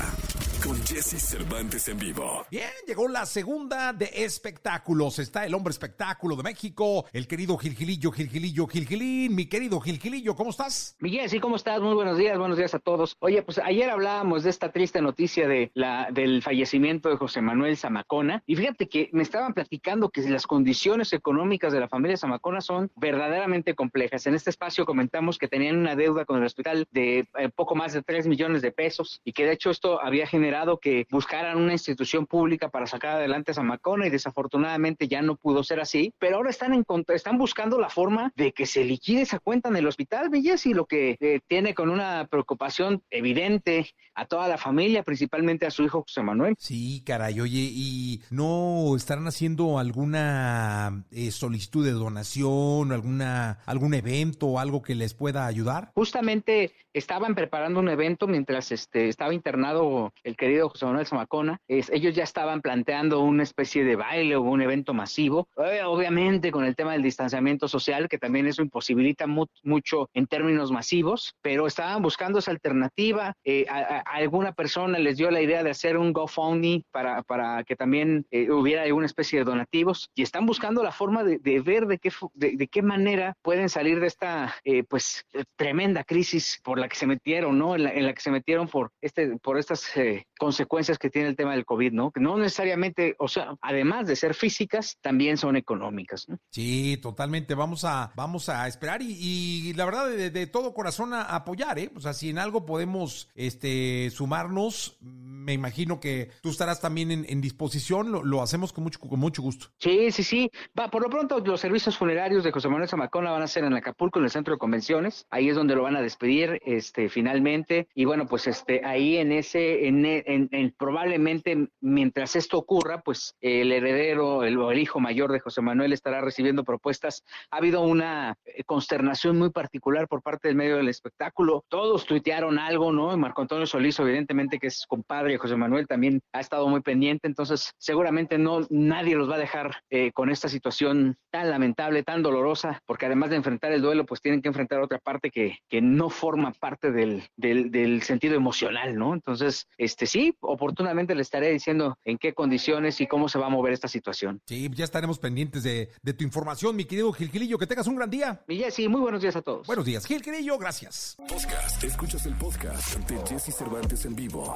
con 0.66 0.84
Jesse 0.84 1.22
Cervantes 1.22 1.88
en 1.90 2.00
vivo. 2.00 2.44
Bien, 2.50 2.70
llegó 2.88 3.08
la 3.08 3.28
segunda 3.28 3.94
de 3.94 4.10
espectáculos. 4.12 5.20
Está 5.20 5.46
el 5.46 5.54
hombre 5.54 5.72
espectáculo 5.72 6.36
de 6.36 6.42
México, 6.42 7.06
el 7.14 7.28
querido 7.28 7.56
Gilgilillo, 7.56 8.12
Gilgilillo, 8.12 8.66
Gilgilín. 8.66 9.36
Mi 9.36 9.46
querido 9.46 9.80
Gilgilillo, 9.80 10.36
¿cómo 10.36 10.50
estás? 10.50 10.96
Mi 11.00 11.12
Jesse, 11.12 11.40
¿cómo 11.40 11.58
estás? 11.58 11.82
Muy 11.82 11.94
buenos 11.94 12.18
días, 12.18 12.40
buenos 12.40 12.58
días 12.58 12.74
a 12.74 12.80
todos. 12.80 13.16
Oye, 13.20 13.44
pues 13.44 13.60
ayer 13.60 13.92
hablábamos 13.92 14.44
de 14.44 14.50
esta 14.50 14.72
triste 14.72 15.02
noticia 15.02 15.48
de 15.48 15.70
la, 15.76 16.10
del 16.12 16.42
fallecimiento 16.42 17.10
de 17.10 17.18
José 17.18 17.42
Manuel 17.42 17.78
Zamacona. 17.78 18.42
Y 18.48 18.56
fíjate 18.56 18.90
que 18.90 19.10
me 19.14 19.22
estaban 19.22 19.54
platicando 19.54 20.10
que 20.10 20.22
las 20.22 20.48
condiciones 20.48 21.14
económicas 21.14 21.74
de 21.74 21.80
la 21.80 21.88
familia 21.88 22.18
Zamacona 22.18 22.62
son 22.62 22.90
verdaderamente 22.96 23.76
complejas. 23.76 24.26
En 24.26 24.34
este 24.34 24.50
espacio 24.50 24.86
comentamos 24.86 25.38
que 25.38 25.48
tenían 25.48 25.78
una 25.78 25.96
deuda 25.96 26.26
con 26.26 26.40
el 26.40 26.46
hospital 26.46 26.88
de 26.92 27.28
eh, 27.38 27.50
poco 27.54 27.76
más 27.76 27.94
de 27.94 28.02
3 28.02 28.26
millones 28.26 28.64
de 28.64 28.72
pesos 28.72 29.22
y 29.24 29.34
que 29.34 29.46
de 29.46 29.52
hecho 29.52 29.70
esto 29.70 30.02
había 30.02 30.26
generado 30.26 30.55
que 30.82 31.06
buscaran 31.12 31.58
una 31.58 31.74
institución 31.74 32.26
pública 32.26 32.70
para 32.70 32.88
sacar 32.88 33.18
adelante 33.18 33.52
a 33.52 33.56
Zamacona 33.56 34.08
y 34.08 34.10
desafortunadamente 34.10 35.08
ya 35.08 35.22
no 35.22 35.36
pudo 35.36 35.64
ser 35.64 35.80
así, 35.80 36.14
pero 36.18 36.38
ahora 36.38 36.50
están 36.50 36.74
en 36.74 36.86
están 37.14 37.38
buscando 37.38 37.80
la 37.80 37.90
forma 37.90 38.32
de 38.36 38.54
que 38.54 38.66
se 38.66 38.84
liquide 38.84 39.22
esa 39.22 39.40
cuenta 39.40 39.70
en 39.70 39.76
el 39.76 39.88
hospital, 39.88 40.30
Villas, 40.30 40.66
y 40.66 40.74
lo 40.74 40.86
que 40.86 41.18
eh, 41.20 41.40
tiene 41.48 41.74
con 41.74 41.90
una 41.90 42.28
preocupación 42.30 43.04
evidente 43.10 43.90
a 44.14 44.26
toda 44.26 44.48
la 44.48 44.58
familia, 44.58 45.04
principalmente 45.04 45.66
a 45.66 45.72
su 45.72 45.84
hijo 45.84 46.04
José 46.04 46.24
Manuel. 46.24 46.56
Sí, 46.58 47.04
caray, 47.06 47.40
oye, 47.42 47.70
¿y 47.72 48.22
no 48.30 48.96
estarán 48.96 49.28
haciendo 49.28 49.78
alguna 49.78 51.06
eh, 51.12 51.32
solicitud 51.32 51.86
de 51.86 51.92
donación, 51.92 52.92
alguna 52.92 53.60
algún 53.66 53.94
evento 53.94 54.48
o 54.48 54.60
algo 54.60 54.82
que 54.82 54.96
les 54.96 55.14
pueda 55.14 55.46
ayudar? 55.46 55.92
Justamente 55.96 56.72
estaban 56.94 57.36
preparando 57.36 57.80
un 57.80 57.90
evento 57.90 58.28
mientras 58.28 58.72
este 58.72 59.10
estaba 59.10 59.34
internado 59.34 60.14
el 60.24 60.36
querido 60.46 60.70
José 60.70 60.86
Manuel 60.86 61.08
Zamacona, 61.08 61.60
ellos 61.68 62.14
ya 62.14 62.24
estaban 62.24 62.62
planteando 62.62 63.22
una 63.22 63.42
especie 63.42 63.84
de 63.84 63.96
baile 63.96 64.36
o 64.36 64.44
un 64.44 64.62
evento 64.62 64.94
masivo, 64.94 65.48
eh, 65.58 65.82
obviamente 65.84 66.52
con 66.52 66.66
el 66.66 66.76
tema 66.76 66.92
del 66.94 67.02
distanciamiento 67.02 67.68
social, 67.68 68.08
que 68.08 68.20
también 68.20 68.46
eso 68.46 68.62
imposibilita 68.62 69.26
mucho 69.26 70.08
en 70.14 70.28
términos 70.28 70.72
masivos, 70.72 71.34
pero 71.42 71.66
estaban 71.66 72.04
buscando 72.04 72.38
esa 72.38 72.52
alternativa. 72.52 73.34
Eh, 73.44 73.66
a, 73.68 74.04
alguna 74.06 74.52
persona 74.52 75.00
les 75.00 75.18
dio 75.18 75.32
la 75.32 75.42
idea 75.42 75.64
de 75.64 75.72
hacer 75.72 75.98
un 75.98 76.14
GoFundMe 76.14 76.84
para, 76.92 77.24
para 77.24 77.64
que 77.64 77.76
también 77.76 78.28
eh, 78.30 78.52
hubiera 78.52 78.84
alguna 78.84 79.08
especie 79.08 79.40
de 79.40 79.46
donativos 79.46 80.12
y 80.14 80.22
están 80.22 80.46
buscando 80.46 80.84
la 80.84 80.92
forma 80.92 81.24
de, 81.24 81.40
ver 81.62 81.88
de 81.88 81.98
qué, 81.98 82.12
de, 82.36 82.68
qué 82.68 82.84
manera 82.84 83.34
pueden 83.42 83.68
salir 83.68 84.00
de 84.00 84.06
esta 84.06 84.54
pues 84.90 85.26
tremenda 85.56 86.04
crisis 86.04 86.60
por 86.64 86.78
la 86.78 86.88
que 86.88 86.98
se 86.98 87.08
metieron, 87.08 87.58
¿no? 87.58 87.76
En 87.76 87.84
la, 87.86 87.90
en 87.90 88.06
la 88.06 88.14
que 88.14 88.22
se 88.22 88.30
metieron 88.30 88.68
por, 88.68 88.92
este, 89.02 89.40
por 89.40 89.58
estas 89.58 89.92
consecuencias 90.38 90.98
que 90.98 91.10
tiene 91.10 91.30
el 91.30 91.36
tema 91.36 91.54
del 91.54 91.66
COVID, 91.66 91.92
¿no? 91.92 92.12
Que 92.12 92.20
no 92.20 92.38
necesariamente, 92.38 93.16
o 93.20 93.28
sea, 93.28 93.56
además 93.62 94.08
de 94.08 94.16
ser 94.16 94.34
físicas, 94.34 94.98
también 95.02 95.38
son 95.38 95.56
económicas, 95.56 96.28
¿no? 96.28 96.38
Sí, 96.52 96.98
totalmente. 97.02 97.56
Vamos 97.56 97.86
a, 97.86 98.12
vamos 98.16 98.50
a 98.50 98.68
esperar 98.68 99.02
y, 99.02 99.74
la 99.74 99.86
verdad, 99.86 100.10
de, 100.10 100.48
todo 100.48 100.74
corazón 100.74 101.14
a, 101.14 101.24
apoyar, 101.24 101.80
¿eh? 101.80 101.92
O 101.96 102.00
sea, 102.00 102.14
si 102.14 102.30
en 102.30 102.40
algo 102.40 102.66
podemos 102.66 103.30
este, 103.36 104.10
sumarnos, 104.12 104.98
me 105.02 105.54
imagino 105.54 106.00
que 106.00 106.32
tú 106.42 106.50
estarás 106.50 106.82
también 106.82 107.12
en, 107.12 107.42
disposición, 107.42 108.12
lo, 108.12 108.42
hacemos 108.42 108.74
con 108.74 108.84
mucho, 108.84 109.00
con 109.00 109.20
mucho 109.20 109.42
gusto. 109.42 109.68
Sí, 109.78 110.12
sí, 110.12 110.24
sí. 110.24 110.52
Va, 110.78 110.90
por 110.90 111.04
lo 111.04 111.10
pronto, 111.10 111.40
los 111.40 111.62
servicios 111.62 111.98
funerarios 111.98 112.44
de 112.44 112.52
José 112.52 112.68
Manuel 112.68 112.90
Zamacona 112.90 113.32
van 113.32 113.44
a 113.44 113.48
ser 113.48 113.64
en 113.64 113.74
Acapulco, 113.74 114.20
en 114.20 114.26
el 114.26 114.32
centro 114.32 114.56
de 114.56 114.58
convenciones. 114.58 115.28
Ahí 115.30 115.50
es 115.50 115.56
donde 115.56 115.76
lo 115.76 115.84
van 115.84 115.96
a 115.96 116.02
despedir, 116.02 116.60
este, 116.66 117.10
finalmente. 117.10 117.88
Y 117.94 118.06
bueno, 118.06 118.26
pues 118.28 118.48
este, 118.48 118.84
ahí 118.84 119.18
en 119.18 119.32
ese, 119.32 119.88
en 119.88 120.06
en, 120.26 120.76
probablemente 120.78 121.70
mientras 121.82 122.36
esto 122.36 122.58
ocurra, 122.58 123.02
pues 123.02 123.36
el 123.42 123.72
heredero 123.72 124.44
el, 124.44 124.60
el 124.60 124.80
hijo 124.80 125.00
mayor 125.00 125.32
de 125.32 125.40
José 125.40 125.62
Manuel 125.62 125.94
estará 125.94 126.22
recibiendo 126.22 126.64
propuestas. 126.64 127.24
Ha 127.52 127.58
habido 127.58 127.82
una 127.82 128.36
eh, 128.46 128.64
consternación 128.66 129.38
muy 129.38 129.52
particular 129.52 130.08
por 130.08 130.22
parte 130.22 130.48
del 130.48 130.58
medio 130.58 130.78
del 130.78 130.90
espectáculo. 130.90 131.64
Todos 131.70 132.06
tuitearon 132.06 132.60
algo, 132.60 132.92
¿no? 132.92 133.16
Marco 133.18 133.42
Antonio 133.42 133.66
Solís, 133.66 134.00
evidentemente, 134.00 134.60
que 134.60 134.68
es 134.68 134.86
compadre 134.88 135.34
de 135.34 135.38
José 135.38 135.56
Manuel, 135.56 135.88
también 135.88 136.22
ha 136.34 136.40
estado 136.40 136.68
muy 136.68 136.82
pendiente. 136.82 137.28
Entonces, 137.28 137.74
seguramente 137.78 138.38
no 138.38 138.66
nadie 138.70 139.16
los 139.16 139.30
va 139.30 139.36
a 139.36 139.40
dejar 139.40 139.82
eh, 139.90 140.12
con 140.14 140.30
esta 140.30 140.50
situación 140.50 141.18
tan 141.32 141.50
lamentable, 141.50 142.04
tan 142.04 142.24
dolorosa, 142.24 142.82
porque 142.86 143.06
además 143.06 143.30
de 143.30 143.38
enfrentar 143.38 143.72
el 143.72 143.82
duelo, 143.82 144.06
pues 144.06 144.22
tienen 144.22 144.42
que 144.42 144.48
enfrentar 144.48 144.80
otra 144.82 145.00
parte 145.00 145.30
que, 145.30 145.60
que 145.70 145.82
no 145.82 146.10
forma 146.10 146.52
parte 146.52 146.92
del, 146.92 147.24
del, 147.36 147.72
del 147.72 148.02
sentido 148.02 148.36
emocional, 148.36 148.96
¿no? 148.96 149.14
Entonces, 149.14 149.68
este 149.78 150.08
sí, 150.16 150.38
oportunamente 150.40 151.14
le 151.14 151.22
estaré 151.22 151.52
diciendo 151.52 151.98
en 152.06 152.18
qué 152.18 152.34
condiciones 152.34 153.02
y 153.02 153.08
cómo 153.08 153.28
se 153.28 153.38
va 153.38 153.48
a 153.48 153.50
mover 153.50 153.74
esta 153.74 153.88
situación. 153.88 154.42
Sí, 154.46 154.70
ya 154.74 154.86
estaremos 154.86 155.20
pendientes 155.20 155.64
de, 155.64 155.90
tu 156.18 156.24
información, 156.24 156.76
mi 156.76 156.86
querido 156.86 157.12
Gilquilillo. 157.12 157.58
Que 157.58 157.68
tengas 157.68 157.88
un 157.88 157.96
gran 157.96 158.10
día. 158.10 158.42
Mi 158.48 158.58
Jessy, 158.58 158.88
muy 158.88 159.02
buenos 159.02 159.22
días 159.22 159.36
a 159.36 159.42
todos. 159.42 159.68
Buenos 159.68 159.86
días, 159.86 160.06
Gilquilillo, 160.06 160.58
gracias. 160.58 161.18
Podcast. 161.28 161.84
Escuchas 161.84 162.26
el 162.26 162.36
podcast 162.36 162.98
de 163.10 163.18
Jesse 163.28 163.54
Cervantes 163.54 164.06
en 164.06 164.16
vivo. 164.16 164.54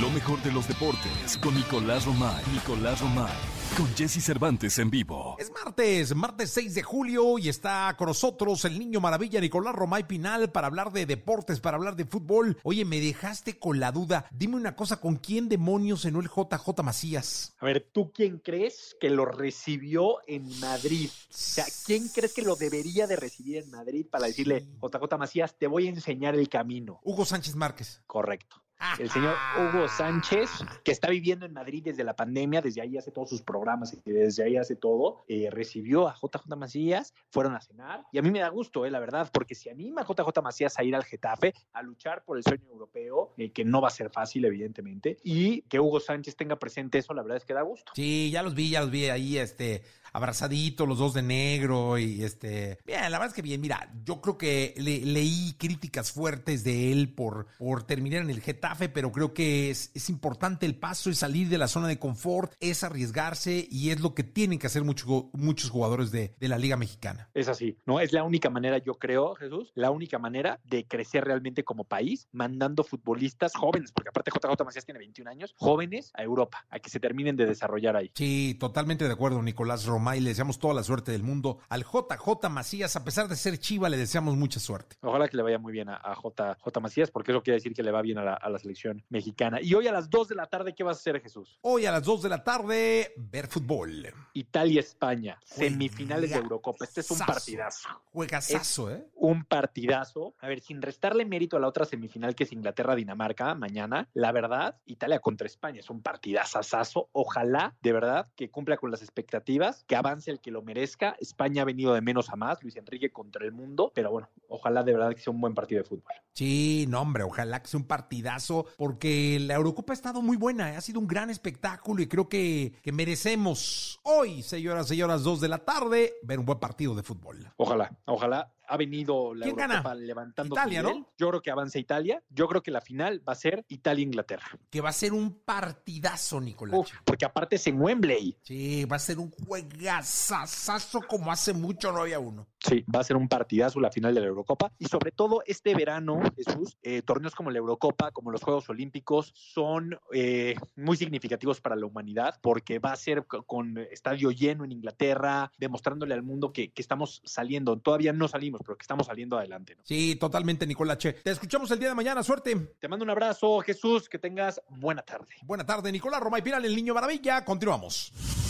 Lo 0.00 0.10
mejor 0.10 0.42
de 0.42 0.52
los 0.52 0.66
deportes 0.66 1.36
con 1.42 1.54
Nicolás 1.54 2.06
Romay. 2.06 2.42
Nicolás 2.54 3.00
Romay 3.00 3.59
con 3.76 3.86
Jesse 3.94 4.22
Cervantes 4.22 4.78
en 4.78 4.90
vivo. 4.90 5.36
Es 5.38 5.50
martes, 5.50 6.14
martes 6.14 6.50
6 6.50 6.74
de 6.74 6.82
julio 6.82 7.38
y 7.38 7.48
está 7.48 7.94
con 7.96 8.08
nosotros 8.08 8.64
el 8.64 8.78
niño 8.78 9.00
maravilla 9.00 9.40
Nicolás 9.40 9.74
Romay 9.74 10.06
Pinal 10.06 10.50
para 10.50 10.66
hablar 10.66 10.92
de 10.92 11.06
deportes, 11.06 11.60
para 11.60 11.76
hablar 11.76 11.96
de 11.96 12.04
fútbol. 12.04 12.58
Oye, 12.62 12.84
me 12.84 13.00
dejaste 13.00 13.58
con 13.58 13.80
la 13.80 13.92
duda. 13.92 14.26
Dime 14.30 14.56
una 14.56 14.76
cosa, 14.76 15.00
¿con 15.00 15.16
quién 15.16 15.48
demonios 15.48 16.02
cenó 16.02 16.20
el 16.20 16.28
JJ 16.28 16.82
Macías? 16.82 17.54
A 17.58 17.66
ver, 17.66 17.88
¿tú 17.92 18.12
quién 18.12 18.38
crees 18.38 18.96
que 19.00 19.10
lo 19.10 19.24
recibió 19.24 20.18
en 20.26 20.48
Madrid? 20.60 21.10
O 21.10 21.26
sea, 21.30 21.64
¿quién 21.84 22.08
crees 22.08 22.32
que 22.32 22.42
lo 22.42 22.56
debería 22.56 23.06
de 23.06 23.16
recibir 23.16 23.58
en 23.58 23.70
Madrid 23.70 24.06
para 24.10 24.26
decirle, 24.26 24.66
JJ 24.82 25.18
Macías, 25.18 25.56
te 25.58 25.66
voy 25.66 25.86
a 25.86 25.90
enseñar 25.90 26.34
el 26.34 26.48
camino? 26.48 27.00
Hugo 27.02 27.24
Sánchez 27.24 27.56
Márquez. 27.56 28.02
Correcto 28.06 28.62
el 28.98 29.10
señor 29.10 29.36
Hugo 29.58 29.88
Sánchez, 29.88 30.50
que 30.84 30.92
está 30.92 31.08
viviendo 31.08 31.46
en 31.46 31.52
Madrid 31.52 31.82
desde 31.84 32.04
la 32.04 32.14
pandemia, 32.16 32.60
desde 32.60 32.80
ahí 32.80 32.96
hace 32.96 33.10
todos 33.10 33.28
sus 33.28 33.42
programas 33.42 33.92
y 34.04 34.10
desde 34.10 34.44
ahí 34.44 34.56
hace 34.56 34.76
todo, 34.76 35.24
eh, 35.28 35.48
recibió 35.50 36.08
a 36.08 36.14
JJ 36.14 36.56
Macías, 36.56 37.14
fueron 37.30 37.54
a 37.54 37.60
cenar, 37.60 38.04
y 38.12 38.18
a 38.18 38.22
mí 38.22 38.30
me 38.30 38.40
da 38.40 38.48
gusto, 38.48 38.86
eh, 38.86 38.90
la 38.90 39.00
verdad, 39.00 39.30
porque 39.32 39.54
si 39.54 39.68
anima 39.68 40.02
a 40.02 40.04
JJ 40.04 40.42
Macías 40.42 40.78
a 40.78 40.84
ir 40.84 40.94
al 40.94 41.04
Getafe, 41.04 41.54
a 41.72 41.82
luchar 41.82 42.24
por 42.24 42.36
el 42.36 42.44
sueño 42.44 42.66
europeo, 42.68 43.34
eh, 43.36 43.50
que 43.50 43.64
no 43.64 43.80
va 43.80 43.88
a 43.88 43.92
ser 43.92 44.10
fácil, 44.10 44.44
evidentemente, 44.44 45.18
y 45.24 45.62
que 45.62 45.80
Hugo 45.80 46.00
Sánchez 46.00 46.36
tenga 46.36 46.56
presente 46.56 46.98
eso, 46.98 47.14
la 47.14 47.22
verdad 47.22 47.38
es 47.38 47.44
que 47.44 47.54
da 47.54 47.62
gusto. 47.62 47.92
Sí, 47.94 48.30
ya 48.30 48.42
los 48.42 48.54
vi, 48.54 48.70
ya 48.70 48.80
los 48.80 48.90
vi 48.90 49.08
ahí, 49.08 49.38
este, 49.38 49.82
abrazaditos, 50.12 50.88
los 50.88 50.98
dos 50.98 51.14
de 51.14 51.22
negro 51.22 51.98
y 51.98 52.22
este, 52.22 52.78
bien, 52.84 53.02
la 53.02 53.18
verdad 53.18 53.28
es 53.28 53.34
que 53.34 53.42
bien, 53.42 53.60
mira, 53.60 53.92
yo 54.04 54.20
creo 54.20 54.38
que 54.38 54.74
leí 54.76 55.54
críticas 55.58 56.12
fuertes 56.12 56.64
de 56.64 56.92
él 56.92 57.12
por, 57.14 57.46
por 57.58 57.82
terminar 57.82 58.22
en 58.22 58.30
el 58.30 58.40
Getafe 58.40 58.88
pero 58.88 59.12
creo 59.12 59.34
que 59.34 59.70
es, 59.70 59.90
es 59.94 60.10
importante 60.10 60.66
el 60.66 60.76
paso, 60.76 61.10
es 61.10 61.18
salir 61.18 61.48
de 61.48 61.58
la 61.58 61.68
zona 61.68 61.88
de 61.88 61.98
confort, 61.98 62.54
es 62.60 62.84
arriesgarse 62.84 63.66
y 63.70 63.90
es 63.90 64.00
lo 64.00 64.14
que 64.14 64.24
tienen 64.24 64.58
que 64.58 64.66
hacer 64.66 64.84
muchos, 64.84 65.26
muchos 65.32 65.70
jugadores 65.70 66.10
de, 66.10 66.34
de 66.38 66.48
la 66.48 66.58
Liga 66.58 66.76
Mexicana. 66.76 67.28
Es 67.34 67.48
así, 67.48 67.76
¿no? 67.86 68.00
Es 68.00 68.12
la 68.12 68.24
única 68.24 68.50
manera, 68.50 68.78
yo 68.78 68.94
creo, 68.94 69.34
Jesús, 69.34 69.72
la 69.74 69.90
única 69.90 70.18
manera 70.18 70.60
de 70.64 70.86
crecer 70.86 71.24
realmente 71.24 71.64
como 71.64 71.84
país, 71.84 72.28
mandando 72.32 72.84
futbolistas 72.84 73.54
jóvenes, 73.54 73.92
porque 73.92 74.10
aparte 74.10 74.30
JJ 74.30 74.64
Macías 74.64 74.84
tiene 74.84 74.98
21 74.98 75.30
años, 75.30 75.54
jóvenes 75.56 76.10
a 76.14 76.22
Europa, 76.22 76.66
a 76.70 76.78
que 76.78 76.90
se 76.90 77.00
terminen 77.00 77.36
de 77.36 77.46
desarrollar 77.46 77.96
ahí. 77.96 78.10
Sí, 78.14 78.56
totalmente 78.58 79.06
de 79.06 79.12
acuerdo, 79.12 79.42
Nicolás 79.42 79.84
Roma, 80.00 80.16
y 80.16 80.20
le 80.20 80.30
deseamos 80.30 80.58
toda 80.58 80.72
la 80.72 80.82
suerte 80.82 81.12
del 81.12 81.22
mundo 81.22 81.58
al 81.68 81.84
JJ 81.84 82.48
Macías, 82.48 82.96
a 82.96 83.04
pesar 83.04 83.28
de 83.28 83.36
ser 83.36 83.58
chiva, 83.58 83.90
le 83.90 83.98
deseamos 83.98 84.34
mucha 84.34 84.58
suerte. 84.58 84.96
Ojalá 85.02 85.28
que 85.28 85.36
le 85.36 85.42
vaya 85.42 85.58
muy 85.58 85.74
bien 85.74 85.90
a, 85.90 85.96
a 85.96 86.14
JJ 86.14 86.80
Macías, 86.80 87.10
porque 87.10 87.32
eso 87.32 87.42
quiere 87.42 87.56
decir 87.56 87.74
que 87.74 87.82
le 87.82 87.90
va 87.90 88.00
bien 88.00 88.16
a 88.16 88.24
la, 88.24 88.34
a 88.34 88.48
la 88.48 88.58
selección 88.58 89.04
mexicana. 89.10 89.60
Y 89.60 89.74
hoy 89.74 89.88
a 89.88 89.92
las 89.92 90.08
2 90.08 90.28
de 90.28 90.34
la 90.36 90.46
tarde, 90.46 90.74
¿qué 90.74 90.82
vas 90.84 90.96
a 90.96 91.00
hacer, 91.00 91.20
Jesús? 91.20 91.58
Hoy 91.60 91.84
a 91.84 91.92
las 91.92 92.02
2 92.02 92.22
de 92.22 92.28
la 92.30 92.42
tarde, 92.42 93.12
ver 93.18 93.46
fútbol. 93.46 94.06
Italia-España, 94.32 95.38
semifinales 95.44 96.30
de 96.30 96.36
Eurocopa. 96.36 96.86
Este 96.86 97.02
es 97.02 97.10
un 97.10 97.18
partidazo. 97.18 97.88
Juegazazo, 98.10 98.90
¿eh? 98.90 99.06
Un 99.16 99.44
partidazo. 99.44 100.34
A 100.40 100.48
ver, 100.48 100.60
sin 100.60 100.80
restarle 100.80 101.26
mérito 101.26 101.58
a 101.58 101.60
la 101.60 101.68
otra 101.68 101.84
semifinal 101.84 102.34
que 102.34 102.44
es 102.44 102.52
Inglaterra-Dinamarca 102.52 103.54
mañana, 103.54 104.08
la 104.14 104.32
verdad, 104.32 104.78
Italia 104.86 105.18
contra 105.18 105.46
España 105.46 105.80
es 105.80 105.90
un 105.90 106.00
partidazazazo. 106.00 107.10
Ojalá, 107.12 107.76
de 107.82 107.92
verdad, 107.92 108.28
que 108.34 108.50
cumpla 108.50 108.78
con 108.78 108.90
las 108.90 109.02
expectativas, 109.02 109.84
que 109.90 109.96
avance 109.96 110.30
el 110.30 110.38
que 110.38 110.52
lo 110.52 110.62
merezca. 110.62 111.16
España 111.18 111.62
ha 111.62 111.64
venido 111.64 111.92
de 111.92 112.00
menos 112.00 112.30
a 112.30 112.36
más, 112.36 112.62
Luis 112.62 112.76
Enrique 112.76 113.10
contra 113.10 113.44
el 113.44 113.50
mundo, 113.50 113.90
pero 113.92 114.12
bueno, 114.12 114.28
ojalá 114.46 114.84
de 114.84 114.92
verdad 114.92 115.12
que 115.12 115.20
sea 115.20 115.32
un 115.32 115.40
buen 115.40 115.52
partido 115.52 115.82
de 115.82 115.88
fútbol. 115.88 116.12
Sí, 116.32 116.86
no, 116.88 117.00
hombre, 117.00 117.24
ojalá 117.24 117.60
que 117.60 117.66
sea 117.66 117.80
un 117.80 117.88
partidazo, 117.88 118.66
porque 118.76 119.40
la 119.40 119.54
Eurocopa 119.54 119.92
ha 119.92 119.94
estado 119.94 120.22
muy 120.22 120.36
buena, 120.36 120.72
¿eh? 120.72 120.76
ha 120.76 120.80
sido 120.80 121.00
un 121.00 121.08
gran 121.08 121.28
espectáculo 121.28 122.02
y 122.02 122.06
creo 122.06 122.28
que, 122.28 122.74
que 122.84 122.92
merecemos 122.92 123.98
hoy, 124.04 124.44
señoras, 124.44 124.86
señoras, 124.86 125.24
dos 125.24 125.40
de 125.40 125.48
la 125.48 125.58
tarde, 125.58 126.14
ver 126.22 126.38
un 126.38 126.46
buen 126.46 126.60
partido 126.60 126.94
de 126.94 127.02
fútbol. 127.02 127.52
Ojalá, 127.56 127.90
ojalá. 128.04 128.54
Ha 128.72 128.76
venido 128.76 129.34
la 129.34 129.44
¿Quién 129.46 129.58
Eurocopa 129.58 129.88
gana? 129.90 129.94
levantando 129.94 130.54
Italia, 130.54 130.82
nivel. 130.82 130.98
¿no? 131.00 131.08
Yo 131.18 131.28
creo 131.28 131.42
que 131.42 131.50
avanza 131.50 131.78
Italia. 131.78 132.22
Yo 132.30 132.46
creo 132.46 132.62
que 132.62 132.70
la 132.70 132.80
final 132.80 133.20
va 133.28 133.32
a 133.32 133.36
ser 133.36 133.64
Italia-Inglaterra. 133.68 134.46
Que 134.70 134.80
va 134.80 134.90
a 134.90 134.92
ser 134.92 135.12
un 135.12 135.40
partidazo, 135.40 136.40
Nicolás. 136.40 136.78
Uf, 136.78 136.90
porque 137.04 137.24
aparte 137.24 137.56
es 137.56 137.66
en 137.66 137.80
Wembley. 137.80 138.36
Sí, 138.42 138.84
va 138.84 138.96
a 138.96 139.00
ser 139.00 139.18
un 139.18 139.30
juegazazazo 139.30 141.00
como 141.08 141.32
hace 141.32 141.52
mucho 141.52 141.90
no 141.90 142.02
había 142.02 142.20
uno. 142.20 142.46
Sí, 142.62 142.84
va 142.94 143.00
a 143.00 143.04
ser 143.04 143.16
un 143.16 143.26
partidazo 143.28 143.80
la 143.80 143.90
final 143.90 144.14
de 144.14 144.20
la 144.20 144.26
Eurocopa. 144.26 144.70
Y 144.78 144.84
sobre 144.86 145.12
todo 145.12 145.42
este 145.46 145.74
verano, 145.74 146.20
Jesús, 146.36 146.76
eh, 146.82 147.00
torneos 147.02 147.34
como 147.34 147.50
la 147.50 147.58
Eurocopa, 147.58 148.10
como 148.10 148.30
los 148.30 148.42
Juegos 148.42 148.68
Olímpicos, 148.68 149.32
son 149.34 149.98
eh, 150.12 150.54
muy 150.76 150.96
significativos 150.98 151.60
para 151.60 151.74
la 151.76 151.86
humanidad 151.86 152.34
porque 152.42 152.78
va 152.78 152.92
a 152.92 152.96
ser 152.96 153.24
co- 153.26 153.44
con 153.44 153.78
estadio 153.78 154.30
lleno 154.30 154.64
en 154.64 154.72
Inglaterra, 154.72 155.50
demostrándole 155.58 156.12
al 156.12 156.22
mundo 156.22 156.52
que, 156.52 156.70
que 156.70 156.82
estamos 156.82 157.22
saliendo. 157.24 157.78
Todavía 157.78 158.12
no 158.12 158.28
salimos, 158.28 158.60
pero 158.62 158.76
que 158.76 158.82
estamos 158.82 159.06
saliendo 159.06 159.38
adelante. 159.38 159.76
¿no? 159.76 159.82
Sí, 159.86 160.16
totalmente, 160.16 160.66
Nicolache. 160.66 161.14
Te 161.14 161.30
escuchamos 161.30 161.70
el 161.70 161.78
día 161.78 161.88
de 161.88 161.94
mañana, 161.94 162.22
suerte. 162.22 162.54
Te 162.78 162.88
mando 162.88 163.04
un 163.04 163.10
abrazo, 163.10 163.60
Jesús, 163.60 164.08
que 164.08 164.18
tengas 164.18 164.60
buena 164.68 165.00
tarde. 165.02 165.28
Buena 165.44 165.64
tarde, 165.64 165.90
Nicolás 165.90 166.20
Roma 166.20 166.38
y 166.38 166.42
Piral, 166.42 166.64
el 166.66 166.76
niño 166.76 166.92
maravilla. 166.92 167.42
Continuamos. 167.44 168.49